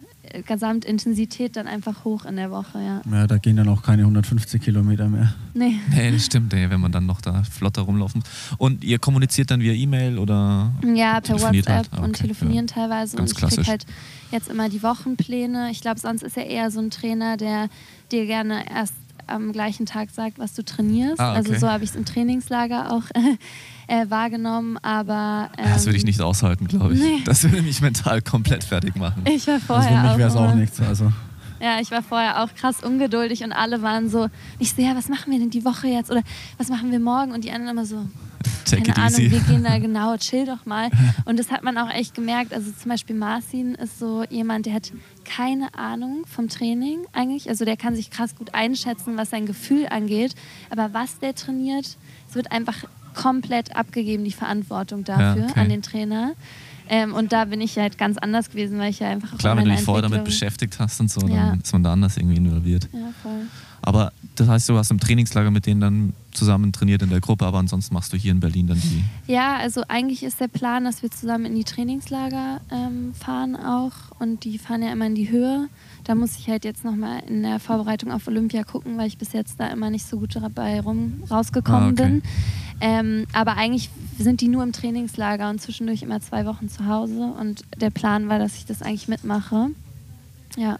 Gesamtintensität 0.46 1.56
dann 1.56 1.66
einfach 1.66 2.04
hoch 2.04 2.24
in 2.24 2.36
der 2.36 2.50
Woche, 2.50 2.78
ja. 2.78 3.02
Ja, 3.10 3.26
da 3.26 3.38
gehen 3.38 3.56
dann 3.56 3.68
auch 3.68 3.82
keine 3.82 4.02
150 4.02 4.60
Kilometer 4.62 5.08
mehr. 5.08 5.34
Nee. 5.54 5.74
Nee, 5.90 6.10
das 6.10 6.26
stimmt, 6.26 6.52
ey, 6.54 6.70
wenn 6.70 6.80
man 6.80 6.92
dann 6.92 7.06
noch 7.06 7.20
da 7.20 7.42
flotter 7.44 7.82
rumlaufen 7.82 8.20
muss. 8.20 8.58
Und 8.58 8.84
ihr 8.84 8.98
kommuniziert 8.98 9.50
dann 9.50 9.60
via 9.60 9.72
E-Mail 9.72 10.18
oder? 10.18 10.72
Ja, 10.94 11.20
per 11.20 11.36
Telefoniert 11.36 11.66
WhatsApp 11.68 11.74
halt. 11.74 11.88
Ah, 11.92 12.04
und 12.04 12.10
okay, 12.10 12.22
telefonieren 12.22 12.66
teilweise. 12.66 13.16
Ganz 13.16 13.30
und 13.30 13.36
ich 13.36 13.42
krieg 13.42 13.54
klassisch. 13.54 13.68
halt 13.68 13.86
jetzt 14.30 14.48
immer 14.48 14.68
die 14.68 14.82
Wochenpläne. 14.82 15.70
Ich 15.70 15.80
glaube, 15.80 16.00
sonst 16.00 16.22
ist 16.22 16.36
er 16.36 16.46
eher 16.46 16.70
so 16.70 16.80
ein 16.80 16.90
Trainer, 16.90 17.36
der 17.36 17.68
dir 18.12 18.26
gerne 18.26 18.64
erst 18.70 18.94
am 19.26 19.52
gleichen 19.52 19.86
Tag 19.86 20.10
sagt, 20.10 20.38
was 20.38 20.54
du 20.54 20.64
trainierst. 20.64 21.20
Ah, 21.20 21.30
okay. 21.30 21.36
Also 21.50 21.54
so 21.58 21.68
habe 21.70 21.84
ich 21.84 21.90
es 21.90 21.96
im 21.96 22.04
Trainingslager 22.04 22.92
auch 22.92 23.02
äh, 23.88 24.06
wahrgenommen. 24.08 24.78
Aber 24.82 25.50
ähm, 25.58 25.64
das 25.70 25.86
würde 25.86 25.96
ich 25.98 26.04
nicht 26.04 26.20
aushalten, 26.20 26.66
glaube 26.66 26.94
ich. 26.94 27.00
nee. 27.00 27.20
Das 27.24 27.42
würde 27.44 27.62
mich 27.62 27.80
mental 27.80 28.22
komplett 28.22 28.64
fertig 28.64 28.96
machen. 28.96 29.22
Ich 29.26 29.46
war 29.46 29.54
Also 29.54 29.66
vorher 29.66 30.00
für 30.02 30.08
mich 30.08 30.18
wäre 30.18 30.28
es 30.30 30.36
auch 30.36 30.54
nichts. 30.54 30.80
Also 30.80 31.12
Ja, 31.60 31.80
ich 31.80 31.90
war 31.90 32.02
vorher 32.02 32.42
auch 32.42 32.54
krass 32.54 32.82
ungeduldig 32.82 33.42
und 33.44 33.52
alle 33.52 33.82
waren 33.82 34.08
so, 34.10 34.28
ich 34.58 34.72
so, 34.74 34.82
ja, 34.82 34.94
was 34.96 35.08
machen 35.08 35.32
wir 35.32 35.38
denn 35.38 35.50
die 35.50 35.64
Woche 35.64 35.88
jetzt 35.88 36.10
oder 36.10 36.22
was 36.58 36.68
machen 36.68 36.90
wir 36.90 37.00
morgen? 37.00 37.32
Und 37.32 37.44
die 37.44 37.50
anderen 37.50 37.76
immer 37.78 37.86
so, 37.86 38.06
Take 38.64 38.82
keine 38.82 38.88
it 38.90 38.98
Ahnung, 38.98 39.20
easy. 39.20 39.30
wir 39.32 39.40
gehen 39.40 39.64
da 39.64 39.78
genau, 39.80 40.16
chill 40.18 40.44
doch 40.46 40.66
mal. 40.66 40.90
Und 41.24 41.38
das 41.38 41.50
hat 41.50 41.62
man 41.62 41.76
auch 41.78 41.90
echt 41.90 42.14
gemerkt. 42.14 42.52
Also 42.52 42.70
zum 42.72 42.90
Beispiel 42.90 43.16
Marcin 43.16 43.74
ist 43.76 43.98
so 43.98 44.24
jemand, 44.28 44.66
der 44.66 44.74
hat 44.74 44.92
keine 45.26 45.74
Ahnung 45.74 46.24
vom 46.26 46.48
Training 46.48 47.00
eigentlich. 47.12 47.48
Also 47.48 47.64
der 47.64 47.76
kann 47.76 47.94
sich 47.94 48.10
krass 48.10 48.34
gut 48.36 48.54
einschätzen, 48.54 49.16
was 49.16 49.30
sein 49.30 49.44
Gefühl 49.46 49.86
angeht. 49.88 50.34
Aber 50.70 50.94
was 50.94 51.18
der 51.18 51.34
trainiert, 51.34 51.96
es 52.28 52.34
wird 52.34 52.52
einfach 52.52 52.84
komplett 53.14 53.74
abgegeben, 53.76 54.24
die 54.24 54.32
Verantwortung 54.32 55.04
dafür 55.04 55.42
Ja, 55.44 55.50
okay. 55.50 55.60
an 55.60 55.68
den 55.68 55.82
Trainer. 55.82 56.32
Ähm, 56.88 57.14
und 57.14 57.32
da 57.32 57.46
bin 57.46 57.60
ich 57.60 57.76
halt 57.78 57.98
ganz 57.98 58.16
anders 58.18 58.50
gewesen, 58.50 58.78
weil 58.78 58.90
ich 58.90 59.00
ja 59.00 59.08
einfach 59.08 59.32
auch 59.34 59.38
Klar, 59.38 59.56
wenn 59.56 59.64
du 59.64 59.70
dich 59.72 59.80
vorher 59.80 60.02
damit 60.02 60.24
beschäftigt 60.24 60.78
hast 60.78 61.00
und 61.00 61.10
so, 61.10 61.26
Ja. 61.26 61.48
dann 61.50 61.60
ist 61.60 61.72
man 61.72 61.82
da 61.82 61.92
anders 61.92 62.16
irgendwie 62.16 62.36
involviert. 62.36 62.88
Ja, 62.92 63.10
voll. 63.22 63.46
Aber 63.82 64.12
das 64.36 64.48
heißt, 64.48 64.68
du 64.68 64.76
hast 64.78 64.90
im 64.90 65.00
Trainingslager 65.00 65.50
mit 65.50 65.66
denen 65.66 65.80
dann 65.80 66.12
zusammen 66.37 66.72
trainiert 66.72 67.03
in 67.03 67.11
der 67.11 67.20
Gruppe, 67.20 67.44
aber 67.46 67.59
ansonsten 67.59 67.94
machst 67.94 68.12
du 68.12 68.16
hier 68.16 68.33
in 68.33 68.40
Berlin 68.40 68.66
dann 68.66 68.81
die. 68.81 69.05
Ja, 69.33 69.57
also 69.57 69.83
eigentlich 69.88 70.22
ist 70.22 70.38
der 70.40 70.49
Plan, 70.49 70.85
dass 70.85 71.03
wir 71.03 71.11
zusammen 71.11 71.46
in 71.46 71.55
die 71.55 71.64
Trainingslager 71.64 72.61
ähm, 72.70 73.14
fahren 73.14 73.57
auch 73.57 73.92
und 74.20 74.44
die 74.44 74.59
fahren 74.59 74.83
ja 74.83 74.92
immer 74.92 75.07
in 75.07 75.14
die 75.14 75.31
Höhe. 75.31 75.68
Da 76.05 76.14
muss 76.14 76.37
ich 76.38 76.49
halt 76.49 76.64
jetzt 76.64 76.85
nochmal 76.85 77.22
in 77.27 77.42
der 77.42 77.59
Vorbereitung 77.59 78.12
auf 78.12 78.27
Olympia 78.29 78.62
gucken, 78.64 78.96
weil 78.99 79.09
ich 79.09 79.18
bis 79.18 79.33
jetzt 79.33 79.59
da 79.59 79.66
immer 79.68 79.90
nicht 79.90 80.07
so 80.07 80.18
gut 80.18 80.37
dabei 80.37 80.81
rum 80.81 81.22
rausgekommen 81.31 81.88
Ah, 81.88 81.92
okay. 81.92 82.03
bin. 82.05 82.22
Ähm, 82.81 83.27
aber 83.33 83.57
eigentlich 83.57 83.90
sind 84.18 84.40
die 84.42 84.49
nur 84.49 84.62
im 84.62 84.72
Trainingslager 84.72 85.49
und 85.51 85.61
zwischendurch 85.61 86.03
immer 86.03 86.20
zwei 86.20 86.44
Wochen 86.46 86.68
zu 86.68 86.87
Hause 86.87 87.33
und 87.40 87.64
der 87.77 87.90
Plan 87.90 88.29
war, 88.29 88.38
dass 88.38 88.57
ich 88.57 88.66
das 88.66 88.83
eigentlich 88.83 89.09
mitmache. 89.09 89.68
Ja, 90.57 90.79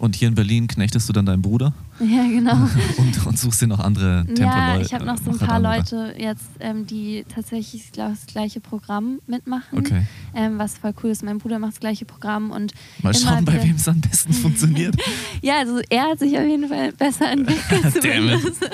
Und 0.00 0.16
hier 0.16 0.28
in 0.28 0.34
Berlin 0.34 0.66
knechtest 0.66 1.06
du 1.10 1.12
dann 1.12 1.26
deinen 1.26 1.42
Bruder 1.42 1.74
ja 2.00 2.22
genau. 2.22 2.54
und, 2.96 3.26
und 3.26 3.38
suchst 3.38 3.60
dir 3.60 3.66
noch 3.66 3.80
andere 3.80 4.24
Tempo 4.24 4.42
Ja, 4.44 4.74
Leu- 4.76 4.80
ich 4.80 4.94
habe 4.94 5.04
noch 5.04 5.18
so 5.18 5.30
ein 5.30 5.36
Macher 5.36 5.46
paar. 5.46 5.60
Leute 5.60 6.14
jetzt, 6.18 6.46
ähm, 6.58 6.86
die 6.86 7.26
tatsächlich 7.32 7.84
ich 7.84 7.92
glaub, 7.92 8.08
das 8.12 8.24
gleiche 8.24 8.60
Programm 8.60 9.18
mitmachen. 9.26 9.78
Okay. 9.78 10.06
Ähm, 10.34 10.58
was 10.58 10.78
voll 10.78 10.94
cool 11.02 11.10
ist. 11.10 11.22
Mein 11.22 11.36
Bruder 11.36 11.58
macht 11.58 11.72
das 11.74 11.80
gleiche 11.80 12.06
Programm 12.06 12.50
und 12.50 12.72
Mal 13.02 13.14
schauen, 13.14 13.44
bei 13.44 13.62
wem 13.62 13.76
es 13.76 13.86
am 13.86 14.00
besten 14.00 14.32
funktioniert. 14.42 14.96
Ja, 15.42 15.58
also 15.58 15.80
er 15.90 16.04
hat 16.12 16.18
sich 16.20 16.34
auf 16.38 16.46
jeden 16.46 16.66
Fall 16.68 16.92
besser 16.92 17.30
entwickelt 17.30 17.84
Damn 18.02 18.40
zumindest. 18.40 18.62
in 18.64 18.70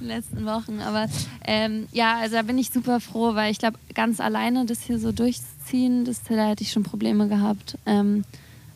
den 0.00 0.08
letzten 0.08 0.44
Wochen. 0.44 0.80
Aber 0.80 1.06
ähm, 1.46 1.86
ja, 1.92 2.18
also 2.18 2.36
da 2.36 2.42
bin 2.42 2.58
ich 2.58 2.68
super 2.70 3.00
froh, 3.00 3.34
weil 3.34 3.50
ich 3.50 3.58
glaube, 3.58 3.78
ganz 3.94 4.20
alleine 4.20 4.66
das 4.66 4.82
hier 4.82 4.98
so 4.98 5.12
durchziehen, 5.12 6.04
das, 6.04 6.22
da 6.24 6.48
hätte 6.48 6.62
ich 6.62 6.72
schon 6.72 6.82
Probleme 6.82 7.28
gehabt. 7.28 7.78
Ähm, 7.86 8.24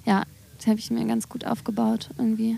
ja, 0.06 0.22
das 0.62 0.68
habe 0.68 0.78
ich 0.78 0.92
mir 0.92 1.04
ganz 1.06 1.28
gut 1.28 1.44
aufgebaut 1.44 2.10
irgendwie. 2.18 2.56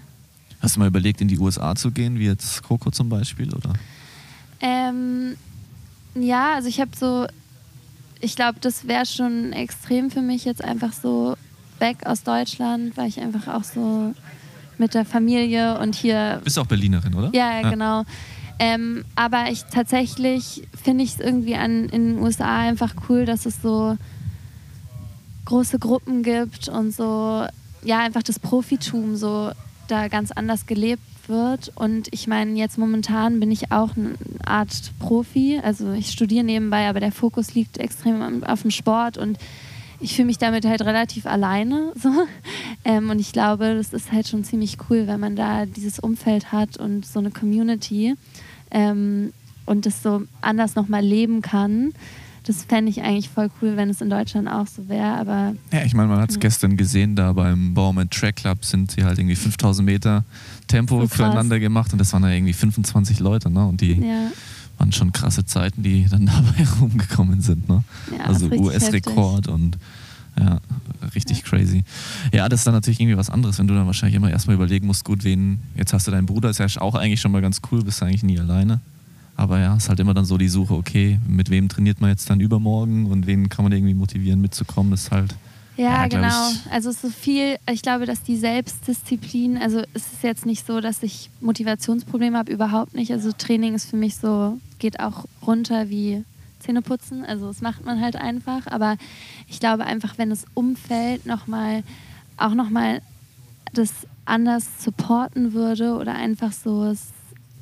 Hast 0.61 0.77
du 0.77 0.81
mal 0.81 0.89
überlegt, 0.89 1.23
in 1.23 1.29
die 1.29 1.39
USA 1.39 1.75
zu 1.75 1.91
gehen, 1.91 2.19
wie 2.19 2.27
jetzt 2.27 2.63
Coco 2.63 2.91
zum 2.91 3.09
Beispiel? 3.09 3.53
Oder? 3.55 3.73
Ähm, 4.61 5.37
ja, 6.15 6.55
also 6.55 6.69
ich 6.69 6.81
habe 6.81 6.91
so, 6.95 7.27
ich 8.21 8.37
glaube, 8.37 8.59
das 8.61 8.87
wäre 8.87 9.07
schon 9.07 9.55
extrem 9.55 10.11
für 10.11 10.21
mich 10.21 10.45
jetzt 10.45 10.63
einfach 10.63 10.93
so 10.93 11.35
weg 11.79 12.05
aus 12.05 12.23
Deutschland, 12.25 12.95
weil 12.99 13.09
ich 13.09 13.21
einfach 13.21 13.49
auch 13.49 13.65
so 13.65 14.15
mit 14.77 14.93
der 14.93 15.07
Familie 15.07 15.79
und 15.79 15.95
hier 15.95 16.43
Bist 16.45 16.59
du 16.59 16.61
auch 16.61 16.67
Berlinerin, 16.67 17.15
oder? 17.15 17.31
Ja, 17.33 17.61
ja, 17.61 17.71
genau. 17.71 18.05
Ähm, 18.59 19.07
aber 19.15 19.51
ich 19.51 19.65
tatsächlich 19.65 20.69
finde 20.81 21.05
ich 21.05 21.15
es 21.15 21.21
irgendwie 21.21 21.57
an, 21.57 21.89
in 21.89 22.17
den 22.17 22.19
USA 22.19 22.61
einfach 22.61 22.95
cool, 23.09 23.25
dass 23.25 23.47
es 23.47 23.63
so 23.63 23.97
große 25.47 25.79
Gruppen 25.79 26.23
gibt 26.23 26.69
und 26.69 26.95
so, 26.95 27.47
ja, 27.85 27.99
einfach 28.01 28.23
das 28.23 28.39
Profitum 28.39 29.17
so 29.17 29.51
da 29.89 30.09
ganz 30.09 30.33
anders 30.33 30.67
gelebt 30.67 31.03
wird. 31.29 31.73
Und 31.75 32.09
ich 32.13 32.27
meine, 32.27 32.59
jetzt 32.59 32.79
momentan 32.79 33.41
bin 33.41 33.51
ich 33.51 33.73
auch 33.73 33.97
eine 33.97 34.15
Art 34.45 34.93
Profi. 34.99 35.61
Also 35.63 35.93
ich 35.93 36.11
studiere 36.11 36.45
nebenbei, 36.45 36.89
aber 36.89 37.01
der 37.01 37.13
Fokus 37.13 37.55
liegt 37.55 37.79
extrem 37.79 38.45
auf 38.45 38.63
dem 38.63 38.71
Sport 38.71 39.19
und 39.19 39.39
ich 40.01 40.15
fühle 40.17 40.27
mich 40.27 40.39
damit 40.39 40.67
halt 40.67 40.83
relativ 40.83 41.27
alleine. 41.27 41.93
So. 42.05 42.11
Ähm, 42.85 43.09
und 43.09 43.19
ich 43.19 43.33
glaube, 43.33 43.75
das 43.77 43.95
ist 43.95 44.13
halt 44.13 44.29
schon 44.29 44.45
ziemlich 44.45 44.77
cool, 44.91 45.07
wenn 45.07 45.21
man 45.21 45.37
da 45.37 45.65
dieses 45.65 45.99
Umfeld 45.99 46.53
hat 46.53 46.77
und 46.77 47.07
so 47.07 47.19
eine 47.19 47.31
Community 47.31 48.15
ähm, 48.71 49.33
und 49.65 49.87
das 49.87 50.03
so 50.03 50.23
anders 50.43 50.75
nochmal 50.75 51.03
leben 51.03 51.41
kann. 51.41 51.95
Das 52.47 52.65
fände 52.65 52.91
ich 52.91 53.03
eigentlich 53.03 53.29
voll 53.31 53.51
cool, 53.61 53.77
wenn 53.77 53.89
es 53.91 54.01
in 54.01 54.11
Deutschland 54.11 54.49
auch 54.49 54.67
so 54.67 54.89
wäre. 54.89 55.17
Aber 55.17 55.55
Ja, 55.73 55.83
ich 55.85 55.95
meine, 55.95 56.09
man 56.09 56.21
hat 56.21 56.31
es 56.31 56.37
Ja. 56.37 56.41
gestern 56.41 56.77
gesehen, 56.77 57.17
da 57.17 57.33
beim 57.33 57.75
Baumann 57.75 58.11
Track 58.11 58.37
Club 58.37 58.65
sind 58.65 58.91
sie 58.93 59.03
halt 59.05 59.19
irgendwie 59.19 59.37
5000 59.37 59.85
Meter 59.85 60.25
Tempo 60.69 61.01
So 61.01 61.09
füreinander 61.09 61.59
gemacht 61.59 61.93
und 61.93 61.99
das 61.99 62.13
waren 62.13 62.23
da 62.23 62.29
irgendwie 62.31 62.53
25 62.53 63.21
Leute, 63.21 63.51
ne? 63.51 63.67
Und 63.67 63.81
die 63.81 63.95
ja, 63.95 64.31
waren 64.79 64.93
schon 64.93 65.13
krasse 65.13 65.45
Zeiten, 65.47 65.83
die 65.83 66.07
dann 66.09 66.27
dabei 66.27 66.67
rumgekommen 66.81 67.41
sind, 67.41 67.69
ne? 67.69 67.83
ja 68.17 68.25
also 68.25 68.47
US-Rekord 68.51 69.49
und 69.49 69.79
ja, 70.39 70.59
richtig 71.15 71.45
crazy. 71.45 71.85
Ja, 72.33 72.49
das 72.49 72.61
ist 72.61 72.67
dann 72.67 72.75
natürlich 72.75 72.99
irgendwie 73.01 73.17
was 73.17 73.31
anderes, 73.31 73.59
wenn 73.59 73.69
du 73.69 73.75
dann 73.75 73.87
wahrscheinlich 73.87 74.17
immer 74.17 74.31
erstmal 74.31 74.57
überlegen 74.57 74.87
musst, 74.87 75.05
gut, 75.05 75.23
wen, 75.23 75.61
jetzt 75.77 75.93
hast 75.93 76.07
du 76.07 76.11
deinen 76.11 76.27
Bruder, 76.27 76.51
ist 76.51 76.59
ja 76.59 76.67
auch 76.81 76.95
eigentlich 76.97 77.21
schon 77.21 77.31
mal 77.31 77.41
ganz 77.41 77.61
cool, 77.71 77.85
bist 77.85 78.03
eigentlich 78.03 78.25
nie 78.25 78.39
alleine. 78.39 78.81
Aber 79.37 79.59
ja, 79.59 79.77
ist 79.77 79.89
halt 79.89 80.01
immer 80.01 80.15
dann 80.15 80.25
so 80.25 80.39
die 80.39 80.49
Suche, 80.49 80.75
okay, 80.75 81.19
mit 81.27 81.51
wem 81.51 81.69
trainiert 81.69 82.01
man 82.01 82.11
jetzt 82.11 82.31
dann 82.31 82.41
übermorgen 82.41 83.07
und 83.07 83.27
wen 83.27 83.49
kann 83.49 83.65
man 83.65 83.73
irgendwie 83.73 83.95
motivieren 83.95 84.41
mitzukommen, 84.41 84.93
das 84.93 85.05
ist 85.05 85.11
halt. 85.11 85.35
Ja, 85.77 86.03
Ja, 86.03 86.07
genau. 86.07 86.51
ich. 86.51 86.73
Also 86.73 86.93
so 86.93 87.09
viel, 87.09 87.57
ich 87.71 87.83
glaube, 87.83 88.07
dass 88.07 88.23
die 88.23 88.37
Selbstdisziplin, 88.37 89.59
also 89.59 89.83
es 89.93 90.13
ist 90.13 90.23
jetzt 90.23 90.47
nicht 90.47 90.67
so, 90.67 90.81
dass 90.81 91.03
ich 91.03 91.31
Motivationsprobleme 91.41 92.39
habe, 92.39 92.53
überhaupt 92.53 92.95
nicht. 92.95 93.11
Also 93.11 93.33
Training 93.33 93.75
ist 93.75 93.91
für 93.91 93.97
mich 93.97 94.17
so, 94.17 94.59
geht 94.79 95.01
auch 95.01 95.25
runter 95.45 95.91
wie 95.91 96.25
Zähneputzen. 96.61 97.25
Also 97.25 97.49
das 97.49 97.61
macht 97.61 97.85
man 97.85 98.01
halt 98.01 98.15
einfach. 98.17 98.67
Aber 98.67 98.97
ich 99.49 99.59
glaube 99.59 99.85
einfach, 99.85 100.17
wenn 100.17 100.31
das 100.31 100.45
Umfeld 100.55 101.27
nochmal, 101.27 101.83
auch 102.37 102.55
nochmal 102.55 103.03
das 103.73 103.91
anders 104.25 104.65
supporten 104.83 105.53
würde 105.53 105.97
oder 105.97 106.15
einfach 106.15 106.53
so 106.53 106.85
es 106.85 107.09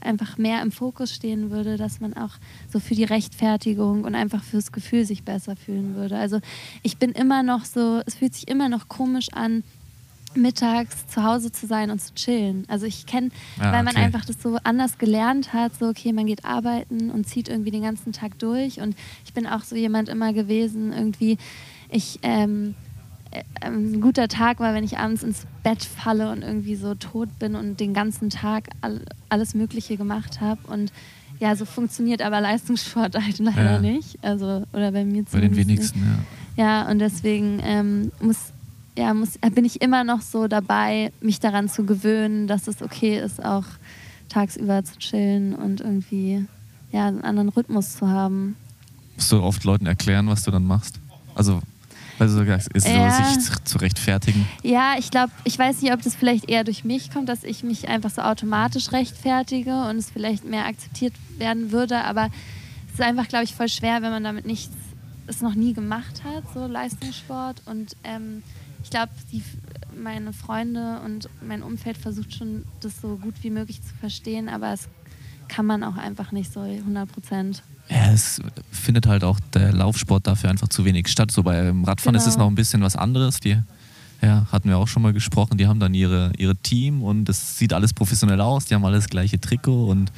einfach 0.04 0.38
mehr 0.38 0.62
im 0.62 0.72
Fokus 0.72 1.12
stehen 1.14 1.50
würde, 1.50 1.76
dass 1.76 2.00
man 2.00 2.14
auch 2.14 2.32
so 2.72 2.80
für 2.80 2.94
die 2.94 3.04
Rechtfertigung 3.04 4.04
und 4.04 4.14
einfach 4.14 4.42
fürs 4.42 4.72
Gefühl 4.72 5.04
sich 5.04 5.22
besser 5.24 5.56
fühlen 5.56 5.94
würde. 5.94 6.16
Also 6.16 6.40
ich 6.82 6.96
bin 6.98 7.12
immer 7.12 7.42
noch 7.42 7.64
so, 7.64 8.02
es 8.06 8.14
fühlt 8.16 8.34
sich 8.34 8.48
immer 8.48 8.68
noch 8.68 8.88
komisch 8.88 9.28
an, 9.32 9.62
mittags 10.34 11.06
zu 11.08 11.22
Hause 11.24 11.52
zu 11.52 11.66
sein 11.66 11.90
und 11.90 12.00
zu 12.00 12.14
chillen. 12.14 12.64
Also 12.68 12.86
ich 12.86 13.06
kenne, 13.06 13.30
Ah, 13.58 13.72
weil 13.72 13.82
man 13.82 13.94
okay. 13.94 14.04
einfach 14.04 14.24
das 14.24 14.40
so 14.42 14.58
anders 14.64 14.98
gelernt 14.98 15.52
hat, 15.52 15.72
so 15.78 15.88
okay, 15.88 16.12
man 16.12 16.26
geht 16.26 16.44
arbeiten 16.44 17.10
und 17.10 17.26
zieht 17.28 17.48
irgendwie 17.48 17.70
den 17.70 17.82
ganzen 17.82 18.12
Tag 18.12 18.38
durch 18.38 18.80
und 18.80 18.96
ich 19.24 19.34
bin 19.34 19.46
auch 19.46 19.62
so 19.62 19.76
jemand 19.76 20.08
immer 20.08 20.32
gewesen, 20.32 20.92
irgendwie, 20.92 21.36
ich, 21.90 22.18
ähm, 22.22 22.74
äh, 22.74 22.91
ein 23.60 24.00
guter 24.00 24.28
Tag 24.28 24.60
war, 24.60 24.74
wenn 24.74 24.84
ich 24.84 24.98
abends 24.98 25.22
ins 25.22 25.46
Bett 25.62 25.82
falle 25.84 26.30
und 26.30 26.42
irgendwie 26.42 26.76
so 26.76 26.94
tot 26.94 27.28
bin 27.38 27.54
und 27.54 27.80
den 27.80 27.94
ganzen 27.94 28.30
Tag 28.30 28.68
all, 28.80 29.00
alles 29.28 29.54
Mögliche 29.54 29.96
gemacht 29.96 30.40
habe. 30.40 30.60
Und 30.70 30.92
ja, 31.38 31.56
so 31.56 31.64
funktioniert 31.64 32.22
aber 32.22 32.40
Leistungssport 32.40 33.14
halt 33.22 33.38
leider 33.38 33.74
Ja. 33.74 33.78
nicht. 33.80 34.18
Also, 34.22 34.64
oder 34.72 34.92
bei 34.92 35.04
mir 35.04 35.24
Bei 35.24 35.40
den 35.40 35.52
zumindest 35.52 35.56
wenigsten, 35.56 36.00
ja. 36.00 36.06
Nicht. 36.06 36.18
Ja, 36.56 36.90
und 36.90 36.98
deswegen 36.98 37.60
ähm, 37.62 38.12
muss, 38.20 38.36
ja, 38.96 39.14
muss, 39.14 39.38
bin 39.54 39.64
ich 39.64 39.80
immer 39.80 40.04
noch 40.04 40.20
so 40.20 40.48
dabei, 40.48 41.10
mich 41.20 41.40
daran 41.40 41.68
zu 41.68 41.84
gewöhnen, 41.84 42.46
dass 42.46 42.66
es 42.68 42.82
okay 42.82 43.18
ist, 43.18 43.42
auch 43.44 43.64
tagsüber 44.28 44.84
zu 44.84 44.98
chillen 44.98 45.54
und 45.54 45.80
irgendwie 45.80 46.44
ja, 46.90 47.06
einen 47.06 47.22
anderen 47.22 47.48
Rhythmus 47.48 47.96
zu 47.96 48.08
haben. 48.08 48.56
Musst 49.16 49.32
du 49.32 49.42
oft 49.42 49.64
Leuten 49.64 49.86
erklären, 49.86 50.26
was 50.28 50.42
du 50.44 50.50
dann 50.50 50.64
machst? 50.64 50.98
Also, 51.34 51.62
also 52.18 52.42
ist 52.42 52.86
Ja. 52.86 53.10
so, 53.10 53.40
sich 53.40 53.64
zu- 53.64 53.78
rechtfertigen. 53.78 54.46
Ja, 54.62 54.94
ich 54.98 55.10
glaube, 55.10 55.32
ich 55.44 55.58
weiß 55.58 55.82
nicht, 55.82 55.92
ob 55.92 56.02
das 56.02 56.14
vielleicht 56.14 56.48
eher 56.48 56.64
durch 56.64 56.84
mich 56.84 57.10
kommt, 57.10 57.28
dass 57.28 57.42
ich 57.44 57.62
mich 57.62 57.88
einfach 57.88 58.10
so 58.10 58.22
automatisch 58.22 58.92
rechtfertige 58.92 59.74
und 59.88 59.96
es 59.96 60.10
vielleicht 60.10 60.44
mehr 60.44 60.66
akzeptiert 60.66 61.14
werden 61.38 61.72
würde, 61.72 62.04
aber 62.04 62.26
es 62.88 62.94
ist 62.94 63.00
einfach, 63.00 63.28
glaube 63.28 63.44
ich, 63.44 63.54
voll 63.54 63.68
schwer, 63.68 64.02
wenn 64.02 64.10
man 64.10 64.24
damit 64.24 64.46
nichts, 64.46 64.74
es 65.26 65.40
noch 65.40 65.54
nie 65.54 65.72
gemacht 65.72 66.22
hat, 66.24 66.44
so 66.52 66.66
Leistungssport 66.66 67.62
und 67.66 67.96
ähm, 68.04 68.42
ich 68.84 68.90
glaube, 68.90 69.12
meine 69.96 70.32
Freunde 70.32 71.00
und 71.04 71.28
mein 71.46 71.62
Umfeld 71.62 71.96
versucht 71.96 72.34
schon, 72.34 72.64
das 72.80 73.00
so 73.00 73.16
gut 73.16 73.34
wie 73.42 73.50
möglich 73.50 73.80
zu 73.82 73.94
verstehen, 74.00 74.48
aber 74.48 74.72
es 74.72 74.88
kann 75.48 75.66
man 75.66 75.84
auch 75.84 75.96
einfach 75.96 76.32
nicht 76.32 76.52
so 76.52 76.60
100 76.60 77.10
Prozent. 77.12 77.62
Ja, 77.92 78.10
es 78.12 78.40
findet 78.70 79.06
halt 79.06 79.22
auch 79.24 79.38
der 79.52 79.72
Laufsport 79.72 80.26
dafür 80.26 80.50
einfach 80.50 80.68
zu 80.68 80.84
wenig 80.84 81.08
statt. 81.08 81.30
So 81.30 81.42
beim 81.42 81.84
Radfahren 81.84 82.14
ist 82.14 82.26
es 82.26 82.34
Genau. 82.34 82.44
noch 82.46 82.52
ein 82.52 82.54
bisschen 82.54 82.82
was 82.82 82.96
anderes. 82.96 83.40
Die 83.40 83.58
ja, 84.22 84.46
hatten 84.50 84.68
wir 84.68 84.78
auch 84.78 84.88
schon 84.88 85.02
mal 85.02 85.12
gesprochen. 85.12 85.58
Die 85.58 85.66
haben 85.66 85.80
dann 85.80 85.94
ihre, 85.94 86.32
ihre 86.38 86.56
Team 86.56 87.02
und 87.02 87.28
es 87.28 87.58
sieht 87.58 87.72
alles 87.72 87.92
professionell 87.92 88.40
aus. 88.40 88.66
Die 88.66 88.74
haben 88.74 88.84
alles 88.84 89.08
gleiche 89.08 89.40
Trikot 89.40 89.88
und 89.90 90.12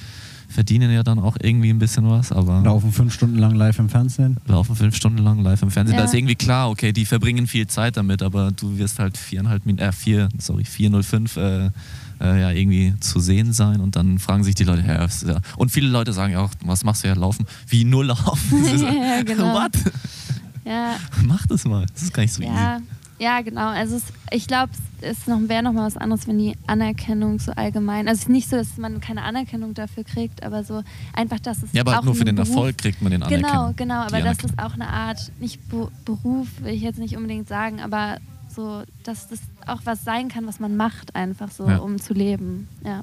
verdienen 0.49 0.93
ja 0.93 1.03
dann 1.03 1.19
auch 1.19 1.37
irgendwie 1.43 1.71
ein 1.71 1.79
bisschen 1.79 2.09
was. 2.09 2.31
Aber 2.31 2.61
Laufen 2.63 2.93
fünf 2.93 3.13
Stunden 3.15 3.39
lang 3.39 3.55
live 3.55 3.79
im 3.79 3.89
Fernsehen. 3.89 4.37
laufen 4.47 4.77
fünf 4.77 4.95
Stunden 4.95 5.19
lang 5.19 5.43
live 5.43 5.63
im 5.63 5.71
Fernsehen. 5.71 5.95
Ja. 5.97 6.03
Da 6.03 6.07
ist 6.07 6.15
irgendwie 6.15 6.37
klar, 6.37 6.71
okay, 6.71 6.93
die 6.93 7.07
verbringen 7.07 7.47
viel 7.47 7.67
Zeit 7.67 7.97
damit, 7.97 8.23
aber 8.23 8.53
du 8.53 8.77
wirst 8.79 8.99
halt 8.99 9.17
viereinhalb 9.17 9.67
Min 9.67 9.79
äh, 9.79 9.91
vier, 9.91 10.29
sorry, 10.39 10.65
405 10.65 11.37
äh, 11.37 11.71
äh, 12.21 12.41
ja, 12.41 12.51
irgendwie 12.51 12.95
zu 13.01 13.21
sehen 13.21 13.53
sein 13.53 13.81
und 13.81 13.97
dann 13.97 14.19
fragen 14.19 14.45
sich 14.45 14.55
die 14.55 14.65
Leute, 14.65 14.83
ja, 14.87 15.07
ja. 15.07 15.41
und 15.57 15.71
viele 15.71 15.89
Leute 15.89 16.13
sagen 16.13 16.33
ja 16.33 16.41
auch, 16.41 16.51
was 16.65 16.85
machst 16.85 17.05
du 17.05 17.09
ja 17.09 17.15
laufen? 17.15 17.47
Wie 17.69 17.85
nur 17.85 18.05
laufen? 18.05 18.65
Ja, 18.79 19.23
genau. 19.23 19.55
What? 19.55 19.73
Ja, 20.67 20.97
Mach 21.25 21.47
das 21.47 21.65
mal. 21.67 21.85
Das 21.93 22.03
ist 22.05 22.15
gar 22.15 22.23
nicht 22.23 22.33
so 22.33 22.43
Ja, 22.43 22.77
easy. 22.77 22.85
ja, 23.19 23.41
genau. 23.43 23.69
Also 23.69 23.97
es, 23.97 24.05
ich 24.31 24.47
glaube, 24.47 24.71
es 25.03 25.19
ist 25.19 25.29
noch, 25.29 25.39
wäre 25.47 25.63
noch 25.63 25.75
mal 25.75 25.85
was 25.87 25.99
anderes, 25.99 26.27
wenn 26.27 26.39
die 26.39 26.57
Anerkennung 26.67 27.39
so 27.39 27.53
allgemein, 27.53 28.09
also 28.09 28.17
es 28.21 28.23
ist 28.25 28.29
nicht 28.31 28.49
so, 28.49 28.57
dass 28.57 28.79
man 28.79 28.99
keine 29.03 29.25
Anerkennung 29.25 29.75
dafür 29.75 30.05
kriegt, 30.05 30.43
aber 30.43 30.65
so 30.65 30.83
einfach, 31.13 31.39
dass 31.41 31.63
es 31.63 31.73
Ja, 31.75 31.83
aber 31.83 31.99
auch 31.99 32.03
nur 32.03 32.15
für 32.15 32.25
den 32.25 32.37
Beruf, 32.37 32.49
Erfolg 32.49 32.79
kriegt 32.79 33.03
man 33.03 33.13
den 33.13 33.23
Anerkennung. 33.23 33.75
Genau, 33.77 33.95
genau, 34.01 34.07
aber 34.07 34.23
das 34.23 34.39
ist 34.39 34.59
auch 34.59 34.73
eine 34.73 34.89
Art, 34.89 35.31
nicht 35.39 35.69
Be 35.69 35.89
Beruf, 36.07 36.49
will 36.63 36.73
ich 36.73 36.81
jetzt 36.81 36.99
nicht 36.99 37.15
unbedingt 37.15 37.47
sagen, 37.47 37.81
aber 37.83 38.17
so, 38.55 38.83
dass 39.03 39.29
das 39.29 39.41
auch 39.67 39.81
was 39.85 40.05
sein 40.05 40.29
kann, 40.29 40.47
was 40.47 40.61
man 40.61 40.77
macht, 40.77 41.15
einfach 41.15 41.51
so, 41.51 41.69
Ja. 41.69 41.79
um 41.79 42.01
zu 42.01 42.15
leben. 42.15 42.69
Ja. 42.85 43.03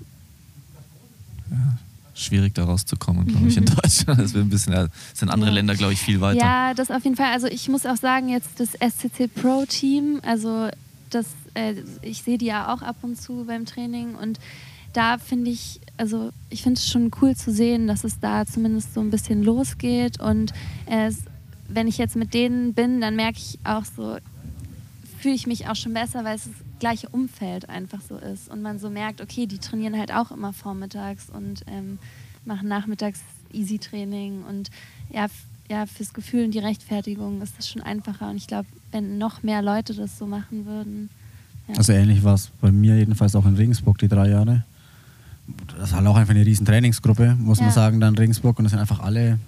Schwierig 2.13 2.53
da 2.53 2.65
rauszukommen, 2.65 3.25
glaube 3.25 3.47
ich, 3.47 3.57
in 3.57 3.65
Deutschland. 3.81 4.19
Das 4.19 4.33
wird 4.33 4.45
ein 4.45 4.49
bisschen, 4.49 4.73
äh, 4.73 4.87
sind 5.13 5.29
andere 5.29 5.49
Ja. 5.49 5.55
Länder, 5.55 5.75
glaube 5.75 5.93
ich, 5.93 5.99
viel 6.01 6.19
weiter. 6.21 6.39
Ja, 6.39 6.73
das 6.73 6.91
auf 6.91 7.03
jeden 7.03 7.15
Fall. 7.15 7.31
Also 7.31 7.47
ich 7.47 7.67
muss 7.69 7.85
auch 7.85 7.95
sagen, 7.97 8.29
jetzt 8.29 8.59
das 8.59 8.69
SCC 8.73 9.27
Pro 9.27 9.65
Team, 9.67 10.19
also 10.23 10.67
das, 11.09 11.25
äh, 11.53 11.75
ich 12.01 12.21
sehe 12.23 12.37
die 12.37 12.45
ja 12.45 12.73
auch 12.73 12.81
ab 12.81 12.97
und 13.01 13.19
zu 13.19 13.45
beim 13.45 13.65
Training 13.65 14.15
und 14.15 14.39
da 14.93 15.17
finde 15.17 15.51
ich, 15.51 15.79
also 15.97 16.31
ich 16.49 16.63
finde 16.63 16.77
es 16.79 16.87
schon 16.89 17.11
cool 17.21 17.35
zu 17.35 17.51
sehen, 17.53 17.87
dass 17.87 18.03
es 18.03 18.19
da 18.19 18.45
zumindest 18.45 18.93
so 18.93 18.99
ein 18.99 19.09
bisschen 19.09 19.41
losgeht 19.41 20.19
und 20.19 20.53
es, 20.85 21.17
wenn 21.69 21.87
ich 21.87 21.97
jetzt 21.97 22.17
mit 22.17 22.33
denen 22.33 22.73
bin, 22.73 22.99
dann 22.99 23.15
merke 23.15 23.37
ich 23.39 23.57
auch 23.63 23.85
so, 23.85 24.17
fühle 25.21 25.35
ich 25.35 25.47
mich 25.47 25.67
auch 25.67 25.75
schon 25.75 25.93
besser, 25.93 26.23
weil 26.25 26.35
es 26.35 26.45
das 26.45 26.53
gleiche 26.79 27.07
Umfeld 27.09 27.69
einfach 27.69 27.99
so 28.07 28.17
ist 28.17 28.49
und 28.49 28.61
man 28.61 28.79
so 28.79 28.89
merkt, 28.89 29.21
okay, 29.21 29.45
die 29.45 29.59
trainieren 29.59 29.97
halt 29.97 30.11
auch 30.13 30.31
immer 30.31 30.51
vormittags 30.53 31.29
und 31.29 31.63
ähm, 31.67 31.99
machen 32.45 32.67
nachmittags 32.67 33.19
Easy-Training 33.53 34.43
und 34.43 34.69
ja, 35.11 35.27
ja, 35.69 35.85
fürs 35.85 36.13
Gefühl 36.13 36.45
und 36.45 36.51
die 36.51 36.59
Rechtfertigung 36.59 37.41
ist 37.41 37.53
das 37.57 37.69
schon 37.69 37.81
einfacher 37.81 38.29
und 38.29 38.37
ich 38.37 38.47
glaube, 38.47 38.67
wenn 38.91 39.17
noch 39.17 39.43
mehr 39.43 39.61
Leute 39.61 39.93
das 39.93 40.17
so 40.17 40.25
machen 40.25 40.65
würden, 40.65 41.09
ja. 41.67 41.77
Also 41.77 41.93
ähnlich 41.93 42.23
war 42.23 42.33
es 42.33 42.51
bei 42.59 42.71
mir 42.71 42.97
jedenfalls 42.97 43.35
auch 43.35 43.45
in 43.45 43.55
Regensburg 43.55 43.97
die 43.97 44.07
drei 44.07 44.29
Jahre. 44.29 44.63
Das 45.77 45.89
ist 45.89 45.95
halt 45.95 46.05
auch 46.07 46.15
einfach 46.15 46.33
eine 46.33 46.45
riesen 46.45 46.65
Trainingsgruppe, 46.65 47.35
muss 47.39 47.59
man 47.59 47.69
Ja. 47.69 47.73
sagen, 47.73 47.99
dann 47.99 48.15
Regensburg. 48.15 48.57
Und 48.59 48.65
es 48.65 48.71
sind 48.71 48.79
einfach 48.79 48.99
alle 48.99 49.39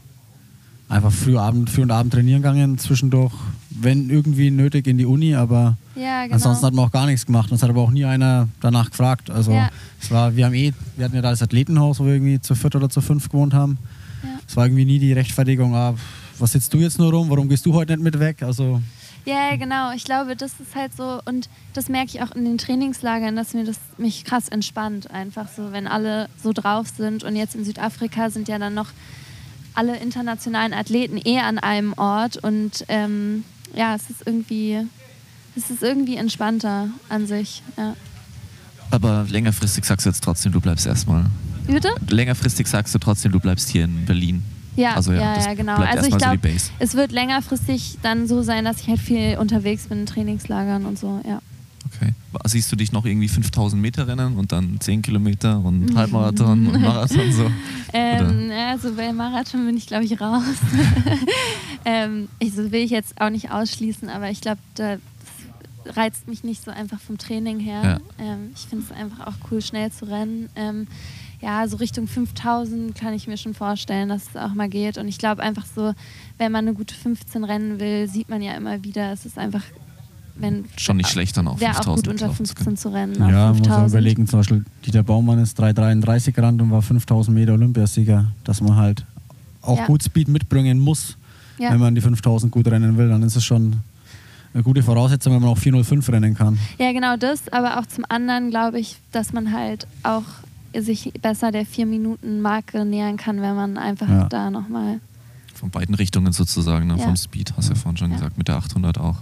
einfach 0.90 1.12
früh, 1.12 1.38
Abend, 1.38 1.70
früh 1.70 1.82
und 1.82 1.92
Abend 1.92 2.14
trainieren 2.14 2.42
gegangen, 2.42 2.78
zwischendurch, 2.78 3.34
wenn 3.80 4.10
irgendwie 4.10 4.52
nötig, 4.52 4.88
in 4.88 4.98
die 4.98 5.06
Uni, 5.06 5.36
aber 5.36 5.78
ja, 5.96 6.24
genau. 6.24 6.36
ansonsten 6.36 6.66
hat 6.66 6.74
man 6.74 6.86
auch 6.86 6.92
gar 6.92 7.06
nichts 7.06 7.26
gemacht. 7.26 7.50
Und 7.52 7.58
es 7.58 7.64
hat 7.64 7.70
aber 7.70 7.82
auch 7.82 7.92
nie 7.92 8.06
einer 8.06 8.48
danach 8.62 8.90
gefragt. 8.92 9.30
Also 9.30 9.52
Ja. 9.52 9.70
es 10.02 10.12
war, 10.12 10.36
wir 10.36 10.46
haben 10.46 10.54
eh, 10.54 10.74
wir 10.96 11.06
hatten 11.06 11.16
ja 11.16 11.22
da 11.22 11.30
das 11.32 11.42
Athletenhaus, 11.42 12.00
wo 12.00 12.06
wir 12.06 12.14
irgendwie 12.14 12.40
zu 12.42 12.56
viert 12.56 12.76
oder 12.76 12.90
zu 12.90 13.02
fünf 13.02 13.30
gewohnt 13.30 13.54
haben. 13.54 13.78
ja. 14.24 14.30
Es 14.48 14.56
war 14.56 14.66
irgendwie 14.66 14.86
nie 14.86 15.00
die 15.00 15.14
Rechtfertigung, 15.14 15.76
ah, 15.76 15.96
was 16.40 16.52
sitzt 16.54 16.74
du 16.74 16.78
jetzt 16.80 16.98
nur 17.00 17.12
rum, 17.12 17.30
warum 17.30 17.48
gehst 17.50 17.66
du 17.66 17.74
heute 17.74 17.94
nicht 17.94 18.04
mit 18.04 18.20
weg? 18.20 18.42
Also 18.44 18.82
Ja, 19.26 19.52
ja, 19.52 19.56
genau. 19.56 19.92
Ich 19.94 20.04
glaube, 20.04 20.36
das 20.36 20.52
ist 20.60 20.76
halt 20.76 20.96
so, 20.98 21.20
und 21.26 21.48
das 21.74 21.88
merke 21.90 22.10
ich 22.14 22.22
auch 22.22 22.32
in 22.36 22.44
den 22.44 22.58
Trainingslagern, 22.58 23.36
dass 23.36 23.54
mir 23.54 23.64
das 23.64 23.78
mich 23.98 24.26
krass 24.26 24.50
entspannt, 24.50 25.12
einfach 25.12 25.48
so, 25.56 25.72
wenn 25.72 25.88
alle 25.88 26.28
so 26.44 26.52
drauf 26.54 26.88
sind. 26.96 27.24
Und 27.24 27.36
jetzt 27.36 27.56
in 27.56 27.64
Südafrika 27.64 28.30
sind 28.30 28.48
ja 28.48 28.58
dann 28.60 28.74
noch 28.74 28.90
alle 29.76 29.96
internationalen 29.98 30.74
Athleten 30.74 31.20
eh 31.24 31.40
an 31.40 31.58
einem 31.60 31.94
Ort. 31.94 32.38
Und 32.38 32.84
ähm, 32.90 33.44
ja, 33.74 33.96
es 33.96 34.10
ist 34.10 34.26
irgendwie, 34.26 34.80
es 35.56 35.70
ist 35.70 35.84
irgendwie 35.84 36.16
entspannter 36.18 36.90
an 37.10 37.28
sich. 37.28 37.62
Ja. 37.78 37.96
Aber 38.92 39.26
längerfristig 39.30 39.86
sagst 39.86 40.06
du 40.06 40.10
jetzt 40.10 40.24
trotzdem, 40.24 40.52
du 40.52 40.62
bleibst 40.62 40.86
erstmal. 40.86 41.26
Bitte? 41.68 41.90
Längerfristig 42.10 42.68
sagst 42.68 42.94
du 42.94 43.00
trotzdem, 43.00 43.32
du 43.32 43.40
bleibst 43.40 43.70
hier 43.70 43.86
in 43.86 44.06
Berlin. 44.06 44.44
Ja, 44.76 44.96
Also 44.96 45.14
ja, 45.14 45.36
ja, 45.38 45.40
ja, 45.40 45.54
genau. 45.54 45.76
Also 45.76 46.06
ich 46.08 46.14
so 46.14 46.18
glaube, 46.18 46.38
Base. 46.40 46.72
es 46.80 46.96
wird 46.96 47.12
längerfristig 47.12 47.98
dann 48.02 48.28
so 48.28 48.42
sein, 48.42 48.66
dass 48.66 48.82
ich 48.82 48.88
halt 48.88 49.00
viel 49.00 49.38
unterwegs 49.38 49.88
bin 49.88 50.00
in 50.02 50.06
Trainingslagern 50.06 50.86
und 50.86 50.98
so, 50.98 51.22
ja. 51.28 51.40
Okay. 51.96 52.14
siehst 52.46 52.72
du 52.72 52.76
dich 52.76 52.92
noch 52.92 53.06
irgendwie 53.06 53.28
5000 53.28 53.82
Meter 53.82 54.08
rennen 54.08 54.36
und 54.38 54.52
dann 54.52 54.80
10 54.80 55.02
Kilometer 55.02 55.60
Mhm. 55.60 55.66
und 55.66 55.96
Halbmarathon 55.96 56.68
und 56.68 56.82
Marathon 56.82 57.32
so? 57.32 57.50
Ähm, 57.96 58.50
ja, 58.50 58.72
also 58.72 58.96
bei 58.96 59.14
Marathon 59.14 59.68
bin 59.68 59.78
ich, 59.78 59.86
glaube 59.86 60.04
ich, 60.06 60.20
raus. 60.20 60.42
ähm, 61.86 62.28
ich, 62.40 62.54
so 62.54 62.72
will 62.72 62.82
ich 62.82 62.90
jetzt 62.92 63.20
auch 63.22 63.30
nicht 63.30 63.52
ausschließen, 63.52 64.10
aber 64.10 64.30
ich 64.32 64.42
glaube, 64.42 64.60
da 64.76 64.98
das 65.86 65.96
reizt 65.98 66.28
mich 66.28 66.44
nicht 66.44 66.64
so 66.64 66.72
einfach 66.72 67.00
vom 67.00 67.18
Training 67.18 67.60
her. 67.60 68.00
Ähm, 68.18 68.52
ich 68.56 68.62
finde 68.62 68.86
es 68.86 68.92
einfach 68.92 69.28
auch 69.28 69.36
cool, 69.52 69.62
schnell 69.62 69.92
zu 69.92 70.06
rennen. 70.06 70.50
Ähm, 70.56 70.88
ja, 71.42 71.68
so 71.68 71.76
Richtung 71.78 72.08
5000 72.08 72.96
kann 72.96 73.14
ich 73.14 73.28
mir 73.28 73.38
schon 73.38 73.54
vorstellen, 73.54 74.08
dass 74.10 74.30
es 74.30 74.36
auch 74.38 74.54
mal 74.54 74.70
geht. 74.70 74.98
Und 74.98 75.08
ich 75.10 75.18
glaube 75.18 75.44
einfach 75.44 75.66
so, 75.76 75.94
wenn 76.38 76.52
man 76.54 76.66
eine 76.68 76.74
gute 76.76 76.96
15 76.96 77.44
rennen 77.44 77.80
will, 77.80 78.08
sieht 78.08 78.30
man 78.30 78.42
ja 78.42 78.54
immer 78.54 78.84
wieder, 78.84 79.12
es 79.12 79.26
ist 79.26 79.38
einfach, 79.38 79.64
wenn 80.36 80.66
Schon 80.78 80.98
nicht 80.98 81.10
schlecht 81.10 81.38
dann 81.38 81.48
auf 81.48 81.60
wäre 81.60 81.72
auch 81.72 81.76
5000 81.84 82.06
gut 82.08 82.14
unter 82.14 82.28
laufen 82.28 82.46
zu 82.46 82.56
15 82.56 82.66
können. 82.66 82.78
zu 82.78 82.90
rennen. 82.94 83.16
Ja, 83.30 83.52
auf 83.52 83.58
muss 83.60 83.68
man 83.68 83.78
5000. 83.86 83.88
überlegen, 83.90 84.28
zum 84.28 84.40
Beispiel 84.40 84.66
Dieter 84.86 85.04
Baumann 85.04 85.40
ist 85.40 85.60
3,33 85.60 86.32
gerannt 86.32 86.62
und 86.62 86.72
war 86.72 86.82
5000 86.82 87.36
Meter 87.36 87.54
Olympiasieger, 87.54 88.26
dass 88.44 88.62
man 88.62 88.76
halt 88.76 89.06
auch 89.62 89.78
Ja. 89.78 89.86
gut 89.86 90.04
Speed 90.04 90.28
mitbringen 90.28 90.80
muss, 90.80 91.18
Ja. 91.60 91.72
wenn 91.72 91.80
man 91.80 91.96
die 91.96 92.02
5000 92.02 92.52
gut 92.52 92.68
rennen 92.68 92.98
will. 92.98 93.10
Dann 93.10 93.24
ist 93.24 93.36
es 93.36 93.44
schon 93.46 93.78
eine 94.54 94.64
gute 94.64 94.84
Voraussetzung, 94.84 95.34
wenn 95.34 95.42
man 95.42 95.50
auch 95.50 95.58
405 95.58 96.10
rennen 96.10 96.36
kann. 96.36 96.60
Ja, 96.80 96.92
genau 96.92 97.16
das, 97.18 97.48
aber 97.52 97.80
auch 97.80 97.86
zum 97.86 98.04
anderen 98.10 98.50
glaube 98.50 98.80
ich, 98.80 98.98
dass 99.12 99.34
man 99.34 99.52
halt 99.54 99.88
auch 100.04 100.24
sich 100.78 101.12
besser 101.22 101.52
der 101.52 101.66
4-Minuten-Marke 101.66 102.84
nähern 102.86 103.18
kann, 103.18 103.42
wenn 103.42 103.56
man 103.56 103.78
einfach 103.78 104.10
Ja. 104.10 104.28
da 104.30 104.50
nochmal. 104.50 105.00
Von 105.54 105.70
beiden 105.70 105.96
Richtungen 105.96 106.34
sozusagen, 106.34 106.88
ne? 106.88 106.98
Ja. 106.98 107.04
vom 107.04 107.16
Speed, 107.16 107.54
hast 107.56 107.70
du 107.70 107.74
ja 107.74 107.80
vorhin 107.80 107.98
schon 107.98 108.10
Ja. 108.12 108.18
gesagt, 108.18 108.38
mit 108.38 108.48
der 108.48 108.56
800 108.58 108.98
auch. 108.98 109.18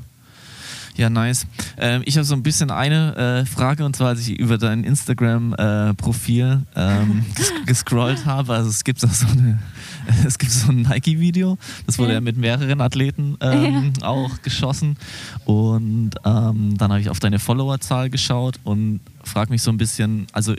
Ja, 0.98 1.10
nice. 1.10 1.48
Ähm, 1.78 2.02
ich 2.06 2.18
habe 2.18 2.26
so 2.26 2.36
ein 2.36 2.44
bisschen 2.44 2.70
eine 2.70 3.16
äh, 3.16 3.46
Frage 3.46 3.86
und 3.86 3.96
zwar, 3.96 4.10
als 4.10 4.20
ich 4.28 4.38
über 4.38 4.58
dein 4.58 4.84
Instagram-Profil 4.84 6.64
ähm, 6.76 7.26
ges 7.36 7.54
gescrollt 7.66 8.26
habe. 8.26 8.54
Also 8.54 8.70
es 8.70 8.84
gibt 8.84 9.00
so 9.00 9.08
eine, 9.32 9.60
es 10.26 10.38
gibt 10.38 10.52
so 10.52 10.72
ein 10.72 10.82
Nike-Video, 10.84 11.58
das 11.86 11.98
wurde 11.98 12.10
Ja. 12.10 12.16
ja 12.16 12.22
mit 12.22 12.38
mehreren 12.38 12.82
Athleten 12.82 13.38
ähm, 13.42 13.94
auch 14.02 14.42
geschossen. 14.42 14.98
Und 15.46 16.12
ähm, 16.26 16.78
dann 16.78 16.92
habe 16.92 17.00
ich 17.02 17.10
auf 17.10 17.20
deine 17.20 17.40
Followerzahl 17.40 18.10
geschaut 18.10 18.60
und 18.64 19.00
frage 19.24 19.52
mich 19.52 19.62
so 19.62 19.72
ein 19.72 19.78
bisschen, 19.78 20.28
also 20.34 20.54
äh, 20.54 20.58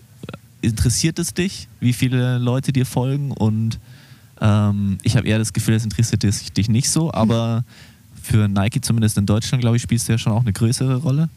interessiert 0.63 1.19
es 1.19 1.35
dich, 1.35 1.69
wie 1.81 1.93
viele 1.93 2.39
Leute 2.39 2.73
dir 2.73 2.87
folgen? 2.87 3.33
Und 3.33 3.79
ähm, 4.41 4.99
ich 5.03 5.17
habe 5.17 5.29
eher 5.29 5.39
das 5.39 5.53
Gefühl, 5.53 5.75
es 5.75 5.85
interessiert 5.85 6.23
dich 6.57 6.69
nicht 6.69 6.89
so, 6.91 7.13
aber 7.13 7.65
für 8.23 8.49
Nike, 8.49 8.81
zumindest 8.81 9.19
in 9.19 9.27
Deutschland, 9.27 9.61
glaube 9.63 9.77
ich, 9.77 9.83
spielst 9.83 10.09
du 10.09 10.13
ja 10.13 10.19
schon 10.19 10.33
auch 10.33 10.43
eine 10.43 10.53
größere 10.53 10.97
Rolle. 10.97 11.29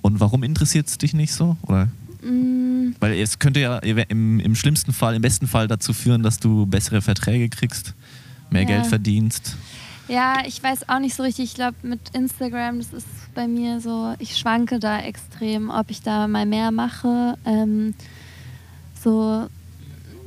Und 0.00 0.18
warum 0.20 0.42
interessiert 0.42 0.88
es 0.88 0.98
dich 0.98 1.14
nicht 1.14 1.32
so? 1.32 1.56
Oder? 1.62 1.88
Mm, 2.22 2.94
Weil 3.00 3.14
es 3.18 3.38
könnte 3.38 3.60
ja 3.60 3.78
im, 3.78 4.40
im 4.40 4.54
schlimmsten 4.54 4.92
Fall, 4.92 5.14
im 5.14 5.22
besten 5.22 5.46
Fall 5.46 5.68
dazu 5.68 5.92
führen, 5.92 6.22
dass 6.22 6.38
du 6.38 6.66
bessere 6.66 7.00
Verträge 7.02 7.48
kriegst, 7.48 7.94
mehr 8.50 8.62
Ja. 8.62 8.68
Geld 8.68 8.86
verdienst. 8.86 9.56
ja, 10.08 10.42
ich 10.46 10.62
weiß 10.62 10.88
auch 10.88 10.98
nicht 10.98 11.14
so 11.14 11.22
richtig. 11.22 11.44
Ich 11.44 11.54
glaube, 11.54 11.76
mit 11.82 12.00
Instagram, 12.14 12.78
das 12.78 12.92
ist 12.92 13.06
bei 13.34 13.46
mir 13.48 13.80
so, 13.80 14.14
ich 14.18 14.36
schwanke 14.36 14.78
da 14.80 14.98
extrem, 15.00 15.70
ob 15.70 15.90
ich 15.90 16.02
da 16.02 16.26
mal 16.28 16.46
mehr 16.46 16.70
mache. 16.70 17.36
Ähm, 17.44 17.94
so, 19.02 19.46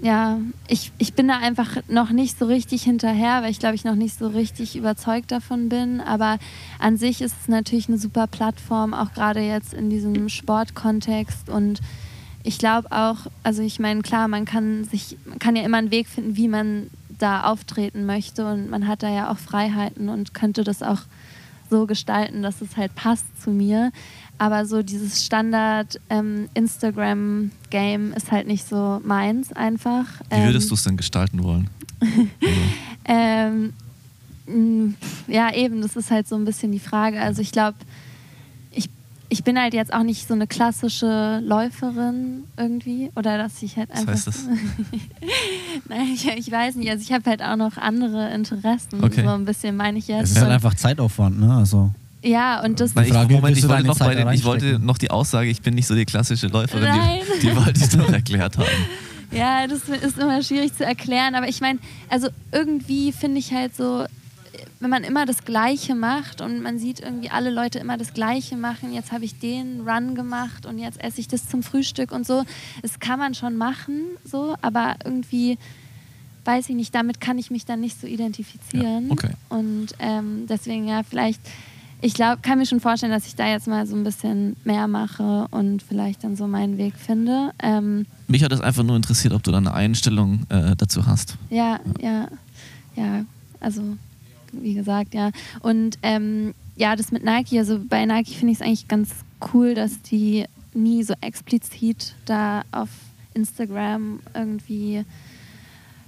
ja, 0.02 0.40
ich, 0.68 0.92
ich 0.98 1.14
bin 1.14 1.28
da 1.28 1.38
einfach 1.38 1.78
noch 1.88 2.12
nicht 2.12 2.38
so 2.38 2.46
richtig 2.46 2.84
hinterher, 2.84 3.42
weil 3.42 3.52
ich 3.52 3.60
glaube, 3.60 3.76
ich 3.76 3.86
noch 3.86 3.96
nicht 3.96 4.18
so 4.18 4.28
richtig 4.28 4.76
überzeugt 4.76 5.32
davon 5.32 5.70
bin. 5.70 6.02
Aber 6.02 6.38
an 6.80 6.98
sich 6.98 7.22
ist 7.22 7.36
es 7.42 7.48
natürlich 7.48 7.88
eine 7.88 7.98
super 7.98 8.28
Plattform, 8.28 8.94
auch 8.94 9.14
gerade 9.14 9.40
jetzt 9.42 9.74
in 9.74 9.90
diesem 9.90 10.30
Sportkontext. 10.30 11.50
Und 11.50 11.80
ich 12.44 12.60
glaube 12.60 12.92
auch, 12.92 13.18
also 13.44 13.62
ich 13.62 13.80
meine, 13.80 14.02
klar, 14.02 14.28
man 14.28 14.46
kann 14.46 14.84
sich, 14.84 15.18
man 15.26 15.40
kann 15.40 15.56
ja 15.56 15.64
immer 15.64 15.78
einen 15.78 15.92
Weg 15.92 16.08
finden, 16.08 16.36
wie 16.36 16.48
man 16.48 16.90
da 17.18 17.44
auftreten 17.44 18.06
möchte. 18.06 18.46
Und 18.46 18.70
man 18.70 18.88
hat 18.88 19.02
da 19.02 19.10
ja 19.10 19.32
auch 19.32 19.38
Freiheiten 19.38 20.10
und 20.10 20.34
könnte 20.34 20.64
das 20.64 20.84
auch 20.84 21.02
so 21.70 21.88
gestalten, 21.88 22.44
dass 22.44 22.62
es 22.62 22.78
halt 22.78 22.94
passt 22.96 23.26
zu 23.42 23.50
mir. 23.50 23.92
Aber 24.38 24.66
so 24.66 24.84
dieses 24.84 25.26
Standard 25.26 26.00
ähm, 26.10 26.50
Instagram-Game 26.56 28.14
ist 28.14 28.32
halt 28.32 28.48
nicht 28.48 28.68
so 28.68 29.00
meins 29.04 29.54
einfach. 29.54 30.06
Wie 30.30 30.44
würdest 30.44 30.66
Ähm, 30.66 30.70
du 30.70 30.76
es 30.76 30.84
denn 30.84 30.98
gestalten 30.98 31.44
wollen? 31.44 31.70
Also, 33.08 33.14
ähm, 33.22 33.74
mh, 34.48 34.94
ja, 35.28 35.54
eben, 35.54 35.82
das 35.82 35.96
ist 35.96 36.10
halt 36.12 36.28
so 36.28 36.36
ein 36.36 36.44
bisschen 36.46 36.72
die 36.72 36.80
Frage. 36.80 37.22
Also 37.22 37.42
ich 37.42 37.52
glaube, 37.52 37.78
ich, 38.72 38.90
ich 39.30 39.44
bin 39.44 39.60
halt 39.60 39.74
jetzt 39.76 39.94
auch 39.94 40.02
nicht 40.04 40.28
so 40.28 40.34
eine 40.34 40.48
klassische 40.48 41.40
Läuferin 41.44 42.46
irgendwie. 42.58 43.12
Oder 43.16 43.38
dass 43.38 43.62
ich 43.62 43.78
halt 43.78 43.90
Was 43.92 44.00
einfach. 44.00 44.14
heißt 44.14 44.28
das? 44.28 44.40
Nein, 45.88 46.08
ich, 46.14 46.28
ich 46.28 46.52
weiß 46.52 46.76
nicht. 46.76 46.90
Also 46.90 47.04
ich 47.04 47.12
habe 47.14 47.30
halt 47.30 47.42
auch 47.44 47.56
noch 47.58 47.78
andere 47.78 48.34
Interessen. 48.34 49.04
Okay. 49.04 49.24
So 49.24 49.30
ein 49.30 49.46
bisschen 49.46 49.78
meine 49.78 50.00
ich 50.00 50.08
jetzt. 50.08 50.24
Es 50.24 50.32
ist 50.32 50.42
halt 50.42 50.52
einfach 50.52 50.74
Zeitaufwand, 50.74 51.40
ne? 51.40 51.54
Also 51.54 51.92
ja, 52.26 52.64
und 52.64 52.80
das 52.80 52.96
Weil 52.96 53.06
ich, 53.06 53.14
Frage, 53.14 53.34
Moment, 53.36 53.58
ich 53.58 53.68
wollte, 53.68 53.88
noch 53.88 54.00
bei 54.00 54.16
den, 54.16 54.30
ich 54.32 54.44
wollte 54.44 54.80
noch 54.80 54.98
die 54.98 55.12
Aussage, 55.12 55.50
ich 55.50 55.62
bin 55.62 55.76
nicht 55.76 55.88
so 55.88 55.96
die 55.96 56.06
klassische 56.06 56.48
Läuferin, 56.48 56.90
Nein. 56.90 57.22
die, 57.42 57.48
die 57.48 57.56
wollte 57.56 57.84
ich 57.84 57.96
noch 57.96 58.10
erklärt 58.14 58.58
haben. 58.58 58.68
Ja, 59.32 59.68
das 59.68 59.90
ist 59.90 60.18
immer 60.18 60.42
schwierig 60.42 60.76
zu 60.76 60.86
erklären, 60.86 61.36
aber 61.36 61.48
ich 61.48 61.62
meine, 61.62 61.80
also 62.10 62.30
irgendwie 62.52 63.12
finde 63.12 63.40
ich 63.40 63.52
halt 63.52 63.76
so, 63.76 64.06
wenn 64.80 64.90
man 64.90 65.04
immer 65.04 65.26
das 65.26 65.46
Gleiche 65.46 65.94
macht 65.94 66.42
und 66.42 66.62
man 66.62 66.80
sieht 66.80 67.00
irgendwie 67.00 67.30
alle 67.30 67.50
Leute 67.50 67.80
immer 67.80 67.98
das 67.98 68.14
Gleiche 68.14 68.56
machen, 68.56 68.94
jetzt 68.94 69.12
habe 69.12 69.26
ich 69.26 69.40
den 69.40 69.88
Run 69.88 70.16
gemacht 70.16 70.66
und 70.66 70.80
jetzt 70.80 71.04
esse 71.04 71.20
ich 71.20 71.28
das 71.28 71.50
zum 71.50 71.64
Frühstück 71.64 72.12
und 72.12 72.26
so, 72.26 72.44
das 72.82 73.00
kann 73.00 73.20
man 73.20 73.34
schon 73.36 73.56
machen, 73.56 74.02
so, 74.24 74.56
aber 74.62 74.96
irgendwie 75.04 75.58
weiß 76.46 76.70
ich 76.70 76.76
nicht, 76.76 76.94
damit 76.94 77.20
kann 77.20 77.38
ich 77.38 77.52
mich 77.52 77.66
dann 77.66 77.82
nicht 77.82 78.00
so 78.00 78.08
identifizieren. 78.08 79.08
Ja, 79.08 79.12
okay. 79.12 79.32
Und 79.50 79.88
ähm, 80.00 80.46
deswegen 80.48 80.88
ja, 80.88 81.02
vielleicht, 81.04 81.42
ich 82.02 82.14
glaube, 82.14 82.42
kann 82.42 82.60
mir 82.60 82.66
schon 82.66 82.80
vorstellen, 82.80 83.12
dass 83.12 83.26
ich 83.26 83.36
da 83.36 83.48
jetzt 83.48 83.68
mal 83.68 83.88
so 83.88 83.96
ein 83.96 84.04
bisschen 84.04 84.56
mehr 84.64 84.88
mache 84.88 85.48
und 85.52 85.82
vielleicht 85.82 86.24
dann 86.24 86.36
so 86.36 86.48
meinen 86.48 86.78
Weg 86.78 86.96
finde. 86.96 87.52
Ähm, 87.62 88.06
Mich 88.28 88.44
hat 88.44 88.52
es 88.52 88.62
einfach 88.62 88.84
nur 88.84 88.96
interessiert, 88.96 89.34
ob 89.34 89.44
du 89.44 89.52
da 89.52 89.58
eine 89.58 89.74
Einstellung 89.74 90.46
äh, 90.50 90.76
dazu 90.76 91.06
hast. 91.08 91.38
Ja, 91.50 91.80
ja, 92.00 92.28
ja, 92.96 93.26
also 93.60 93.82
wie 94.52 94.74
gesagt, 94.74 95.14
ja. 95.14 95.32
Und 95.62 95.98
ähm, 96.04 96.54
ja, 96.76 96.96
das 96.96 97.12
mit 97.12 97.24
Nike, 97.24 97.58
also 97.58 97.80
bei 97.80 98.06
Nike 98.06 98.36
finde 98.36 98.54
ich 98.54 98.60
es 98.60 98.66
eigentlich 98.66 98.88
ganz 98.88 99.10
cool, 99.54 99.74
dass 99.76 100.02
die 100.02 100.46
nie 100.74 101.04
so 101.04 101.14
explizit 101.22 102.16
da 102.26 102.64
auf 102.72 102.90
Instagram 103.34 104.20
irgendwie 104.34 105.06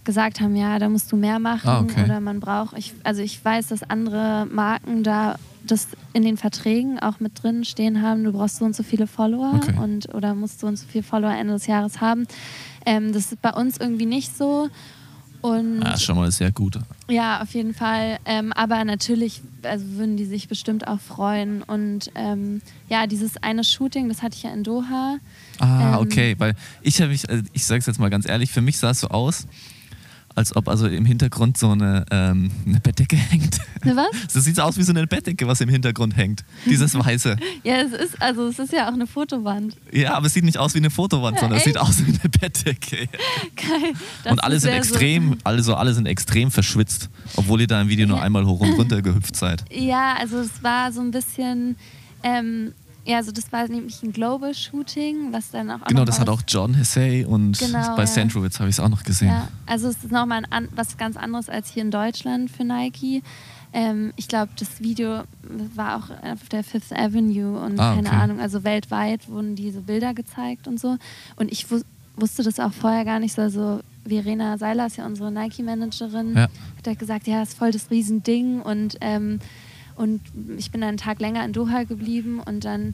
gesagt 0.08 0.42
haben, 0.42 0.56
ja, 0.56 0.80
da 0.80 0.90
musst 0.90 1.12
du 1.12 1.16
mehr 1.18 1.38
machen 1.38 1.70
Ah, 1.70 1.82
okay. 1.82 2.04
oder 2.06 2.20
man 2.20 2.40
braucht, 2.40 2.76
ich, 2.76 2.94
also 3.04 3.22
ich 3.22 3.44
weiß, 3.46 3.68
dass 3.68 3.84
andere 3.88 4.48
Marken 4.52 5.04
da 5.04 5.36
das 5.64 5.88
in 6.14 6.24
den 6.24 6.38
Verträgen 6.38 6.98
auch 6.98 7.20
mit 7.20 7.44
drin 7.44 7.64
stehen 7.66 8.02
haben, 8.02 8.24
du 8.24 8.32
brauchst 8.32 8.56
so 8.58 8.66
und 8.66 8.76
so 8.76 8.84
viele 8.84 9.06
Follower 9.06 9.54
Okay. 9.62 9.78
und 9.78 10.14
oder 10.16 10.34
musst 10.34 10.62
so 10.62 10.68
und 10.68 10.78
so 10.78 10.88
viele 10.88 11.04
Follower 11.04 11.32
Ende 11.36 11.54
des 11.54 11.68
Jahres 11.68 12.00
haben. 12.02 12.26
Ähm, 12.86 13.12
das 13.14 13.32
ist 13.34 13.42
bei 13.42 13.52
uns 13.52 13.78
irgendwie 13.78 14.06
nicht 14.08 14.36
so. 14.36 14.70
Und 15.42 15.84
Ah, 15.84 15.94
ist 15.94 16.04
schon 16.04 16.16
mal 16.18 16.32
sehr 16.32 16.52
gut. 16.52 16.80
ja, 17.10 17.42
auf 17.42 17.54
jeden 17.54 17.74
Fall. 17.74 18.18
Ähm, 18.26 18.52
aber 18.54 18.84
natürlich 18.86 19.42
also 19.62 19.86
würden 19.98 20.18
die 20.18 20.26
sich 20.26 20.48
bestimmt 20.48 20.88
auch 20.88 21.00
freuen. 21.00 21.62
Und 21.64 22.10
ähm, 22.16 22.62
ja, 22.90 23.06
dieses 23.06 23.38
eine 23.44 23.64
Shooting, 23.64 24.10
das 24.10 24.24
hatte 24.24 24.36
ich 24.36 24.44
ja 24.44 24.50
in 24.52 24.64
Doha. 24.64 25.18
Ah, 25.60 25.96
Ähm, 25.96 26.00
okay, 26.02 26.36
weil 26.40 26.54
ich 26.82 27.00
habe 27.02 27.12
mich, 27.12 27.28
äh, 27.30 27.44
ich 27.54 27.66
sage 27.66 27.80
es 27.80 27.86
jetzt 27.86 28.00
mal 28.00 28.10
ganz 28.10 28.28
ehrlich, 28.28 28.52
für 28.52 28.62
mich 28.62 28.78
sah 28.80 28.90
es 28.92 29.02
so 29.02 29.10
aus, 29.10 29.46
als 30.38 30.56
ob 30.56 30.68
also 30.70 30.88
im 30.88 31.04
Hintergrund 31.04 31.58
so 31.58 31.72
eine, 31.72 32.06
ähm, 32.12 32.52
eine 32.68 32.80
Bettdecke 32.80 33.16
hängt. 33.16 33.58
Ne, 33.84 33.96
was? 33.96 34.34
Das 34.34 34.44
sieht 34.46 34.56
so 34.56 34.62
aus 34.62 34.78
wie 34.78 34.84
so 34.84 34.92
eine 34.92 35.08
Bettdecke, 35.08 35.48
was 35.48 35.62
im 35.62 35.70
Hintergrund 35.70 36.16
hängt. 36.16 36.44
Dieses 36.68 36.94
Weiße. 37.06 37.38
Ja, 37.64 37.78
es 37.78 37.92
ist, 37.92 38.22
also 38.22 38.48
es 38.48 38.60
ist 38.60 38.72
ja 38.72 38.88
auch 38.88 38.94
eine 38.94 39.08
Fotowand. 39.08 39.76
Ja, 39.92 40.14
aber 40.14 40.28
es 40.28 40.34
sieht 40.36 40.44
nicht 40.44 40.60
aus 40.60 40.76
wie 40.76 40.78
eine 40.78 40.92
Fotowand, 40.92 41.36
Ja, 41.38 41.42
sondern 41.42 41.58
es 41.58 41.64
sieht 41.64 41.76
echt? 41.76 41.84
aus 41.84 42.06
wie 42.06 42.12
eine 42.12 42.30
Bettdecke. 42.30 43.08
Geil. 43.56 43.94
Das 44.24 44.32
und 44.34 44.44
alle 44.44 44.60
sind 44.60 44.74
extrem, 44.74 45.38
also 45.44 45.74
alle 45.74 45.96
sind 45.96 46.06
extrem 46.06 46.52
verschwitzt, 46.52 47.10
obwohl 47.36 47.62
ihr 47.62 47.68
da 47.68 47.82
im 47.82 47.90
Video 47.90 48.06
nur 48.06 48.22
einmal 48.22 48.46
hoch 48.46 48.60
und 48.60 48.74
runter 48.74 49.02
gehüpft 49.02 49.36
seid. 49.36 49.64
So, 49.72 49.76
ja, 49.76 50.16
also 50.20 50.38
es 50.38 50.62
war 50.62 50.92
so 50.92 51.02
ein 51.02 51.10
bisschen. 51.10 51.78
Ähm, 52.22 52.74
ja, 53.08 53.18
also 53.18 53.32
das 53.32 53.52
war 53.52 53.68
nämlich 53.68 54.04
ein 54.04 54.12
Global 54.12 54.54
Shooting, 54.54 55.32
was 55.32 55.52
dann 55.52 55.72
auch. 55.72 55.84
Genau, 55.88 56.06
das 56.06 56.20
hat 56.20 56.30
auch 56.30 56.42
John 56.48 56.74
Hessay 56.76 57.26
und 57.26 57.58
Genau, 57.58 57.96
bei 57.96 58.04
ja. 58.04 58.08
Sandrowitz 58.08 58.60
habe 58.60 58.70
ich 58.70 58.76
es 58.76 58.80
auch 58.80 58.90
noch 58.90 59.04
gesehen. 59.04 59.30
Ja, 59.30 59.48
also 59.66 59.88
es 59.88 60.04
ist 60.04 60.12
nochmal 60.12 60.44
an, 60.50 60.68
was 60.76 60.98
ganz 60.98 61.16
anderes 61.18 61.50
als 61.50 61.70
hier 61.72 61.84
in 61.84 61.92
Deutschland 61.92 62.52
für 62.52 62.64
Nike. 62.66 63.24
Ähm, 63.74 64.14
ich 64.16 64.28
glaube, 64.28 64.52
das 64.60 64.80
Video 64.82 65.24
war 65.76 65.98
auch 65.98 66.10
auf 66.34 66.50
der 66.50 66.64
Fifth 66.64 66.94
Avenue 66.94 67.60
und 67.60 67.80
Ah, 67.80 67.96
keine 67.96 68.08
okay. 68.10 68.18
Ahnung, 68.18 68.40
also 68.40 68.64
weltweit 68.64 69.30
wurden 69.30 69.56
diese 69.56 69.82
Bilder 69.82 70.14
gezeigt 70.14 70.68
und 70.68 70.80
so. 70.80 70.98
Und 71.36 71.52
ich 71.52 71.70
wus 71.72 71.84
wusste 72.20 72.42
das 72.42 72.60
auch 72.60 72.74
vorher 72.74 73.06
gar 73.06 73.20
nicht 73.20 73.34
so. 73.36 73.44
Also 73.44 73.80
Verena 74.04 74.58
Seiler 74.58 74.88
ist 74.88 74.98
ja 74.98 75.06
unsere 75.06 75.32
Nike-Managerin, 75.32 76.36
Ja. 76.36 76.48
hat 76.88 76.98
gesagt, 76.98 77.28
ja, 77.28 77.44
ist 77.44 77.56
voll 77.56 77.72
das 77.72 77.92
Riesending 77.92 78.62
und, 78.62 78.98
ähm, 79.02 79.40
und 79.98 80.22
ich 80.58 80.72
bin 80.72 80.82
dann 80.82 80.90
einen 80.90 80.98
Tag 80.98 81.20
länger 81.20 81.44
in 81.44 81.54
Doha 81.54 81.84
geblieben 81.84 82.40
und 82.46 82.64
dann 82.66 82.94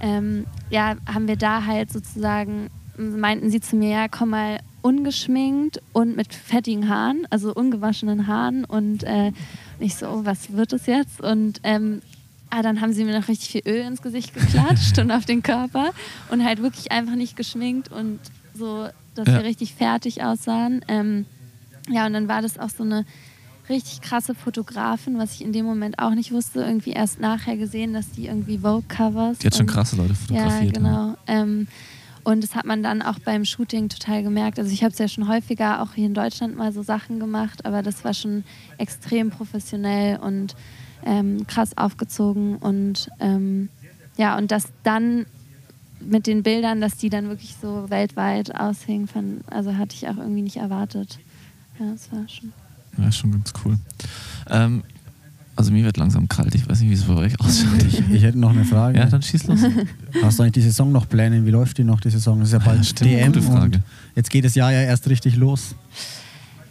ähm, 0.00 0.46
ja, 0.70 0.96
haben 1.06 1.26
wir 1.28 1.36
da 1.36 1.64
halt 1.66 1.90
sozusagen, 1.92 2.68
meinten 2.96 3.50
sie 3.50 3.60
zu 3.60 3.76
mir, 3.76 3.90
ja, 3.90 4.08
komm 4.08 4.30
mal 4.30 4.58
ungeschminkt 4.82 5.80
und 5.92 6.16
mit 6.16 6.34
fettigen 6.34 6.88
Haaren, 6.88 7.26
also 7.30 7.54
ungewaschenen 7.54 8.26
Haaren. 8.26 8.64
Und 8.64 9.02
äh, 9.04 9.32
ich 9.78 9.94
so, 9.96 10.06
oh, 10.08 10.20
was 10.24 10.52
wird 10.52 10.72
es 10.72 10.86
jetzt? 10.86 11.20
Und 11.20 11.60
ähm, 11.62 12.02
ah, 12.50 12.62
dann 12.62 12.80
haben 12.80 12.92
sie 12.92 13.04
mir 13.04 13.18
noch 13.18 13.28
richtig 13.28 13.48
viel 13.50 13.62
Öl 13.66 13.80
ins 13.86 14.02
Gesicht 14.02 14.34
geklatscht 14.34 14.98
und 15.00 15.10
auf 15.10 15.24
den 15.24 15.42
Körper 15.42 15.90
und 16.30 16.44
halt 16.44 16.60
wirklich 16.62 16.92
einfach 16.92 17.14
nicht 17.16 17.36
geschminkt 17.36 17.90
und 17.90 18.20
so, 18.54 18.88
dass 19.14 19.26
Ja. 19.28 19.34
wir 19.38 19.44
richtig 19.44 19.74
fertig 19.74 20.22
aussahen. 20.22 20.84
Ähm, 20.88 21.26
ja, 21.88 22.06
und 22.06 22.12
dann 22.12 22.28
war 22.28 22.42
das 22.42 22.58
auch 22.58 22.70
so 22.70 22.82
eine 22.82 23.04
richtig 23.68 24.00
krasse 24.00 24.34
Fotografin, 24.34 25.18
was 25.18 25.34
ich 25.34 25.42
in 25.42 25.52
dem 25.52 25.64
Moment 25.64 25.98
auch 25.98 26.14
nicht 26.14 26.32
wusste. 26.32 26.60
Irgendwie 26.60 26.90
erst 26.90 27.20
nachher 27.20 27.56
gesehen, 27.56 27.92
dass 27.92 28.10
die 28.10 28.26
irgendwie 28.26 28.58
Vogue-Covers. 28.58 29.38
Die 29.38 29.46
hat 29.46 29.56
schon 29.56 29.66
krasse 29.66 29.96
Leute 29.96 30.10
ja, 30.10 30.16
fotografiert. 30.16 30.74
genau. 30.74 31.14
Ähm, 31.26 31.66
und 32.24 32.42
das 32.42 32.54
hat 32.54 32.64
man 32.64 32.82
dann 32.82 33.02
auch 33.02 33.18
beim 33.18 33.44
Shooting 33.44 33.90
total 33.90 34.22
gemerkt. 34.22 34.58
Also 34.58 34.72
ich 34.72 34.82
habe 34.82 34.92
es 34.92 34.98
ja 34.98 35.08
schon 35.08 35.28
häufiger 35.28 35.82
auch 35.82 35.92
hier 35.92 36.06
in 36.06 36.14
Deutschland 36.14 36.56
mal 36.56 36.72
so 36.72 36.82
Sachen 36.82 37.20
gemacht, 37.20 37.66
aber 37.66 37.82
das 37.82 38.02
war 38.04 38.14
schon 38.14 38.44
extrem 38.78 39.30
professionell 39.30 40.18
und 40.18 40.56
ähm, 41.04 41.46
krass 41.46 41.76
aufgezogen. 41.76 42.56
Und 42.56 43.10
ähm, 43.20 43.68
ja, 44.16 44.38
und 44.38 44.50
das 44.50 44.68
dann 44.84 45.26
mit 46.00 46.26
den 46.26 46.42
Bildern, 46.42 46.80
dass 46.80 46.96
die 46.96 47.10
dann 47.10 47.28
wirklich 47.28 47.56
so 47.60 47.90
weltweit 47.90 48.54
aushingen, 48.58 49.06
fand, 49.06 49.44
also 49.52 49.76
hatte 49.76 49.94
ich 49.94 50.08
auch 50.08 50.16
irgendwie 50.16 50.42
nicht 50.42 50.56
erwartet. 50.56 51.18
Ja, 51.78 51.92
das 51.92 52.10
war 52.10 52.26
schon. 52.28 52.52
Ja, 52.98 53.08
ist 53.08 53.16
schon 53.16 53.32
ganz 53.32 53.52
cool. 53.64 53.78
Ähm, 54.50 54.82
also 55.56 55.70
mir 55.72 55.84
wird 55.84 55.96
langsam 55.96 56.26
kalt. 56.28 56.54
Ich 56.54 56.68
weiß 56.68 56.80
nicht, 56.80 56.90
wie 56.90 56.94
es 56.94 57.04
bei 57.04 57.14
euch 57.14 57.38
ausschaut. 57.40 57.82
Ich, 57.86 58.00
ich 58.10 58.22
hätte 58.24 58.38
noch 58.38 58.50
eine 58.50 58.64
Frage. 58.64 58.98
ja, 58.98 59.06
dann 59.06 59.22
schieß 59.22 59.46
los. 59.46 59.60
Hast 60.22 60.38
du 60.38 60.42
eigentlich 60.42 60.52
die 60.54 60.60
Saison 60.62 60.90
noch 60.90 61.08
Pläne? 61.08 61.44
Wie 61.46 61.50
läuft 61.50 61.78
die 61.78 61.84
noch, 61.84 62.00
die 62.00 62.10
Saison? 62.10 62.40
Das 62.40 62.48
ist 62.48 62.52
ja 62.54 62.58
bald 62.58 62.78
Ja, 62.78 62.84
stimmt, 62.84 63.10
DM 63.10 63.32
gute 63.32 63.42
Frage. 63.42 63.82
jetzt 64.16 64.30
geht 64.30 64.44
das 64.44 64.54
Jahr 64.56 64.72
ja 64.72 64.80
erst 64.82 65.08
richtig 65.08 65.36
los. 65.36 65.76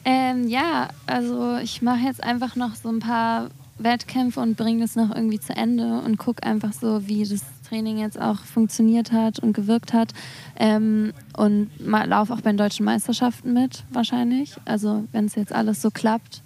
Ähm, 0.06 0.48
ja, 0.50 0.90
also 1.06 1.58
ich 1.64 1.82
mache 1.82 2.00
jetzt 2.06 2.22
einfach 2.22 2.58
noch 2.58 2.76
so 2.76 2.90
ein 2.90 3.00
paar 3.00 3.50
Wettkämpfe 3.78 4.42
und 4.42 4.58
bringe 4.58 4.82
das 4.82 4.96
noch 4.98 5.16
irgendwie 5.16 5.40
zu 5.40 5.56
Ende 5.56 6.02
und 6.02 6.18
gucke 6.18 6.44
einfach 6.44 6.74
so, 6.74 7.08
wie 7.08 7.24
das 7.24 7.42
Training 7.74 7.98
jetzt 7.98 8.22
auch 8.22 8.40
funktioniert 8.40 9.12
hat 9.12 9.40
und 9.40 9.54
gewirkt 9.54 9.94
hat. 9.94 10.14
Ähm, 10.56 11.12
und 11.36 11.70
laufe 11.80 12.34
auch 12.34 12.42
bei 12.42 12.52
den 12.52 12.58
deutschen 12.58 12.86
Meisterschaften 12.86 13.54
mit, 13.54 13.84
wahrscheinlich. 13.92 14.56
Also 14.66 15.06
wenn 15.12 15.26
es 15.26 15.34
jetzt 15.34 15.52
alles 15.52 15.82
so 15.82 15.90
klappt, 15.90 16.44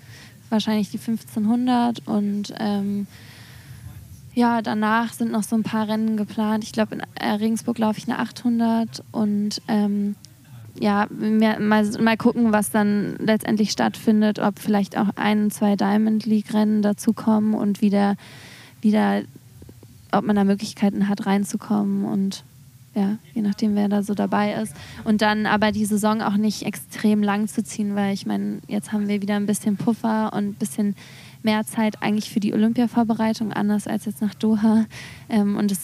wahrscheinlich 0.50 0.90
die 0.90 0.98
1500 0.98 2.08
und 2.08 2.54
ähm, 2.58 3.08
ja, 4.34 4.62
danach 4.62 5.12
sind 5.12 5.32
noch 5.32 5.44
so 5.44 5.58
ein 5.58 5.64
paar 5.64 5.90
Rennen 5.90 6.16
geplant. 6.16 6.64
Ich 6.64 6.72
glaube, 6.72 6.96
in 6.96 7.02
äh, 7.16 7.34
Regensburg 7.34 7.78
laufe 7.78 7.98
ich 7.98 8.08
eine 8.08 8.20
800 8.20 9.04
und 9.12 9.62
ähm, 9.68 10.16
ja, 10.80 11.08
mehr, 11.10 11.60
mal, 11.60 11.84
mal 12.00 12.16
gucken, 12.16 12.54
was 12.54 12.70
dann 12.72 13.18
letztendlich 13.18 13.72
stattfindet, 13.72 14.40
ob 14.40 14.60
vielleicht 14.60 14.98
auch 14.98 15.10
ein, 15.16 15.52
zwei 15.52 15.76
Diamond 15.76 16.26
League-Rennen 16.26 16.82
dazukommen 16.82 17.54
und 17.56 17.82
wieder, 17.82 18.16
wieder, 18.80 19.24
ob 20.12 20.24
man 20.26 20.36
da 20.36 20.44
Möglichkeiten 20.44 21.08
hat, 21.10 21.26
reinzukommen 21.26 22.06
und 22.06 22.44
ja, 22.96 23.18
je 23.36 23.44
nachdem, 23.44 23.76
wer 23.76 23.90
da 23.90 24.02
so 24.02 24.16
dabei 24.16 24.54
ist. 24.54 24.74
Und 25.04 25.22
dann 25.22 25.46
aber 25.46 25.72
die 25.72 25.86
Saison 25.86 26.22
auch 26.22 26.36
nicht 26.36 26.64
extrem 26.64 27.22
lang 27.22 27.48
zu 27.48 27.64
ziehen, 27.64 27.96
weil 27.96 28.14
ich 28.14 28.26
meine, 28.26 28.58
jetzt 28.68 28.92
haben 28.92 29.08
wir 29.08 29.22
wieder 29.22 29.36
ein 29.36 29.46
bisschen 29.46 29.78
Puffer 29.78 30.34
und 30.34 30.46
ein 30.46 30.54
bisschen 30.56 30.96
mehr 31.44 31.64
Zeit 31.64 32.02
eigentlich 32.02 32.32
für 32.32 32.40
die 32.40 32.54
Olympia-Vorbereitung, 32.56 33.54
anders 33.54 33.86
als 33.86 34.06
jetzt 34.06 34.22
nach 34.22 34.34
Doha. 34.34 34.86
Ähm, 35.30 35.58
und 35.58 35.72
es 35.72 35.80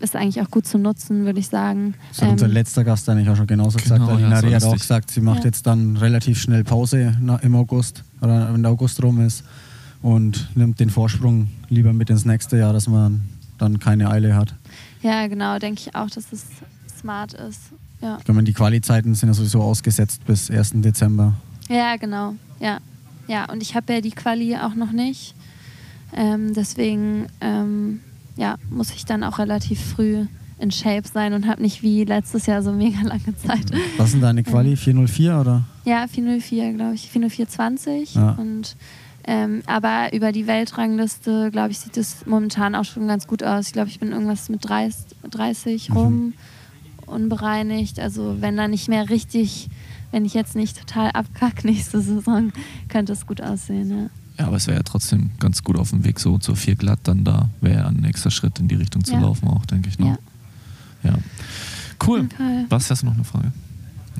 ist 0.00 0.14
eigentlich 0.14 0.42
auch 0.42 0.50
gut 0.50 0.66
zu 0.66 0.76
nutzen, 0.76 1.24
würde 1.24 1.40
ich 1.40 1.48
sagen. 1.48 1.94
Das 2.10 2.20
hat 2.20 2.32
unser 2.32 2.44
Ähm, 2.46 2.52
letzter 2.52 2.84
Gast 2.84 3.08
eigentlich 3.08 3.30
auch 3.30 3.36
schon 3.36 3.46
genauso 3.46 3.78
Genau, 3.78 3.94
gesagt. 3.94 4.10
Alina 4.10 4.40
ja, 4.46 4.56
hat 4.56 4.64
auch 4.64 4.72
gesagt, 4.76 5.10
sie 5.10 5.22
macht 5.22 5.38
Ja. 5.38 5.44
jetzt 5.46 5.66
dann 5.66 5.96
relativ 5.96 6.38
schnell 6.38 6.64
Pause 6.64 7.16
im 7.40 7.54
August 7.54 8.04
oder 8.20 8.52
wenn 8.52 8.62
der 8.62 8.70
August 8.72 9.02
rum 9.02 9.22
ist 9.24 9.42
und 10.02 10.54
nimmt 10.54 10.78
den 10.80 10.90
Vorsprung 10.90 11.48
lieber 11.70 11.94
mit 11.94 12.10
ins 12.10 12.26
nächste 12.26 12.58
Jahr, 12.58 12.74
dass 12.74 12.86
man 12.88 13.22
dann 13.58 13.78
keine 13.78 14.10
Eile 14.10 14.34
hat. 14.34 14.54
Ja, 15.02 15.26
genau, 15.26 15.58
denke 15.58 15.82
ich 15.86 15.94
auch, 15.94 16.10
dass 16.10 16.32
es 16.32 16.46
smart 16.98 17.34
ist. 17.34 17.60
Ja, 18.00 18.18
Ich 18.20 18.28
meine, 18.28 18.44
die 18.44 18.52
Quali-Zeiten 18.52 19.14
sind 19.14 19.28
ja 19.28 19.34
sowieso 19.34 19.60
ausgesetzt 19.60 20.24
bis 20.26 20.50
1. 20.50 20.72
Dezember. 20.76 21.34
ja 21.68 21.96
genau. 21.96 22.34
Ja, 22.60 22.78
ja 23.26 23.50
und 23.50 23.62
ich 23.62 23.74
habe 23.74 23.92
ja 23.92 24.00
die 24.00 24.10
Quali 24.10 24.56
auch 24.56 24.74
noch 24.74 24.92
nicht. 24.92 25.34
Ähm, 26.14 26.54
deswegen 26.54 27.26
ähm, 27.40 28.00
ja, 28.36 28.56
muss 28.70 28.90
ich 28.90 29.04
dann 29.04 29.24
auch 29.24 29.38
relativ 29.38 29.80
früh 29.80 30.26
in 30.58 30.70
Shape 30.70 31.06
sein 31.12 31.34
und 31.34 31.46
habe 31.46 31.62
nicht 31.62 31.82
wie 31.82 32.04
letztes 32.04 32.46
Jahr 32.46 32.62
so 32.62 32.72
mega 32.72 33.00
lange 33.02 33.36
Zeit. 33.36 33.66
Was 33.96 34.12
denn 34.12 34.20
deine 34.20 34.42
Quali? 34.42 34.76
404 34.76 35.38
oder? 35.40 35.64
Ja, 35.84 36.06
404, 36.06 36.72
glaube 36.74 36.94
ich. 36.94 37.08
40420. 37.10 38.14
Ja. 38.14 38.30
Und, 38.32 38.76
ähm, 39.28 39.62
aber 39.66 40.14
über 40.14 40.32
die 40.32 40.46
Weltrangliste, 40.46 41.50
glaube 41.52 41.70
ich, 41.70 41.78
sieht 41.78 41.98
es 41.98 42.24
momentan 42.24 42.74
auch 42.74 42.84
schon 42.84 43.06
ganz 43.06 43.26
gut 43.26 43.42
aus. 43.42 43.66
Ich 43.66 43.72
glaube, 43.74 43.90
ich 43.90 44.00
bin 44.00 44.10
irgendwas 44.10 44.48
mit 44.48 44.66
30, 44.66 45.04
30 45.30 45.94
rum, 45.94 46.32
unbereinigt. 47.04 48.00
Also 48.00 48.36
wenn 48.40 48.56
da 48.56 48.68
nicht 48.68 48.88
mehr 48.88 49.10
richtig, 49.10 49.68
wenn 50.12 50.24
ich 50.24 50.32
jetzt 50.32 50.56
nicht 50.56 50.78
total 50.78 51.10
abkacke 51.10 51.66
nächste 51.66 52.00
Saison, 52.00 52.52
könnte 52.88 53.12
es 53.12 53.26
gut 53.26 53.42
aussehen. 53.42 53.90
Ja. 53.90 54.10
Ja, 54.38 54.46
aber 54.46 54.56
es 54.56 54.66
wäre 54.68 54.76
ja 54.78 54.82
trotzdem 54.84 55.30
ganz 55.40 55.62
gut 55.64 55.76
auf 55.76 55.90
dem 55.90 56.04
Weg 56.04 56.20
so 56.20 56.38
zur 56.38 56.54
vier 56.56 56.76
glatt 56.76 57.00
dann 57.02 57.24
da. 57.24 57.50
Wäre 57.60 57.80
ja 57.80 57.86
ein 57.88 57.96
nächster 57.96 58.30
Schritt 58.30 58.58
in 58.60 58.68
die 58.68 58.76
Richtung 58.76 59.04
zu 59.04 59.12
Ja. 59.14 59.20
laufen 59.20 59.48
auch, 59.48 59.66
denke 59.66 59.88
ich 59.88 59.98
noch. 59.98 60.06
Ja. 61.02 61.10
Ja. 61.10 61.14
Cool. 62.06 62.28
Was, 62.68 62.88
hast 62.90 63.02
du 63.02 63.06
noch 63.06 63.14
eine 63.14 63.24
Frage? 63.24 63.52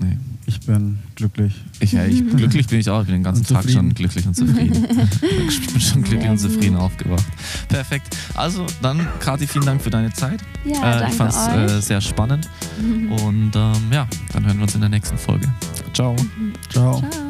Nee. 0.00 0.16
Ich 0.46 0.60
bin 0.60 0.98
glücklich. 1.14 1.54
Ich, 1.78 1.92
ja, 1.92 2.06
ich, 2.06 2.26
glücklich 2.26 2.66
bin 2.68 2.80
ich 2.80 2.88
auch. 2.88 3.00
Ich 3.00 3.06
bin 3.06 3.16
den 3.16 3.22
ganzen 3.22 3.40
Und 3.42 3.48
Tag 3.48 3.62
zufrieden. 3.62 3.80
schon 3.80 3.94
glücklich 3.94 4.26
und 4.26 4.34
zufrieden. 4.34 4.86
ich 5.48 5.66
bin 5.66 5.80
schon 5.80 6.02
glücklich 6.02 6.30
und 6.30 6.38
zufrieden 6.38 6.76
aufgewacht. 6.76 7.24
Perfekt. 7.68 8.16
Also, 8.34 8.64
dann, 8.80 9.06
Kathi, 9.20 9.46
vielen 9.46 9.66
Dank 9.66 9.82
für 9.82 9.90
deine 9.90 10.10
Zeit. 10.14 10.40
Ja, 10.64 10.72
äh, 10.72 10.80
danke 11.00 11.10
ich 11.10 11.14
fand 11.16 11.32
es 11.32 11.72
äh, 11.72 11.80
sehr 11.82 12.00
spannend. 12.00 12.48
Und 12.80 13.52
ähm, 13.54 13.74
ja, 13.92 14.08
dann 14.32 14.46
hören 14.46 14.56
wir 14.56 14.62
uns 14.62 14.74
in 14.74 14.80
der 14.80 14.90
nächsten 14.90 15.18
Folge. 15.18 15.52
Ciao. 15.92 16.16
Ciao. 16.70 17.00
Ciao. 17.00 17.27